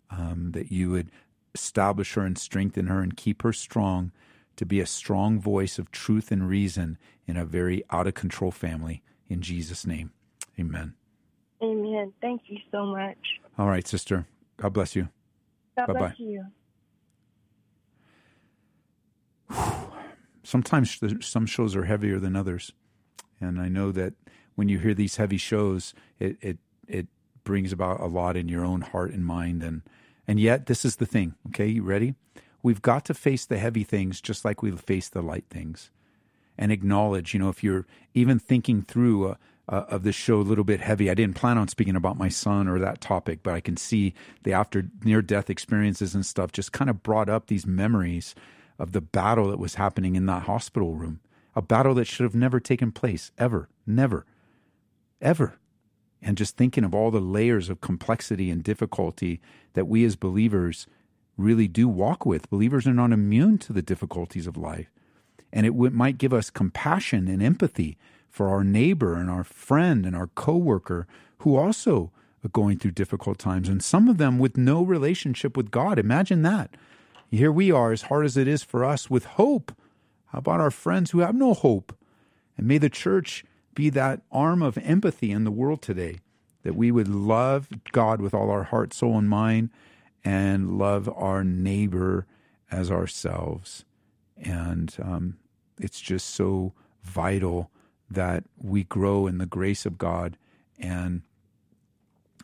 um, 0.10 0.52
that 0.52 0.72
you 0.72 0.90
would 0.92 1.10
establish 1.54 2.14
her 2.16 2.26
and 2.26 2.38
strengthen 2.38 2.88
her 2.88 3.00
and 3.00 3.16
keep 3.16 3.44
her 3.44 3.54
strong 3.54 4.12
to 4.58 4.66
be 4.66 4.80
a 4.80 4.86
strong 4.86 5.40
voice 5.40 5.80
of 5.80 5.92
truth 5.92 6.32
and 6.32 6.50
reason 6.50 6.98
in 7.26 7.38
a 7.38 7.46
very 7.46 7.84
out 7.92 8.08
of 8.08 8.14
control 8.14 8.52
family. 8.52 9.02
In 9.30 9.42
Jesus' 9.42 9.86
name, 9.88 10.12
amen. 10.60 10.94
Amen. 11.64 12.14
Thank 12.22 12.42
you 12.48 12.58
so 12.72 12.86
much. 12.86 13.18
All 13.58 13.68
right, 13.68 13.88
sister. 13.88 14.28
God 14.58 14.74
bless 14.74 14.96
you. 14.96 15.08
God 15.78 15.88
Bye-bye. 15.88 16.00
bless 16.00 16.20
you. 16.20 16.46
Sometimes 20.43 21.00
some 21.22 21.46
shows 21.46 21.76
are 21.76 21.86
heavier 21.86 22.20
than 22.20 22.36
others, 22.36 22.72
and 23.41 23.60
I 23.60 23.68
know 23.68 23.91
that 23.91 24.14
when 24.56 24.70
you 24.70 24.80
hear 24.80 24.93
these 24.93 25.18
heavy 25.18 25.38
shows, 25.38 25.93
it 26.20 26.38
it 26.41 26.58
it 26.88 27.08
brings 27.43 27.72
about 27.72 28.00
a 28.00 28.08
lot 28.08 28.38
in 28.38 28.48
your 28.48 28.64
own 28.64 28.82
heart 28.82 29.12
and 29.12 29.26
mind, 29.26 29.64
and 29.64 29.82
and 30.28 30.39
yet 30.39 30.68
this 30.68 30.86
is 30.86 30.98
the 30.98 31.06
thing. 31.06 31.36
Okay, 31.48 31.68
you 31.68 31.84
ready? 31.84 32.16
We've 32.64 32.82
got 32.82 33.06
to 33.06 33.14
face 33.14 33.46
the 33.46 33.58
heavy 33.58 33.84
things 33.84 34.22
just 34.22 34.46
like 34.46 34.62
we 34.62 34.72
face 34.72 35.10
the 35.10 35.22
light 35.22 35.46
things, 35.50 35.91
and 36.58 36.72
acknowledge. 36.72 37.34
You 37.34 37.39
know, 37.39 37.50
if 37.50 37.64
you're 37.64 37.86
even 38.14 38.39
thinking 38.39 38.82
through. 38.82 39.32
Uh, 39.32 39.36
uh, 39.68 39.84
of 39.89 40.04
this 40.04 40.16
show 40.16 40.39
a 40.39 40.43
little 40.43 40.64
bit 40.64 40.80
heavy. 40.80 41.10
I 41.10 41.16
didn't 41.16 41.36
plan 41.36 41.58
on 41.58 41.68
speaking 41.68 41.96
about 41.96 42.20
my 42.20 42.30
son 42.30 42.68
or 42.68 42.78
that 42.78 43.02
topic, 43.02 43.39
but 43.41 43.56
I 43.56 43.62
can 43.62 43.78
see 43.78 44.14
the 44.43 44.54
after 44.54 44.89
near 45.04 45.24
death 45.24 45.50
experiences 45.50 46.14
and 46.14 46.24
stuff 46.24 46.52
just 46.52 46.72
kind 46.72 46.88
of 46.88 47.02
brought 47.02 47.30
up 47.30 47.48
these 47.48 47.66
memories 47.66 48.36
of 48.78 48.92
the 48.92 49.02
battle 49.02 49.50
that 49.50 49.60
was 49.60 49.76
happening 49.76 50.16
in 50.16 50.26
that 50.26 50.44
hospital 50.44 50.94
room, 50.94 51.20
a 51.56 51.62
battle 51.62 51.94
that 51.96 52.06
should 52.06 52.24
have 52.24 52.36
never 52.36 52.60
taken 52.60 52.92
place, 52.92 53.32
ever, 53.38 53.70
never, 53.88 54.26
ever. 55.22 55.58
And 56.22 56.38
just 56.38 56.58
thinking 56.58 56.84
of 56.84 56.94
all 56.94 57.12
the 57.12 57.20
layers 57.20 57.70
of 57.70 57.82
complexity 57.82 58.50
and 58.50 58.64
difficulty 58.64 59.40
that 59.74 59.88
we 59.88 60.04
as 60.04 60.16
believers 60.16 60.88
really 61.38 61.68
do 61.68 61.88
walk 61.88 62.26
with. 62.26 62.50
Believers 62.50 62.88
are 62.88 62.94
not 62.94 63.12
immune 63.12 63.58
to 63.60 63.74
the 63.74 63.82
difficulties 63.82 64.48
of 64.48 64.58
life. 64.58 64.90
And 65.54 65.66
it 65.66 65.72
w- 65.72 65.92
might 65.92 66.18
give 66.18 66.34
us 66.34 66.50
compassion 66.50 67.28
and 67.28 67.44
empathy 67.44 67.98
for 68.30 68.50
our 68.50 68.64
neighbor 68.64 69.16
and 69.16 69.30
our 69.30 69.44
friend 69.44 70.06
and 70.06 70.16
our 70.16 70.28
coworker 70.28 71.08
who 71.40 71.56
also 71.56 72.12
are 72.44 72.50
going 72.50 72.78
through 72.78 72.92
difficult 72.92 73.38
times, 73.40 73.70
and 73.70 73.84
some 73.84 74.08
of 74.08 74.18
them 74.18 74.40
with 74.40 74.58
no 74.58 74.84
relationship 74.84 75.56
with 75.56 75.72
God. 75.72 75.98
Imagine 75.98 76.42
that. 76.44 76.76
Here 77.32 77.52
we 77.52 77.72
are, 77.72 77.92
as 77.92 78.04
hard 78.04 78.26
as 78.26 78.38
it 78.38 78.48
is 78.48 78.64
for 78.64 78.86
us, 78.86 79.10
with 79.10 79.26
hope. 79.26 79.76
How 80.28 80.40
about 80.40 80.62
our 80.62 80.72
friends 80.72 81.12
who 81.12 81.20
have 81.20 81.36
no 81.36 81.54
hope? 81.54 81.98
And 82.58 82.68
may 82.68 82.78
the 82.78 82.90
church 82.90 83.44
be 83.74 83.90
that 83.92 84.22
arm 84.32 84.62
of 84.62 84.78
empathy 84.78 85.32
in 85.32 85.44
the 85.44 85.52
world 85.52 85.82
today, 85.82 86.20
that 86.64 86.76
we 86.76 86.92
would 86.92 87.08
love 87.08 87.68
God 87.92 88.22
with 88.22 88.34
all 88.34 88.50
our 88.50 88.64
heart, 88.64 88.94
soul, 88.94 89.18
and 89.18 89.30
mind, 89.30 89.70
and 90.24 90.78
love 90.78 91.10
our 91.16 91.44
neighbor 91.44 92.26
as 92.72 92.90
ourselves. 92.90 93.86
And 94.38 94.96
um, 95.02 95.38
it's 95.80 96.02
just 96.02 96.30
so 96.30 96.74
vital 97.04 97.70
that 98.10 98.44
we 98.62 98.84
grow 98.84 99.28
in 99.28 99.38
the 99.38 99.46
grace 99.46 99.86
of 99.86 99.98
God 99.98 100.38
and 100.80 101.22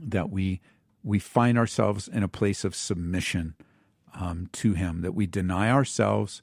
that 0.01 0.29
we 0.29 0.59
we 1.03 1.17
find 1.17 1.57
ourselves 1.57 2.07
in 2.07 2.21
a 2.21 2.27
place 2.27 2.63
of 2.63 2.75
submission 2.75 3.55
um, 4.13 4.49
to 4.53 4.73
Him, 4.73 5.01
that 5.01 5.13
we 5.13 5.25
deny 5.25 5.69
ourselves 5.69 6.41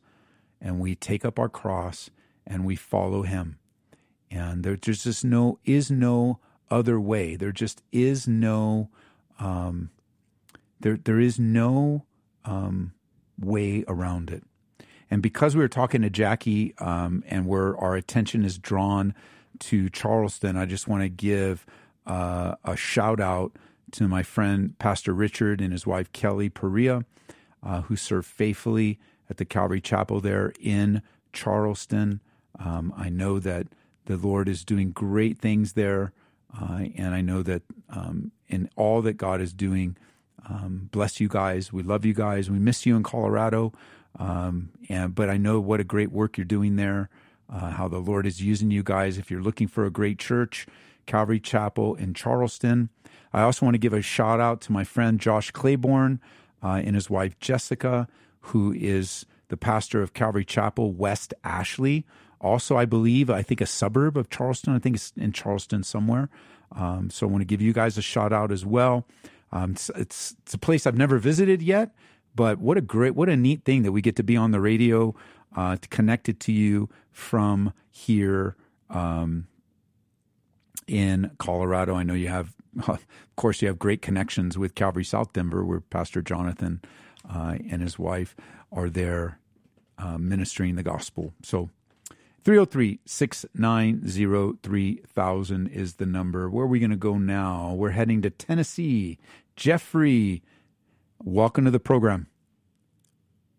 and 0.61 0.81
we 0.81 0.95
take 0.95 1.25
up 1.25 1.39
our 1.39 1.49
cross 1.49 2.11
and 2.47 2.65
we 2.65 2.77
follow 2.77 3.23
Him. 3.23 3.59
And 4.31 4.65
there, 4.65 4.77
there's 4.77 5.05
just 5.05 5.25
no 5.25 5.59
is 5.65 5.91
no 5.91 6.39
other 6.71 7.01
way. 7.01 7.37
There 7.37 7.53
just 7.53 7.83
is 7.93 8.29
no 8.29 8.91
um, 9.39 9.91
there 10.81 10.99
there 11.03 11.21
is 11.21 11.39
no 11.39 12.05
um, 12.45 12.93
way 13.39 13.85
around 13.89 14.31
it. 14.31 14.45
And 15.11 15.23
because 15.23 15.57
we 15.57 15.63
were 15.63 15.69
talking 15.69 16.03
to 16.03 16.11
Jackie 16.11 16.75
um, 16.79 17.25
and 17.27 17.47
where 17.47 17.77
our 17.79 17.95
attention 17.95 18.45
is 18.45 18.59
drawn 18.59 19.15
to 19.61 19.89
Charleston, 19.89 20.57
I 20.57 20.67
just 20.67 20.87
want 20.87 21.03
to 21.03 21.09
give 21.09 21.65
uh, 22.07 22.57
a 22.65 22.77
shout 22.77 23.21
out 23.21 23.53
to 23.93 24.07
my 24.07 24.23
friend 24.23 24.79
Pastor 24.79 25.15
Richard 25.15 25.61
and 25.61 25.73
his 25.73 25.87
wife 25.87 26.13
Kelly 26.13 26.51
Perea, 26.51 27.05
uh, 27.63 27.83
who 27.83 27.97
serve 27.97 28.27
faithfully 28.27 28.99
at 29.31 29.37
the 29.37 29.45
Calvary 29.45 29.81
Chapel 29.81 30.21
there 30.21 30.53
in 30.61 31.03
Charleston. 31.33 32.21
Um, 32.59 32.93
I 32.97 33.09
know 33.09 33.39
that 33.39 33.67
the 34.07 34.17
Lord 34.17 34.49
is 34.49 34.65
doing 34.65 34.91
great 34.91 35.39
things 35.39 35.75
there, 35.75 36.13
uh, 36.59 36.85
and 36.97 37.15
I 37.15 37.21
know 37.21 37.43
that 37.43 37.63
um, 37.91 38.33
in 38.49 38.71
all 38.77 39.03
that 39.03 39.15
God 39.15 39.41
is 39.41 39.53
doing, 39.53 39.97
um, 40.49 40.89
bless 40.91 41.21
you 41.21 41.29
guys. 41.29 41.73
We 41.73 41.83
love 41.83 42.05
you 42.05 42.15
guys. 42.15 42.51
We 42.51 42.59
miss 42.59 42.87
you 42.87 42.97
in 42.97 43.03
Colorado, 43.03 43.73
um, 44.19 44.71
and 44.89 45.15
but 45.15 45.29
I 45.29 45.37
know 45.37 45.61
what 45.61 45.81
a 45.81 45.85
great 45.85 46.11
work 46.11 46.39
you're 46.39 46.45
doing 46.45 46.77
there. 46.77 47.11
Uh, 47.51 47.71
how 47.71 47.89
the 47.89 47.99
Lord 47.99 48.27
is 48.27 48.43
using 48.43 48.71
you 48.71 48.83
guys. 48.83 49.17
If 49.17 49.31
you're 49.31 49.43
looking 49.43 49.69
for 49.69 49.87
a 49.87 49.91
great 49.91 50.19
church, 50.19 50.67
Calvary 51.07 51.41
Chapel 51.41 51.95
in 51.95 52.15
Charleston. 52.15 52.91
I 53.33 53.43
also 53.43 53.67
want 53.67 53.75
to 53.75 53.79
give 53.79 53.93
a 53.93 54.03
shout 54.03 54.41
out 54.41 54.61
to 54.63 54.73
my 54.73 54.85
friend 54.85 55.19
Josh 55.19 55.51
Claiborne 55.51 56.21
uh, 56.63 56.81
and 56.85 56.95
his 56.95 57.09
wife 57.09 57.39
Jessica, 57.41 58.09
who 58.41 58.73
is 58.73 59.27
the 59.49 59.57
pastor 59.57 60.03
of 60.03 60.15
Calvary 60.15 60.45
Chapel 60.45 60.93
West 60.93 61.35
Ashley. 61.45 62.05
Also, 62.41 62.77
I 62.77 62.85
believe, 62.85 63.31
I 63.31 63.43
think 63.43 63.61
a 63.61 63.67
suburb 63.67 64.17
of 64.17 64.31
Charleston. 64.31 64.75
I 64.75 64.79
think 64.79 64.97
it's 64.97 65.13
in 65.17 65.33
Charleston 65.33 65.83
somewhere. 65.83 66.29
Um, 66.73 67.11
so 67.11 67.27
I 67.27 67.31
want 67.31 67.41
to 67.41 67.47
give 67.47 67.63
you 67.63 67.73
guys 67.73 67.99
a 67.99 68.03
shout 68.03 68.33
out 68.33 68.53
as 68.53 68.65
well. 68.65 69.07
Um, 69.51 69.73
it's, 69.73 69.91
it's, 69.97 70.37
it's 70.43 70.55
a 70.55 70.59
place 70.59 70.87
I've 70.87 70.99
never 70.99 71.19
visited 71.19 71.63
yet, 71.63 71.95
but 72.35 72.59
what 72.59 72.77
a 72.77 72.83
great, 72.83 73.15
what 73.15 73.29
a 73.29 73.37
neat 73.37 73.65
thing 73.65 73.83
that 73.83 73.93
we 73.93 74.03
get 74.03 74.17
to 74.17 74.23
be 74.23 74.37
on 74.37 74.51
the 74.51 74.61
radio, 74.61 75.15
uh, 75.57 75.79
connected 75.91 76.39
to 76.41 76.53
you 76.53 76.91
from 77.11 77.73
here 77.91 78.55
um, 78.91 79.47
in 80.89 81.31
Colorado. 81.39 81.95
I 81.95 82.03
know 82.03 82.15
you 82.15 82.29
have, 82.29 82.55
of 82.89 83.07
course, 83.37 83.63
you 83.63 83.69
have 83.69 83.79
great 83.79 84.03
connections 84.03 84.59
with 84.59 84.75
Calvary 84.75 85.05
South 85.05 85.33
Denver, 85.33 85.65
where 85.65 85.81
Pastor 85.81 86.23
Jonathan 86.23 86.81
uh, 87.29 87.57
and 87.71 87.83
his 87.83 87.99
wife 87.99 88.35
are 88.73 88.91
there 88.91 89.39
uh, 89.99 90.19
ministering 90.19 90.75
the 90.75 90.83
gospel. 90.83 91.35
So 91.43 91.71
303 92.45 93.01
690 93.05 94.59
3000 94.63 95.67
is 95.69 95.95
the 95.95 96.07
number. 96.07 96.49
Where 96.49 96.65
are 96.65 96.69
we 96.69 96.79
going 96.79 96.91
to 96.91 96.97
go 96.97 97.19
now? 97.19 97.75
We're 97.75 97.91
heading 97.91 98.23
to 98.23 98.31
Tennessee. 98.31 99.19
Jeffrey, 99.57 100.43
welcome 101.23 101.65
to 101.65 101.71
the 101.71 101.81
program. 101.81 102.29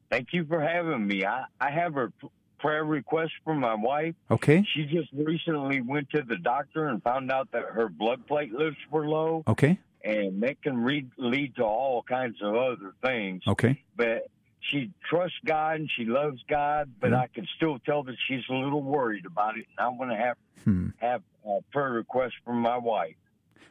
Thank 0.09 0.33
you 0.33 0.43
for 0.45 0.59
having 0.59 1.05
me. 1.05 1.23
I, 1.23 1.45
I 1.61 1.69
have 1.69 1.97
a 1.97 2.11
prayer 2.59 2.83
request 2.83 3.31
from 3.43 3.59
my 3.59 3.73
wife. 3.75 4.15
Okay. 4.29 4.63
She 4.73 4.85
just 4.85 5.09
recently 5.13 5.81
went 5.81 6.09
to 6.11 6.21
the 6.21 6.37
doctor 6.37 6.87
and 6.87 7.01
found 7.01 7.31
out 7.31 7.49
that 7.51 7.63
her 7.63 7.89
blood 7.89 8.27
platelets 8.27 8.75
were 8.91 9.07
low. 9.07 9.43
Okay. 9.47 9.79
And 10.03 10.41
that 10.43 10.61
can 10.61 10.77
re- 10.77 11.07
lead 11.17 11.55
to 11.57 11.63
all 11.63 12.03
kinds 12.03 12.37
of 12.41 12.55
other 12.55 12.93
things. 13.03 13.43
Okay. 13.47 13.81
But 13.95 14.27
she 14.61 14.91
trusts 15.09 15.37
God 15.45 15.77
and 15.79 15.89
she 15.95 16.05
loves 16.05 16.41
God, 16.49 16.91
but 16.99 17.11
Mhm. 17.11 17.17
I 17.19 17.27
can 17.27 17.45
still 17.55 17.79
tell 17.79 18.03
that 18.03 18.15
she's 18.27 18.43
a 18.49 18.53
little 18.53 18.83
worried 18.83 19.25
about 19.25 19.57
it. 19.57 19.65
And 19.77 19.87
I'm 19.87 19.97
going 19.97 20.09
to 20.09 20.15
have 20.15 20.37
Hmm. 20.65 20.89
have 20.97 21.23
a 21.45 21.59
prayer 21.71 21.91
request 21.91 22.35
from 22.45 22.59
my 22.61 22.77
wife, 22.77 23.15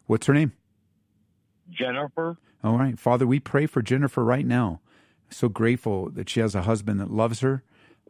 What's 0.06 0.26
her 0.26 0.32
name? 0.34 0.52
Jennifer. 1.70 2.38
All 2.64 2.78
right. 2.78 2.98
Father, 2.98 3.26
we 3.26 3.40
pray 3.40 3.66
for 3.66 3.82
Jennifer 3.82 4.24
right 4.24 4.46
now. 4.46 4.80
So 5.30 5.48
grateful 5.48 6.08
that 6.10 6.28
she 6.30 6.40
has 6.40 6.54
a 6.54 6.62
husband 6.62 6.98
that 7.00 7.10
loves 7.10 7.40
her, 7.40 7.62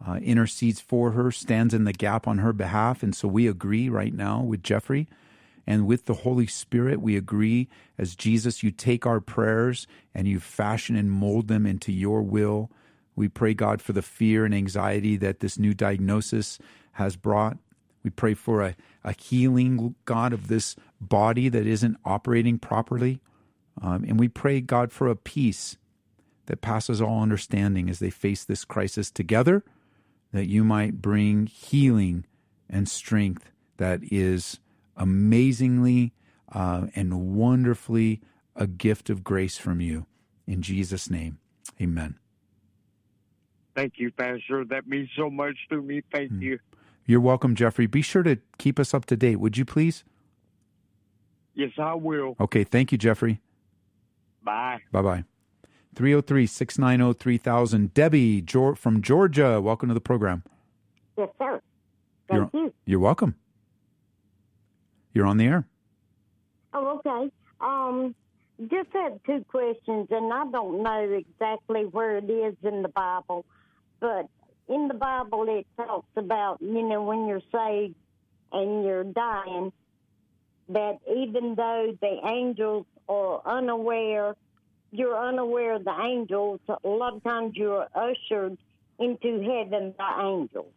uh, 0.07 0.15
intercedes 0.23 0.81
for 0.81 1.13
her, 1.13 1.31
stands 1.31 1.75
in 1.75 1.85
the 1.85 1.93
gap 1.93 2.27
on 2.27 2.39
her 2.39 2.53
behalf. 2.53 3.03
And 3.03 3.15
so 3.15 3.29
we 3.29 3.49
agree 3.49 3.89
right 3.89 4.15
now 4.15 4.43
with 4.43 4.63
Jeffrey 4.63 5.09
and 5.67 5.87
with 5.87 6.07
the 6.07 6.15
Holy 6.15 6.47
Spirit. 6.47 7.01
We 7.01 7.17
agree 7.17 7.69
as 7.99 8.15
Jesus, 8.15 8.63
you 8.63 8.71
take 8.71 9.07
our 9.07 9.21
prayers 9.21 9.87
and 10.15 10.29
you 10.29 10.41
fashion 10.41 10.97
and 10.97 11.11
mold 11.11 11.49
them 11.49 11.67
into 11.67 11.93
your 11.93 12.23
will. 12.23 12.71
We 13.17 13.29
pray, 13.29 13.55
God, 13.55 13.83
for 13.83 13.93
the 13.93 14.03
fear 14.03 14.45
and 14.45 14.55
anxiety 14.55 15.17
that 15.17 15.41
this 15.41 15.59
new 15.59 15.75
diagnosis 15.75 16.59
has 16.93 17.17
brought. 17.17 17.59
We 18.05 18.11
pray 18.11 18.35
for 18.35 18.63
a, 18.63 18.77
a 19.03 19.13
healing, 19.13 19.97
God, 20.05 20.33
of 20.33 20.49
this 20.49 20.77
body 21.01 21.49
that 21.49 21.67
isn't 21.67 21.97
operating 22.05 22.59
properly. 22.59 23.21
Um, 23.83 24.05
and 24.05 24.19
we 24.19 24.29
pray, 24.29 24.61
God, 24.61 24.93
for 24.93 25.09
a 25.09 25.17
peace 25.17 25.77
that 26.47 26.61
passes 26.61 27.01
all 27.01 27.21
understanding 27.21 27.91
as 27.91 27.99
they 27.99 28.11
face 28.11 28.45
this 28.45 28.65
crisis 28.65 29.11
together, 29.11 29.65
that 30.33 30.47
you 30.47 30.65
might 30.65 31.01
bring 31.01 31.47
healing 31.47 32.25
and 32.69 32.89
strength 32.89 33.51
that 33.79 34.01
is 34.03 34.61
amazingly 34.97 36.13
uh, 36.53 36.87
and 36.95 37.35
wonderfully 37.37 38.21
a 38.57 38.67
gift 38.67 39.09
of 39.11 39.23
grace 39.25 39.57
from 39.59 39.81
you. 39.81 40.07
In 40.47 40.63
Jesus' 40.63 41.09
name, 41.11 41.39
amen. 41.81 42.19
Thank 43.77 43.95
you, 43.99 44.11
Pastor. 44.11 44.65
That 44.65 44.89
means 44.89 45.09
so 45.17 45.31
much 45.31 45.57
to 45.71 45.81
me. 45.81 46.03
Thank 46.13 46.33
Hmm. 46.33 46.43
you. 46.43 46.59
You're 47.07 47.21
welcome, 47.21 47.55
Jeffrey. 47.55 47.87
Be 47.87 48.03
sure 48.03 48.23
to 48.23 48.39
keep 48.59 48.79
us 48.79 48.93
up 48.93 49.07
to 49.07 49.17
date, 49.17 49.37
would 49.37 49.57
you 49.57 49.65
please? 49.65 50.05
Yes, 51.55 51.71
I 51.79 51.95
will. 51.95 52.37
Okay, 52.39 52.65
thank 52.65 52.93
you, 52.93 52.99
Jeffrey. 52.99 53.41
Bye. 54.43 54.79
Bye 54.93 55.03
bye. 55.03 55.25
303 55.99 56.47
690 56.47 57.19
3000. 57.19 57.93
Debbie 57.93 58.45
from 58.77 59.03
Georgia, 59.03 59.61
welcome 59.61 59.89
to 59.89 59.95
the 59.95 60.01
program. 60.01 60.45
Yes, 61.17 61.29
sir. 61.41 61.61
You're, 62.31 62.43
Thank 62.43 62.55
you. 62.55 62.75
you're 62.87 63.01
welcome. 63.01 63.35
You're 65.13 65.27
on 65.27 65.39
the 65.39 65.47
air. 65.47 65.67
Oh, 66.73 67.01
okay. 67.05 67.33
Um, 67.61 68.15
just 68.71 68.91
had 68.93 69.19
two 69.27 69.45
questions, 69.49 70.07
and 70.13 70.33
I 70.33 70.45
don't 70.53 70.85
know 70.85 71.01
exactly 71.11 71.83
where 71.87 72.19
it 72.19 72.31
is 72.31 72.55
in 72.63 72.83
the 72.83 72.91
Bible, 72.91 73.45
but 73.99 74.29
in 74.69 74.87
the 74.87 74.95
Bible 74.95 75.47
it 75.49 75.67
talks 75.77 76.07
about, 76.15 76.59
you 76.61 76.89
know, 76.89 77.03
when 77.03 77.27
you're 77.27 77.43
saved 77.53 77.97
and 78.53 78.85
you're 78.85 79.03
dying, 79.03 79.73
that 80.69 80.99
even 81.13 81.57
though 81.57 81.99
the 82.01 82.21
angels 82.25 82.87
are 83.09 83.43
unaware, 83.45 84.37
you're 84.91 85.19
unaware 85.19 85.75
of 85.75 85.85
the 85.85 85.95
angels, 86.01 86.61
a 86.69 86.89
lot 86.89 87.15
of 87.15 87.23
times 87.23 87.53
you're 87.57 87.87
ushered 87.95 88.57
into 88.99 89.43
heaven 89.43 89.95
by 89.97 90.23
angels. 90.23 90.73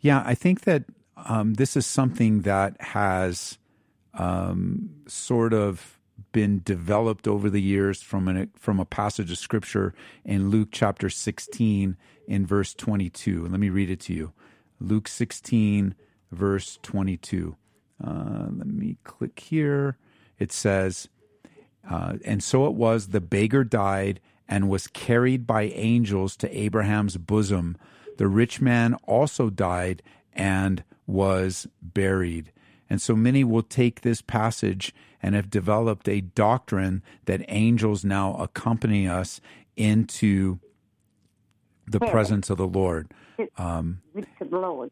Yeah, 0.00 0.22
I 0.24 0.34
think 0.34 0.62
that 0.62 0.84
um, 1.16 1.54
this 1.54 1.76
is 1.76 1.86
something 1.86 2.42
that 2.42 2.80
has 2.80 3.58
um, 4.14 4.90
sort 5.06 5.52
of 5.52 5.98
been 6.32 6.60
developed 6.64 7.26
over 7.26 7.48
the 7.48 7.62
years 7.62 8.02
from 8.02 8.28
an, 8.28 8.50
from 8.56 8.78
a 8.78 8.84
passage 8.84 9.30
of 9.30 9.38
scripture 9.38 9.94
in 10.24 10.50
Luke 10.50 10.68
chapter 10.70 11.08
16 11.08 11.96
in 12.28 12.46
verse 12.46 12.74
22. 12.74 13.46
Let 13.48 13.58
me 13.58 13.70
read 13.70 13.90
it 13.90 14.00
to 14.00 14.12
you. 14.12 14.32
Luke 14.78 15.08
16 15.08 15.94
verse 16.30 16.78
22. 16.82 17.56
Uh, 18.04 18.46
let 18.50 18.66
me 18.66 18.98
click 19.04 19.38
here. 19.40 19.96
It 20.38 20.52
says, 20.52 21.08
uh, 21.88 22.14
and 22.24 22.42
so 22.42 22.66
it 22.66 22.74
was, 22.74 23.08
the 23.08 23.20
beggar 23.20 23.64
died 23.64 24.20
and 24.48 24.68
was 24.68 24.86
carried 24.86 25.46
by 25.46 25.64
angels 25.64 26.36
to 26.36 26.56
Abraham's 26.56 27.16
bosom. 27.16 27.76
The 28.18 28.28
rich 28.28 28.60
man 28.60 28.94
also 29.04 29.50
died 29.50 30.02
and 30.32 30.84
was 31.06 31.66
buried. 31.82 32.52
And 32.88 33.02
so 33.02 33.16
many 33.16 33.42
will 33.44 33.62
take 33.62 34.02
this 34.02 34.22
passage 34.22 34.94
and 35.22 35.34
have 35.34 35.50
developed 35.50 36.08
a 36.08 36.20
doctrine 36.20 37.02
that 37.24 37.44
angels 37.48 38.04
now 38.04 38.36
accompany 38.36 39.08
us 39.08 39.40
into 39.76 40.60
the 41.86 41.98
presence 42.00 42.50
of 42.50 42.58
the 42.58 42.66
Lord. 42.66 43.12
Um, 43.58 44.02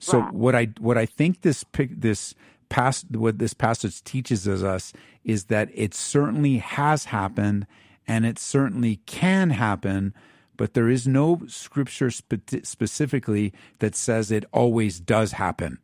so 0.00 0.20
what 0.32 0.54
I 0.54 0.66
what 0.78 0.98
I 0.98 1.06
think 1.06 1.42
this 1.42 1.64
pic- 1.64 2.00
this 2.00 2.34
past 2.74 3.06
what 3.12 3.38
this 3.38 3.54
passage 3.54 4.02
teaches 4.02 4.48
us 4.48 4.92
is 5.22 5.44
that 5.44 5.68
it 5.72 5.94
certainly 5.94 6.58
has 6.58 7.04
happened 7.04 7.68
and 8.08 8.26
it 8.26 8.36
certainly 8.36 8.96
can 9.06 9.50
happen, 9.50 10.12
but 10.56 10.74
there 10.74 10.88
is 10.88 11.06
no 11.06 11.40
scripture 11.46 12.10
spe- 12.10 12.64
specifically 12.64 13.52
that 13.78 13.94
says 13.94 14.32
it 14.32 14.44
always 14.52 14.98
does 14.98 15.30
happen. 15.30 15.78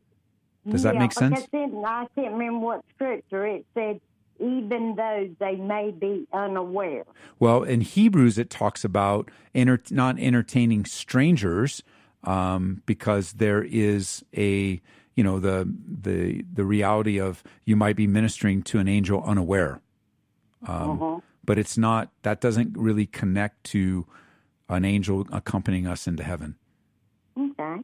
Does 0.68 0.82
that 0.82 0.94
yeah, 0.94 1.00
make 1.00 1.12
sense? 1.12 1.46
because 1.46 1.70
in- 1.72 1.84
I 1.84 2.08
can't 2.16 2.32
remember 2.32 2.58
what 2.58 2.84
scripture 2.96 3.46
it 3.46 3.64
said. 3.72 4.00
Even 4.40 4.96
though 4.96 5.28
they 5.38 5.54
may 5.54 5.92
be 5.92 6.26
unaware. 6.32 7.04
Well, 7.38 7.62
in 7.62 7.82
Hebrews, 7.82 8.36
it 8.36 8.50
talks 8.50 8.84
about 8.84 9.30
enter- 9.54 9.82
not 9.90 10.18
entertaining 10.18 10.86
strangers 10.86 11.84
um, 12.24 12.82
because 12.84 13.34
there 13.34 13.62
is 13.62 14.24
a 14.36 14.80
you 15.20 15.24
know 15.24 15.38
the 15.38 15.68
the 16.02 16.42
the 16.50 16.64
reality 16.64 17.20
of 17.20 17.42
you 17.66 17.76
might 17.76 17.94
be 17.94 18.06
ministering 18.06 18.62
to 18.62 18.78
an 18.78 18.88
angel 18.88 19.22
unaware, 19.22 19.82
um, 20.66 20.90
Uh-huh. 20.92 21.20
but 21.44 21.58
it's 21.58 21.76
not 21.76 22.08
that 22.22 22.40
doesn't 22.40 22.70
really 22.74 23.04
connect 23.04 23.62
to 23.64 24.06
an 24.70 24.86
angel 24.86 25.26
accompanying 25.30 25.86
us 25.86 26.06
into 26.06 26.22
heaven. 26.22 26.56
Okay. 27.38 27.76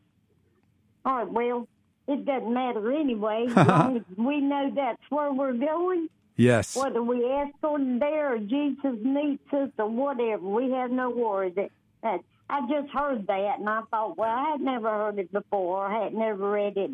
All 1.05 1.17
right. 1.17 1.31
Well, 1.31 1.69
it 2.09 2.25
doesn't 2.25 2.55
matter 2.55 2.91
anyway. 2.91 3.45
As 3.55 3.67
long 3.67 3.97
as 3.99 4.03
we 4.17 4.41
know 4.41 4.73
that's 4.75 5.03
where 5.11 5.31
we're 5.31 5.53
going. 5.53 6.09
Yes. 6.37 6.75
Whether 6.75 7.03
we 7.03 7.19
ask 7.31 7.51
escorted 7.55 8.01
there 8.01 8.33
or 8.35 8.39
Jesus 8.39 8.97
meets 9.03 9.53
us 9.53 9.69
or 9.79 9.91
whatever, 9.91 10.43
we 10.59 10.71
have 10.71 10.91
no 10.91 11.11
worry 11.11 11.51
that 11.51 11.71
that's 12.03 12.25
I 12.49 12.61
just 12.71 12.89
heard 12.95 13.27
that, 13.27 13.59
and 13.59 13.69
I 13.69 13.83
thought, 13.91 14.17
well, 14.17 14.31
I 14.31 14.53
had 14.53 14.61
never 14.63 14.89
heard 14.89 15.19
it 15.19 15.31
before. 15.33 15.85
I 15.85 16.05
had 16.05 16.15
never 16.15 16.51
read 16.51 16.79
it 16.79 16.91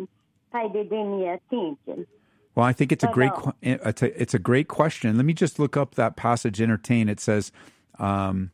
and 0.52 0.72
paid 0.72 0.78
it 0.78 0.92
any 0.92 1.28
attention. 1.28 2.06
Well, 2.54 2.66
I 2.66 2.72
think 2.72 2.92
it's 2.92 3.02
a 3.02 3.06
But, 3.06 3.14
great 3.14 3.32
uh, 3.32 3.52
it's 3.62 4.02
a, 4.02 4.20
it's 4.20 4.34
a 4.34 4.38
great 4.38 4.68
question. 4.68 5.16
Let 5.16 5.24
me 5.24 5.32
just 5.32 5.58
look 5.58 5.76
up 5.76 5.94
that 5.94 6.16
passage. 6.16 6.60
Entertain. 6.60 7.08
It 7.08 7.20
says, 7.20 7.50
um, 7.98 8.50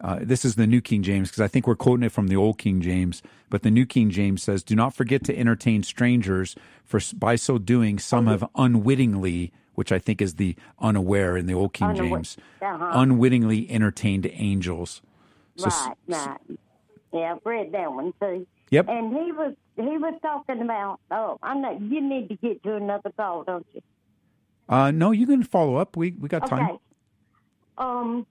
uh, 0.00 0.18
this 0.20 0.44
is 0.44 0.56
the 0.56 0.66
New 0.66 0.80
King 0.80 1.02
James 1.02 1.28
because 1.28 1.40
I 1.40 1.46
think 1.46 1.66
we're 1.66 1.76
quoting 1.76 2.04
it 2.04 2.10
from 2.12 2.26
the 2.26 2.36
Old 2.36 2.58
King 2.58 2.80
James. 2.80 3.22
But 3.48 3.62
the 3.62 3.70
New 3.70 3.86
King 3.86 4.10
James 4.10 4.42
says, 4.42 4.64
"Do 4.64 4.74
not 4.74 4.94
forget 4.94 5.22
to 5.24 5.38
entertain 5.38 5.84
strangers, 5.84 6.56
for 6.84 6.98
by 7.14 7.36
so 7.36 7.58
doing, 7.58 7.98
some 7.98 8.26
have 8.26 8.44
unwittingly." 8.56 9.52
Which 9.74 9.90
I 9.90 9.98
think 9.98 10.20
is 10.20 10.34
the 10.34 10.54
unaware 10.80 11.34
in 11.34 11.46
the 11.46 11.54
Old 11.54 11.72
King 11.72 11.88
Unawa- 11.88 11.96
James, 11.96 12.36
uh-huh. 12.60 12.90
unwittingly 12.92 13.70
entertained 13.70 14.28
angels. 14.30 15.00
So 15.56 15.70
right, 15.70 15.94
right. 16.08 16.38
Yeah, 17.10 17.34
I've 17.36 17.46
read 17.46 17.72
that 17.72 17.90
one 17.90 18.12
too. 18.20 18.46
Yep. 18.70 18.88
And 18.88 19.16
he 19.16 19.32
was 19.32 19.54
he 19.76 19.98
was 19.98 20.14
talking 20.22 20.60
about. 20.62 21.00
Oh, 21.10 21.38
I'm 21.42 21.62
not. 21.62 21.80
you 21.80 22.00
need 22.00 22.28
to 22.28 22.36
get 22.36 22.62
to 22.64 22.76
another 22.76 23.10
call, 23.16 23.44
don't 23.44 23.66
you? 23.72 23.80
Uh, 24.68 24.90
no, 24.90 25.10
you 25.10 25.26
can 25.26 25.42
follow 25.42 25.76
up. 25.76 25.96
We 25.96 26.12
we 26.12 26.28
got 26.28 26.46
time. 26.46 26.64
Okay. 26.64 26.78
Um, 27.78 28.26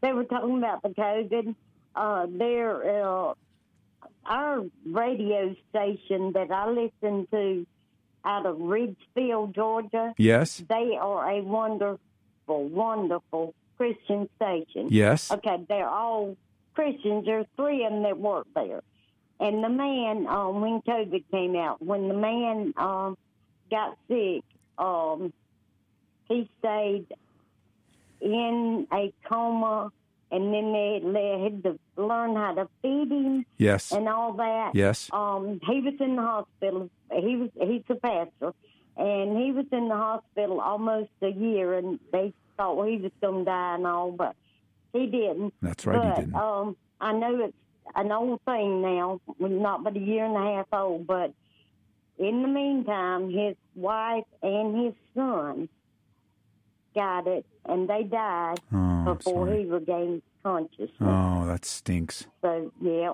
they 0.00 0.12
were 0.12 0.24
talking 0.24 0.58
about 0.58 0.82
the 0.82 0.90
COVID. 0.90 1.54
Uh, 1.94 2.26
there, 2.30 3.04
uh, 3.04 3.34
our 4.24 4.64
radio 4.86 5.54
station 5.70 6.32
that 6.32 6.50
I 6.50 6.68
listen 6.70 7.26
to 7.30 7.66
out 8.24 8.46
of 8.46 8.60
Ridgefield, 8.60 9.54
Georgia. 9.54 10.14
Yes. 10.16 10.62
They 10.68 10.96
are 10.98 11.30
a 11.30 11.42
wonderful, 11.42 11.98
wonderful 12.46 13.54
Christian 13.76 14.28
station. 14.36 14.88
Yes. 14.90 15.30
Okay, 15.30 15.64
they're 15.68 15.88
all 15.88 16.36
Christians. 16.74 17.24
There's 17.26 17.46
three 17.56 17.84
of 17.84 17.92
them 17.92 18.02
that 18.04 18.18
work 18.18 18.46
there. 18.54 18.82
And 19.42 19.62
the 19.64 19.68
man, 19.68 20.28
um, 20.28 20.60
when 20.60 20.80
COVID 20.82 21.24
came 21.32 21.56
out, 21.56 21.82
when 21.84 22.06
the 22.06 22.14
man 22.14 22.72
um, 22.76 23.18
got 23.72 23.98
sick, 24.08 24.44
um, 24.78 25.32
he 26.28 26.48
stayed 26.60 27.06
in 28.20 28.86
a 28.92 29.12
coma, 29.28 29.90
and 30.30 30.54
then 30.54 30.72
they, 30.72 31.40
had 31.42 31.62
to 31.64 31.78
learn 32.00 32.36
how 32.36 32.54
to 32.54 32.68
feed 32.82 33.10
him 33.10 33.44
Yes. 33.58 33.90
and 33.90 34.08
all 34.08 34.34
that. 34.34 34.70
Yes. 34.74 35.10
Um, 35.12 35.60
he 35.68 35.80
was 35.80 35.94
in 35.98 36.14
the 36.14 36.22
hospital. 36.22 36.88
He 37.12 37.36
was 37.36 37.50
he's 37.60 37.82
a 37.88 37.96
pastor, 37.96 38.52
and 38.96 39.36
he 39.36 39.50
was 39.50 39.66
in 39.72 39.88
the 39.88 39.96
hospital 39.96 40.60
almost 40.60 41.10
a 41.20 41.30
year, 41.30 41.74
and 41.74 41.98
they 42.12 42.32
thought 42.56 42.84
he 42.86 42.98
was 42.98 43.10
going 43.20 43.44
to 43.44 43.50
die 43.50 43.74
and 43.74 43.86
all, 43.88 44.12
but 44.12 44.36
he 44.92 45.06
didn't. 45.06 45.52
That's 45.60 45.84
right, 45.84 46.14
he 46.14 46.20
didn't. 46.22 46.36
Um, 46.36 46.76
I 47.00 47.12
know 47.12 47.44
it's 47.44 47.56
an 47.94 48.10
old 48.12 48.40
thing 48.46 48.82
now, 48.82 49.20
not 49.38 49.84
but 49.84 49.96
a 49.96 50.00
year 50.00 50.24
and 50.24 50.36
a 50.36 50.56
half 50.56 50.66
old, 50.72 51.06
but 51.06 51.32
in 52.18 52.42
the 52.42 52.48
meantime, 52.48 53.30
his 53.30 53.56
wife 53.74 54.24
and 54.42 54.84
his 54.84 54.94
son 55.16 55.68
got 56.94 57.26
it, 57.26 57.44
and 57.66 57.88
they 57.88 58.02
died 58.04 58.58
Oh, 58.72 59.14
before 59.14 59.46
sorry. 59.46 59.64
he 59.64 59.70
regained 59.70 60.22
consciousness. 60.44 60.90
Oh, 61.00 61.46
that 61.46 61.64
stinks. 61.64 62.26
So 62.44 62.70
yeah, 62.80 63.12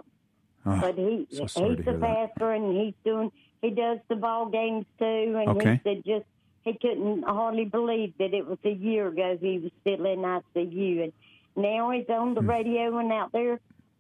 Oh, 0.66 0.78
but 0.80 0.94
he 0.96 1.26
so 1.30 1.46
he's 1.46 1.86
a 1.86 1.98
pastor 1.98 2.52
and 2.52 2.76
he's 2.76 2.94
doing 3.04 3.30
he 3.62 3.70
does 3.70 3.98
the 4.08 4.16
ball 4.16 4.46
games 4.50 4.86
too. 4.98 5.04
And 5.38 5.48
Okay. 5.50 5.80
he 5.84 5.90
said 5.90 6.02
just 6.04 6.26
he 6.62 6.76
couldn't 6.80 7.22
hardly 7.22 7.64
believe 7.64 8.14
that 8.18 8.34
it 8.34 8.46
was 8.46 8.58
a 8.64 8.70
year 8.70 9.08
ago 9.08 9.38
he 9.40 9.58
was 9.58 9.70
still 9.80 10.04
in 10.06 10.18
ICU, 10.20 11.04
and 11.04 11.12
now 11.56 11.90
he's 11.90 12.08
on 12.08 12.28
Hmm. 12.28 12.34
the 12.34 12.42
radio 12.42 12.98
and 12.98 13.12
out 13.12 13.30
there 13.32 13.58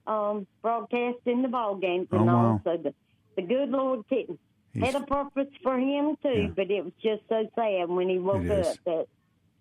um, 0.08 0.46
broadcasting 0.62 1.42
the 1.42 1.48
ball 1.48 1.76
games 1.76 2.08
and 2.10 2.28
Oh, 2.28 2.34
all. 2.34 2.42
wow. 2.54 2.60
So 2.64 2.76
the 2.78 2.94
the 3.36 3.42
good 3.42 3.68
Lord 3.70 4.04
didn't 4.10 4.40
He's- 4.74 4.92
had 4.92 5.00
a 5.02 5.06
purpose 5.06 5.46
for 5.62 5.78
him 5.78 6.16
too, 6.22 6.52
but 6.56 6.70
it 6.70 6.84
was 6.84 6.92
just 7.02 7.22
so 7.28 7.48
sad 7.54 7.88
when 7.88 8.08
he 8.08 8.18
woke 8.18 8.48
up 8.50 8.76
that 8.84 9.06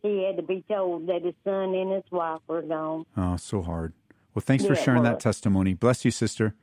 he 0.01 0.23
had 0.23 0.37
to 0.37 0.41
be 0.43 0.63
told 0.69 1.07
that 1.07 1.23
his 1.23 1.35
son 1.43 1.75
and 1.75 1.91
his 1.91 2.03
wife 2.11 2.41
were 2.47 2.61
gone. 2.63 3.05
Oh, 3.15 3.35
so 3.37 3.61
hard. 3.61 3.93
Well, 4.33 4.41
thanks 4.45 4.65
for 4.65 4.75
sharing 4.75 5.03
that 5.03 5.19
testimony. 5.19 5.73
Bless 5.73 6.05
you, 6.05 6.11
sister. 6.11 6.55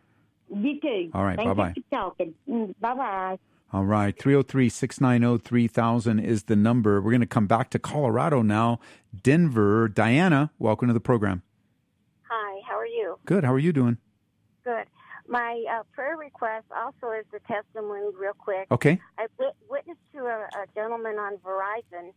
You 0.53 0.81
too. 0.81 1.11
All 1.15 1.25
right, 1.25 1.37
bye-bye. 1.37 1.75
you 1.77 1.83
talking. 1.91 2.35
Bye 2.81 2.95
bye. 2.95 3.39
All 3.73 3.85
right. 3.85 4.17
303 4.17 4.69
690 4.69 5.39
3000 5.43 6.21
is 6.21 6.45
the 6.45 6.55
number. 6.55 7.01
We're 7.01 7.11
going 7.11 7.21
to 7.23 7.27
come 7.27 7.47
back 7.49 7.71
to 7.71 7.79
Colorado 7.81 8.43
now. 8.43 8.79
Denver. 9.23 9.89
Diana, 9.89 10.53
welcome 10.61 10.87
to 10.89 10.95
the 10.95 11.01
program. 11.01 11.43
Hi, 12.29 12.61
how 12.69 12.77
are 12.79 12.87
you? 12.87 13.14
Good. 13.27 13.45
How 13.45 13.53
are 13.53 13.59
you 13.59 13.73
doing? 13.73 13.99
Good. 14.65 14.85
My 15.27 15.65
uh, 15.71 15.83
prayer 15.93 16.17
request 16.17 16.67
also 16.75 17.13
is 17.19 17.25
the 17.33 17.41
testimony, 17.51 18.03
real 18.19 18.35
quick. 18.37 18.67
Okay. 18.71 19.01
I 19.19 19.27
wit- 19.39 19.57
witnessed 19.71 20.01
to 20.15 20.21
a, 20.25 20.47
a 20.55 20.67
gentleman 20.75 21.19
on 21.19 21.39
Verizon, 21.39 22.13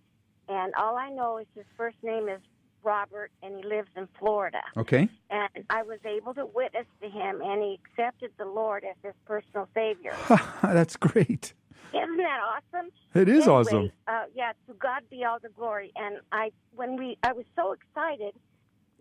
and 0.49 0.73
all 0.75 0.97
I 0.97 1.09
know 1.09 1.37
is 1.37 1.47
his 1.55 1.65
first 1.77 1.95
name 2.03 2.27
is 2.27 2.41
Robert, 2.83 3.31
and 3.41 3.55
he 3.57 3.63
lives 3.67 3.87
in 3.95 4.07
Florida. 4.19 4.59
Okay. 4.75 5.07
And 5.29 5.65
I 5.69 5.83
was 5.83 5.99
able 6.05 6.33
to 6.33 6.45
witness 6.45 6.85
to 7.01 7.09
him, 7.09 7.41
and 7.41 7.61
he 7.61 7.79
accepted 7.85 8.31
the 8.37 8.45
Lord 8.45 8.83
as 8.83 8.95
his 9.03 9.13
personal 9.25 9.69
Savior. 9.73 10.13
That's 10.61 10.97
great. 10.97 11.53
Isn't 11.93 12.17
that 12.17 12.39
awesome? 12.73 12.89
It 13.13 13.29
is 13.29 13.43
Anyway, 13.47 13.53
awesome. 13.53 13.91
Uh, 14.07 14.23
yeah, 14.35 14.51
to 14.67 14.73
God 14.73 15.03
be 15.09 15.23
all 15.23 15.39
the 15.41 15.49
glory. 15.49 15.93
And 15.95 16.17
I, 16.33 16.51
when 16.75 16.97
we, 16.97 17.17
I 17.23 17.31
was 17.31 17.45
so 17.55 17.71
excited, 17.71 18.33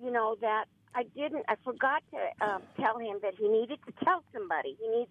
you 0.01 0.13
know, 0.13 0.37
that 0.41 0.67
I 0.97 1.03
didn't, 1.15 1.45
I 1.47 1.57
forgot 1.63 2.03
to 2.13 2.47
um, 2.47 2.63
tell 2.81 2.99
him 2.99 3.19
that 3.21 3.35
he 3.39 3.49
needed 3.49 3.79
to 3.87 3.93
tell 4.03 4.25
somebody. 4.33 4.79
He 4.81 4.89
needs, 4.89 5.11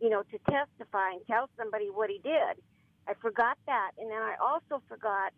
you 0.00 0.08
know, 0.08 0.22
to 0.22 0.38
testify 0.48 1.10
and 1.10 1.26
tell 1.26 1.50
somebody 1.58 1.86
what 1.86 2.08
he 2.08 2.20
did. 2.22 2.62
I 3.08 3.14
forgot 3.20 3.58
that, 3.66 3.90
and 3.98 4.08
then 4.10 4.22
I 4.22 4.36
also 4.40 4.80
forgot 4.88 5.32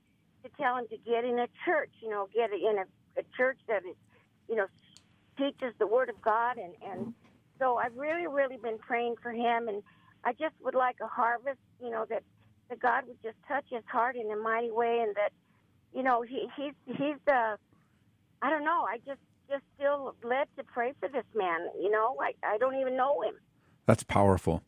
to 0.44 0.50
tell 0.60 0.76
him 0.76 0.86
to 0.90 0.98
get 0.98 1.24
in 1.24 1.38
a 1.38 1.48
church. 1.64 1.90
You 2.02 2.10
know, 2.10 2.28
get 2.34 2.52
in 2.52 2.76
a, 2.78 3.20
a 3.20 3.24
church 3.38 3.58
that 3.68 3.84
is, 3.86 3.96
you 4.50 4.56
know, 4.56 4.66
teaches 5.38 5.72
the 5.78 5.86
Word 5.86 6.10
of 6.10 6.20
God, 6.20 6.58
and 6.58 6.74
and 6.86 7.14
so 7.58 7.78
I've 7.78 7.96
really, 7.96 8.26
really 8.26 8.58
been 8.58 8.78
praying 8.78 9.16
for 9.22 9.32
him, 9.32 9.66
and 9.66 9.82
I 10.24 10.32
just 10.32 10.54
would 10.62 10.74
like 10.74 10.96
a 11.02 11.08
harvest. 11.08 11.58
You 11.82 11.90
know 11.90 12.04
that 12.10 12.22
that 12.68 12.78
God 12.80 13.04
would 13.08 13.20
just 13.22 13.38
touch 13.48 13.64
his 13.70 13.82
heart 13.90 14.14
in 14.14 14.30
a 14.30 14.36
mighty 14.36 14.70
way, 14.70 15.00
and 15.00 15.16
that 15.16 15.32
you 15.94 16.02
know 16.02 16.20
he 16.22 16.48
he's 16.56 16.74
he's 16.84 17.16
uh 17.26 17.56
I 18.42 18.50
don't 18.50 18.64
know. 18.64 18.86
I 18.88 18.98
just 19.06 19.20
just 19.48 19.64
feel 19.78 20.14
led 20.22 20.48
to 20.56 20.64
pray 20.64 20.92
for 21.00 21.08
this 21.08 21.24
man. 21.34 21.60
You 21.80 21.90
know, 21.90 22.16
I 22.20 22.32
I 22.46 22.58
don't 22.58 22.76
even 22.76 22.96
know 22.96 23.22
him. 23.22 23.34
That's 23.86 24.02
powerful. 24.02 24.62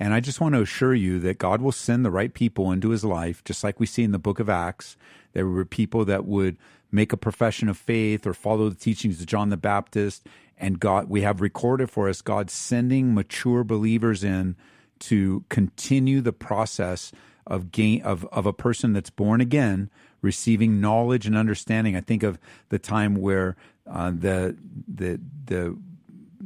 And 0.00 0.12
I 0.12 0.20
just 0.20 0.40
want 0.40 0.54
to 0.54 0.62
assure 0.62 0.94
you 0.94 1.20
that 1.20 1.38
God 1.38 1.60
will 1.60 1.72
send 1.72 2.04
the 2.04 2.10
right 2.10 2.34
people 2.34 2.72
into 2.72 2.88
his 2.88 3.04
life, 3.04 3.44
just 3.44 3.62
like 3.62 3.78
we 3.78 3.86
see 3.86 4.02
in 4.02 4.10
the 4.10 4.18
book 4.18 4.40
of 4.40 4.48
Acts. 4.48 4.96
There 5.32 5.46
were 5.46 5.64
people 5.64 6.04
that 6.06 6.24
would 6.24 6.56
make 6.90 7.12
a 7.12 7.16
profession 7.16 7.68
of 7.68 7.78
faith 7.78 8.26
or 8.26 8.34
follow 8.34 8.68
the 8.68 8.74
teachings 8.74 9.20
of 9.20 9.26
John 9.26 9.50
the 9.50 9.56
Baptist. 9.56 10.26
And 10.58 10.80
God, 10.80 11.08
we 11.08 11.22
have 11.22 11.40
recorded 11.40 11.90
for 11.90 12.08
us 12.08 12.20
God 12.20 12.50
sending 12.50 13.14
mature 13.14 13.64
believers 13.64 14.24
in 14.24 14.56
to 15.00 15.44
continue 15.48 16.20
the 16.20 16.32
process 16.32 17.12
of 17.46 17.72
gain 17.72 18.02
of, 18.02 18.24
of 18.26 18.46
a 18.46 18.52
person 18.52 18.92
that's 18.92 19.10
born 19.10 19.40
again, 19.40 19.90
receiving 20.20 20.80
knowledge 20.80 21.26
and 21.26 21.36
understanding. 21.36 21.96
I 21.96 22.00
think 22.00 22.22
of 22.22 22.38
the 22.68 22.78
time 22.78 23.16
where 23.16 23.56
uh, 23.90 24.10
the 24.10 24.56
the 24.88 25.20
the 25.46 25.76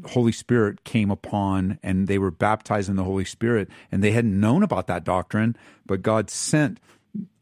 Holy 0.09 0.33
Spirit 0.33 0.85
came 0.85 1.11
upon 1.11 1.79
and 1.83 2.07
they 2.07 2.19
were 2.19 2.31
baptized 2.31 2.89
in 2.89 2.97
the 2.97 3.05
Holy 3.05 3.25
Spirit 3.25 3.69
and 3.91 4.03
they 4.03 4.13
hadn't 4.13 4.39
known 4.39 4.63
about 4.63 4.87
that 4.87 5.05
doctrine, 5.05 5.57
but 5.87 6.03
God 6.03 6.31
sent, 6.31 6.79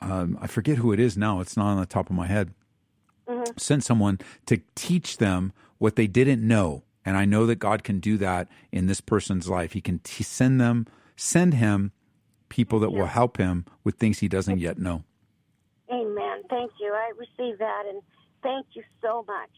um, 0.00 0.38
I 0.40 0.46
forget 0.46 0.78
who 0.78 0.92
it 0.92 1.00
is 1.00 1.16
now, 1.16 1.40
it's 1.40 1.56
not 1.56 1.66
on 1.66 1.80
the 1.80 1.86
top 1.86 2.10
of 2.10 2.16
my 2.16 2.26
head, 2.26 2.54
sent 3.56 3.84
someone 3.84 4.18
to 4.46 4.60
teach 4.74 5.18
them 5.18 5.52
what 5.78 5.96
they 5.96 6.06
didn't 6.06 6.46
know. 6.46 6.82
And 7.04 7.16
I 7.16 7.24
know 7.24 7.44
that 7.46 7.56
God 7.56 7.84
can 7.84 8.00
do 8.00 8.16
that 8.18 8.48
in 8.72 8.86
this 8.86 9.00
person's 9.00 9.48
life. 9.48 9.72
He 9.72 9.80
can 9.80 9.98
t- 9.98 10.24
send 10.24 10.60
them, 10.60 10.86
send 11.16 11.54
him 11.54 11.92
people 12.48 12.80
that 12.80 12.90
will 12.90 13.06
help 13.06 13.36
him 13.36 13.66
with 13.82 13.96
things 13.96 14.20
he 14.20 14.28
doesn't 14.28 14.58
yet 14.58 14.78
know. 14.78 15.04
Amen. 15.90 16.42
Thank 16.48 16.72
you. 16.80 16.92
I 16.94 17.12
receive 17.18 17.58
that, 17.58 17.82
and 17.88 18.00
thank 18.42 18.66
you 18.72 18.82
so 19.02 19.24
much. 19.26 19.50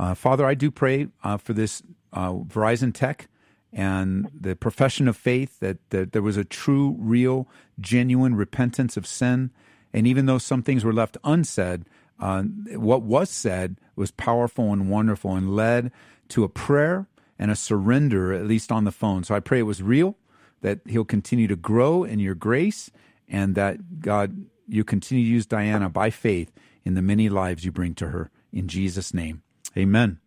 Uh, 0.00 0.14
Father, 0.14 0.46
I 0.46 0.54
do 0.54 0.70
pray 0.70 1.08
uh, 1.22 1.36
for 1.36 1.52
this 1.52 1.82
uh, 2.14 2.32
Verizon 2.32 2.94
Tech 2.94 3.28
and 3.70 4.30
the 4.32 4.56
profession 4.56 5.06
of 5.08 5.14
faith 5.14 5.60
that, 5.60 5.76
that 5.90 6.12
there 6.12 6.22
was 6.22 6.38
a 6.38 6.44
true, 6.44 6.96
real, 6.98 7.46
genuine 7.78 8.34
repentance 8.34 8.96
of 8.96 9.06
sin. 9.06 9.50
And 9.92 10.06
even 10.06 10.24
though 10.24 10.38
some 10.38 10.62
things 10.62 10.86
were 10.86 10.94
left 10.94 11.18
unsaid, 11.22 11.84
uh, 12.18 12.44
what 12.76 13.02
was 13.02 13.28
said 13.28 13.76
was 13.94 14.10
powerful 14.10 14.72
and 14.72 14.88
wonderful 14.88 15.36
and 15.36 15.54
led 15.54 15.92
to 16.28 16.44
a 16.44 16.48
prayer 16.48 17.06
and 17.38 17.50
a 17.50 17.56
surrender, 17.56 18.32
at 18.32 18.46
least 18.46 18.72
on 18.72 18.84
the 18.84 18.92
phone. 18.92 19.22
So 19.22 19.34
I 19.34 19.40
pray 19.40 19.58
it 19.58 19.64
was 19.64 19.82
real, 19.82 20.16
that 20.62 20.80
he'll 20.86 21.04
continue 21.04 21.46
to 21.46 21.56
grow 21.56 22.04
in 22.04 22.20
your 22.20 22.34
grace, 22.34 22.90
and 23.28 23.54
that 23.54 24.00
God, 24.00 24.46
you 24.66 24.82
continue 24.82 25.24
to 25.24 25.30
use 25.30 25.44
Diana 25.44 25.90
by 25.90 26.08
faith 26.08 26.52
in 26.86 26.94
the 26.94 27.02
many 27.02 27.28
lives 27.28 27.66
you 27.66 27.70
bring 27.70 27.94
to 27.96 28.08
her. 28.08 28.30
In 28.50 28.66
Jesus' 28.66 29.12
name, 29.12 29.42
amen. 29.76 30.18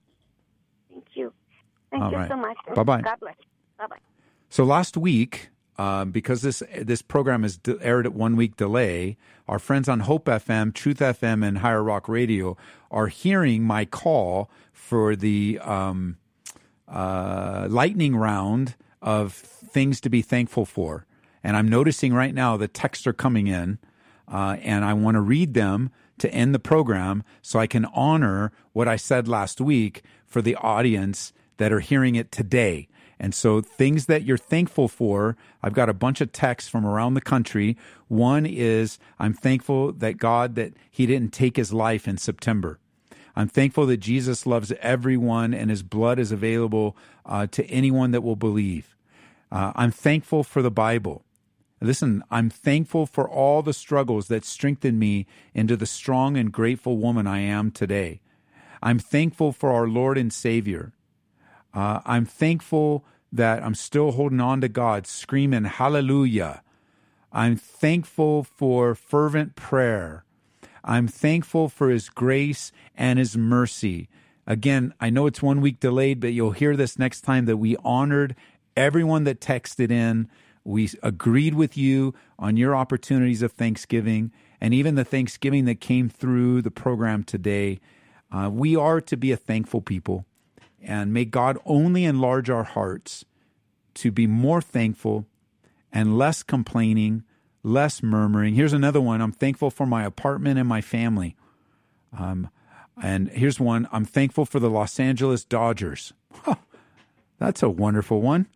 Thank 0.90 1.06
you. 1.14 1.34
Thank 1.92 2.04
All 2.04 2.12
you 2.12 2.18
right. 2.18 2.30
so 2.30 2.38
much. 2.38 2.58
Bye-bye. 2.76 3.02
God 3.02 3.20
bless. 3.20 3.36
Bye 3.78 3.88
bye. 3.88 3.98
So 4.50 4.64
last 4.64 4.98
week, 4.98 5.50
um, 5.78 6.12
because 6.12 6.42
this 6.44 6.62
this 6.80 7.02
program 7.02 7.44
is 7.44 7.58
de- 7.58 7.82
aired 7.82 8.06
at 8.06 8.14
one 8.14 8.36
week 8.36 8.56
delay, 8.56 9.18
our 9.48 9.60
friends 9.60 9.90
on 9.90 10.02
Hope 10.02 10.26
FM, 10.26 10.74
Truth 10.74 11.00
FM, 11.00 11.46
and 11.46 11.60
Higher 11.60 11.84
Rock 11.84 12.08
Radio 12.08 12.56
are 12.92 13.08
hearing 13.08 13.64
my 13.64 13.86
call 13.86 14.50
for 14.72 15.16
the 15.16 15.60
um, 15.64 16.18
uh, 16.88 17.68
lightning 17.70 18.16
round 18.16 18.76
of 19.02 19.34
things 19.34 20.00
to 20.02 20.10
be 20.10 20.22
thankful 20.22 20.66
for. 20.66 21.06
And 21.44 21.58
I'm 21.58 21.68
noticing 21.68 22.14
right 22.14 22.34
now 22.34 22.56
the 22.56 22.68
texts 22.68 23.08
are 23.08 23.14
coming 23.14 23.48
in, 23.48 23.80
uh, 24.32 24.58
and 24.62 24.86
I 24.86 24.94
want 24.94 25.16
to 25.16 25.22
read 25.22 25.56
them 25.56 25.90
to 26.20 26.34
end 26.34 26.54
the 26.54 26.60
program 26.60 27.24
so 27.42 27.60
I 27.60 27.68
can 27.68 27.86
honor 27.86 28.52
what 28.72 28.88
I 28.88 28.96
said 28.96 29.28
last 29.28 29.60
week 29.60 30.04
for 30.26 30.42
the 30.42 30.56
audience 30.56 31.34
that 31.58 31.72
are 31.72 31.80
hearing 31.80 32.16
it 32.16 32.32
today. 32.32 32.88
And 33.20 33.34
so, 33.34 33.62
things 33.62 34.08
that 34.08 34.24
you're 34.24 34.38
thankful 34.38 34.88
for, 34.88 35.38
I've 35.62 35.74
got 35.74 35.88
a 35.88 35.94
bunch 35.94 36.20
of 36.20 36.32
texts 36.32 36.70
from 36.70 36.86
around 36.86 37.14
the 37.14 37.22
country. 37.22 37.78
One 38.08 38.46
is 38.46 39.00
I'm 39.20 39.34
thankful 39.34 39.94
that 39.94 40.18
God 40.18 40.56
that 40.56 40.74
He 40.92 41.06
didn't 41.06 41.32
take 41.32 41.56
His 41.56 41.72
life 41.72 42.08
in 42.08 42.18
September. 42.18 42.80
I'm 43.36 43.48
thankful 43.48 43.86
that 43.86 43.98
Jesus 43.98 44.46
loves 44.46 44.74
everyone 44.82 45.54
and 45.54 45.70
His 45.70 45.84
blood 45.84 46.20
is 46.20 46.32
available 46.32 46.98
uh, 47.26 47.48
to 47.48 47.66
anyone 47.68 48.12
that 48.12 48.22
will 48.22 48.36
believe. 48.36 48.96
Uh, 49.52 49.72
I'm 49.76 49.92
thankful 49.92 50.44
for 50.44 50.62
the 50.62 50.72
Bible. 50.72 51.24
Listen, 51.84 52.24
I'm 52.32 52.50
thankful 52.50 53.06
for 53.06 53.30
all 53.30 53.62
the 53.62 53.74
struggles 53.74 54.30
that 54.30 54.46
strengthened 54.46 54.98
me 54.98 55.28
into 55.54 55.76
the 55.76 55.86
strong 55.86 56.38
and 56.38 56.50
grateful 56.50 56.98
woman 56.98 57.28
I 57.28 57.40
am 57.40 57.72
today. 57.72 58.22
I'm 58.82 59.00
thankful 59.00 59.52
for 59.52 59.70
our 59.70 59.86
Lord 59.86 60.18
and 60.18 60.32
Savior. 60.32 60.94
Uh, 61.74 62.00
I'm 62.06 62.26
thankful 62.26 63.04
that 63.34 63.62
I'm 63.62 63.76
still 63.76 64.12
holding 64.12 64.40
on 64.40 64.62
to 64.62 64.70
God, 64.70 65.06
screaming 65.06 65.66
hallelujah. 65.66 66.64
I'm 67.34 67.58
thankful 67.58 68.44
for 68.44 68.96
fervent 68.96 69.58
prayer. 69.58 70.24
I'm 70.86 71.10
thankful 71.10 71.68
for 71.68 71.90
His 71.90 72.08
grace 72.08 72.72
and 72.96 73.20
His 73.20 73.36
mercy. 73.36 74.08
Again, 74.48 74.94
I 75.02 75.10
know 75.10 75.28
it's 75.28 75.44
one 75.44 75.60
week 75.60 75.82
delayed, 75.82 76.22
but 76.22 76.32
you'll 76.32 76.52
hear 76.52 76.78
this 76.78 76.98
next 76.98 77.22
time 77.22 77.44
that 77.44 77.58
we 77.58 77.76
honored 77.84 78.38
everyone 78.78 79.26
that 79.26 79.42
texted 79.42 79.92
in. 79.92 80.30
We 80.64 80.90
agreed 81.02 81.56
with 81.56 81.78
you 81.78 82.14
on 82.40 82.58
your 82.58 82.76
opportunities 82.76 83.42
of 83.42 83.52
Thanksgiving 83.52 84.32
and 84.62 84.74
even 84.74 84.96
the 84.96 85.04
Thanksgiving 85.04 85.66
that 85.66 85.82
came 85.82 86.10
through 86.10 86.62
the 86.62 86.72
program 86.72 87.24
today. 87.24 87.80
Uh, 88.32 88.50
we 88.52 88.76
are 88.76 89.02
to 89.02 89.18
be 89.18 89.32
a 89.32 89.38
thankful 89.38 89.82
people. 89.82 90.26
And 90.82 91.14
may 91.14 91.26
God 91.26 91.58
only 91.66 92.06
enlarge 92.06 92.50
our 92.50 92.64
hearts 92.64 93.26
to 93.96 94.12
be 94.12 94.28
more 94.28 94.62
thankful 94.62 95.26
and 95.92 96.18
less 96.18 96.44
complaining, 96.44 97.24
less 97.62 98.02
murmuring. 98.02 98.56
Here's 98.56 98.74
another 98.74 99.02
one 99.02 99.22
I'm 99.22 99.32
thankful 99.32 99.70
for 99.70 99.86
my 99.86 100.04
apartment 100.04 100.60
and 100.60 100.68
my 100.68 100.82
family. 100.82 101.36
Um, 102.18 102.50
and 103.02 103.30
here's 103.30 103.60
one 103.60 103.88
I'm 103.92 104.06
thankful 104.06 104.46
for 104.46 104.60
the 104.60 104.70
Los 104.70 105.00
Angeles 105.00 105.44
Dodgers. 105.44 106.14
Huh, 106.32 106.56
that's 107.38 107.64
a 107.64 107.70
wonderful 107.70 108.22
one. 108.22 108.48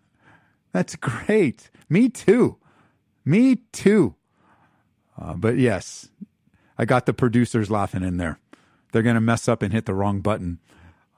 That's 0.72 0.96
great. 0.96 1.70
Me 1.90 2.10
too. 2.10 2.58
Me 3.26 3.58
too. 3.72 4.16
Uh, 5.20 5.34
but 5.34 5.58
yes, 5.58 6.10
I 6.78 6.86
got 6.86 7.06
the 7.06 7.14
producers 7.14 7.72
laughing 7.72 8.04
in 8.04 8.18
there. 8.18 8.40
They're 8.92 9.02
going 9.02 9.16
to 9.16 9.22
mess 9.22 9.48
up 9.48 9.62
and 9.62 9.74
hit 9.74 9.86
the 9.86 9.96
wrong 9.96 10.22
button. 10.22 10.60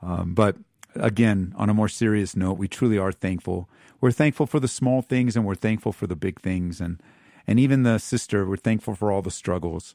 Um, 0.01 0.33
but 0.33 0.57
again, 0.95 1.53
on 1.55 1.69
a 1.69 1.73
more 1.73 1.89
serious 1.89 2.35
note, 2.35 2.57
we 2.57 2.67
truly 2.67 2.97
are 2.97 3.11
thankful. 3.11 3.69
We're 4.01 4.11
thankful 4.11 4.47
for 4.47 4.59
the 4.59 4.67
small 4.67 5.01
things 5.01 5.35
and 5.35 5.45
we're 5.45 5.55
thankful 5.55 5.91
for 5.91 6.07
the 6.07 6.15
big 6.15 6.39
things. 6.41 6.79
And, 6.79 7.01
and 7.45 7.59
even 7.59 7.83
the 7.83 7.97
sister, 7.97 8.47
we're 8.47 8.57
thankful 8.57 8.95
for 8.95 9.11
all 9.11 9.21
the 9.21 9.31
struggles. 9.31 9.93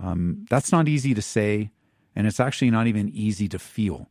Um, 0.00 0.46
that's 0.48 0.70
not 0.70 0.88
easy 0.88 1.14
to 1.14 1.22
say, 1.22 1.70
and 2.14 2.26
it's 2.26 2.40
actually 2.40 2.70
not 2.70 2.86
even 2.86 3.08
easy 3.08 3.48
to 3.48 3.58
feel. 3.58 4.08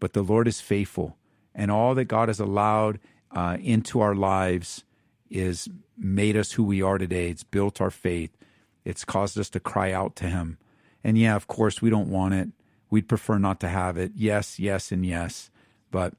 But 0.00 0.14
the 0.14 0.22
Lord 0.22 0.48
is 0.48 0.60
faithful, 0.60 1.16
and 1.54 1.70
all 1.70 1.94
that 1.94 2.06
God 2.06 2.28
has 2.28 2.40
allowed 2.40 2.98
uh, 3.34 3.56
into 3.60 4.00
our 4.00 4.14
lives 4.14 4.84
is 5.30 5.68
made 5.96 6.36
us 6.36 6.52
who 6.52 6.64
we 6.64 6.82
are 6.82 6.98
today. 6.98 7.30
It's 7.30 7.44
built 7.44 7.80
our 7.80 7.90
faith. 7.90 8.36
It's 8.84 9.04
caused 9.04 9.38
us 9.38 9.48
to 9.50 9.60
cry 9.60 9.92
out 9.92 10.16
to 10.16 10.26
Him. 10.26 10.58
And 11.04 11.16
yeah, 11.18 11.36
of 11.36 11.46
course, 11.46 11.80
we 11.80 11.90
don't 11.90 12.08
want 12.08 12.34
it. 12.34 12.48
We'd 12.90 13.08
prefer 13.08 13.38
not 13.38 13.60
to 13.60 13.68
have 13.68 13.96
it. 13.96 14.12
Yes, 14.14 14.58
yes, 14.58 14.92
and 14.92 15.04
yes. 15.04 15.50
But 15.90 16.14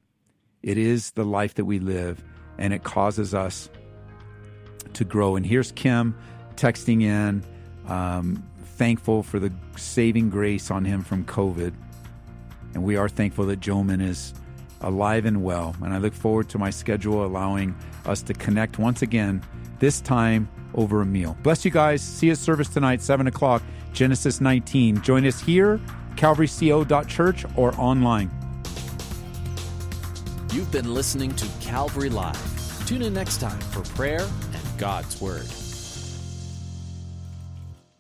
it 0.62 0.78
is 0.78 1.12
the 1.12 1.26
life 1.26 1.56
that 1.56 1.66
we 1.66 1.80
live, 1.80 2.24
and 2.58 2.74
it 2.74 2.84
causes 2.84 3.34
us 3.34 3.70
to 4.94 5.04
grow. 5.04 5.36
And 5.36 5.46
here's 5.46 5.72
Kim 5.72 6.16
texting 6.56 7.02
in, 7.04 7.44
um, 7.88 8.44
thankful 8.64 9.24
for 9.24 9.40
the 9.40 9.52
saving 9.76 10.30
grace 10.30 10.72
on 10.72 10.86
him 10.86 11.04
from 11.04 11.26
COVID. 11.26 11.74
And 12.74 12.84
we 12.84 12.96
are 12.96 13.10
thankful 13.10 13.46
that 13.48 13.60
Joman 13.60 14.02
is 14.02 14.34
alive 14.84 15.26
and 15.26 15.44
well. 15.44 15.76
And 15.82 15.94
I 15.94 15.98
look 15.98 16.14
forward 16.14 16.50
to 16.50 16.58
my 16.58 16.70
schedule 16.70 17.26
allowing 17.26 17.76
us 18.06 18.22
to 18.24 18.34
connect 18.34 18.80
once 18.80 19.02
again, 19.02 19.42
this 19.80 20.02
time 20.02 20.50
over 20.76 21.02
a 21.02 21.06
meal. 21.06 21.38
Bless 21.44 21.66
you 21.66 21.72
guys. 21.72 22.02
See 22.02 22.28
you 22.28 22.34
at 22.34 22.38
service 22.38 22.70
tonight, 22.70 23.02
7 23.02 23.28
o'clock, 23.28 23.64
Genesis 23.94 24.42
19. 24.42 25.02
Join 25.02 25.26
us 25.26 25.40
here, 25.40 25.80
calvaryco.church, 26.16 27.46
or 27.56 27.74
online. 27.80 28.32
You've 30.52 30.72
been 30.72 30.94
listening 30.94 31.34
to 31.36 31.48
Calvary 31.62 32.10
Live. 32.10 32.86
Tune 32.86 33.02
in 33.02 33.14
next 33.14 33.38
time 33.38 33.60
for 33.60 33.82
prayer 33.96 34.22
and 34.22 34.78
God's 34.78 35.20
Word. 35.20 35.48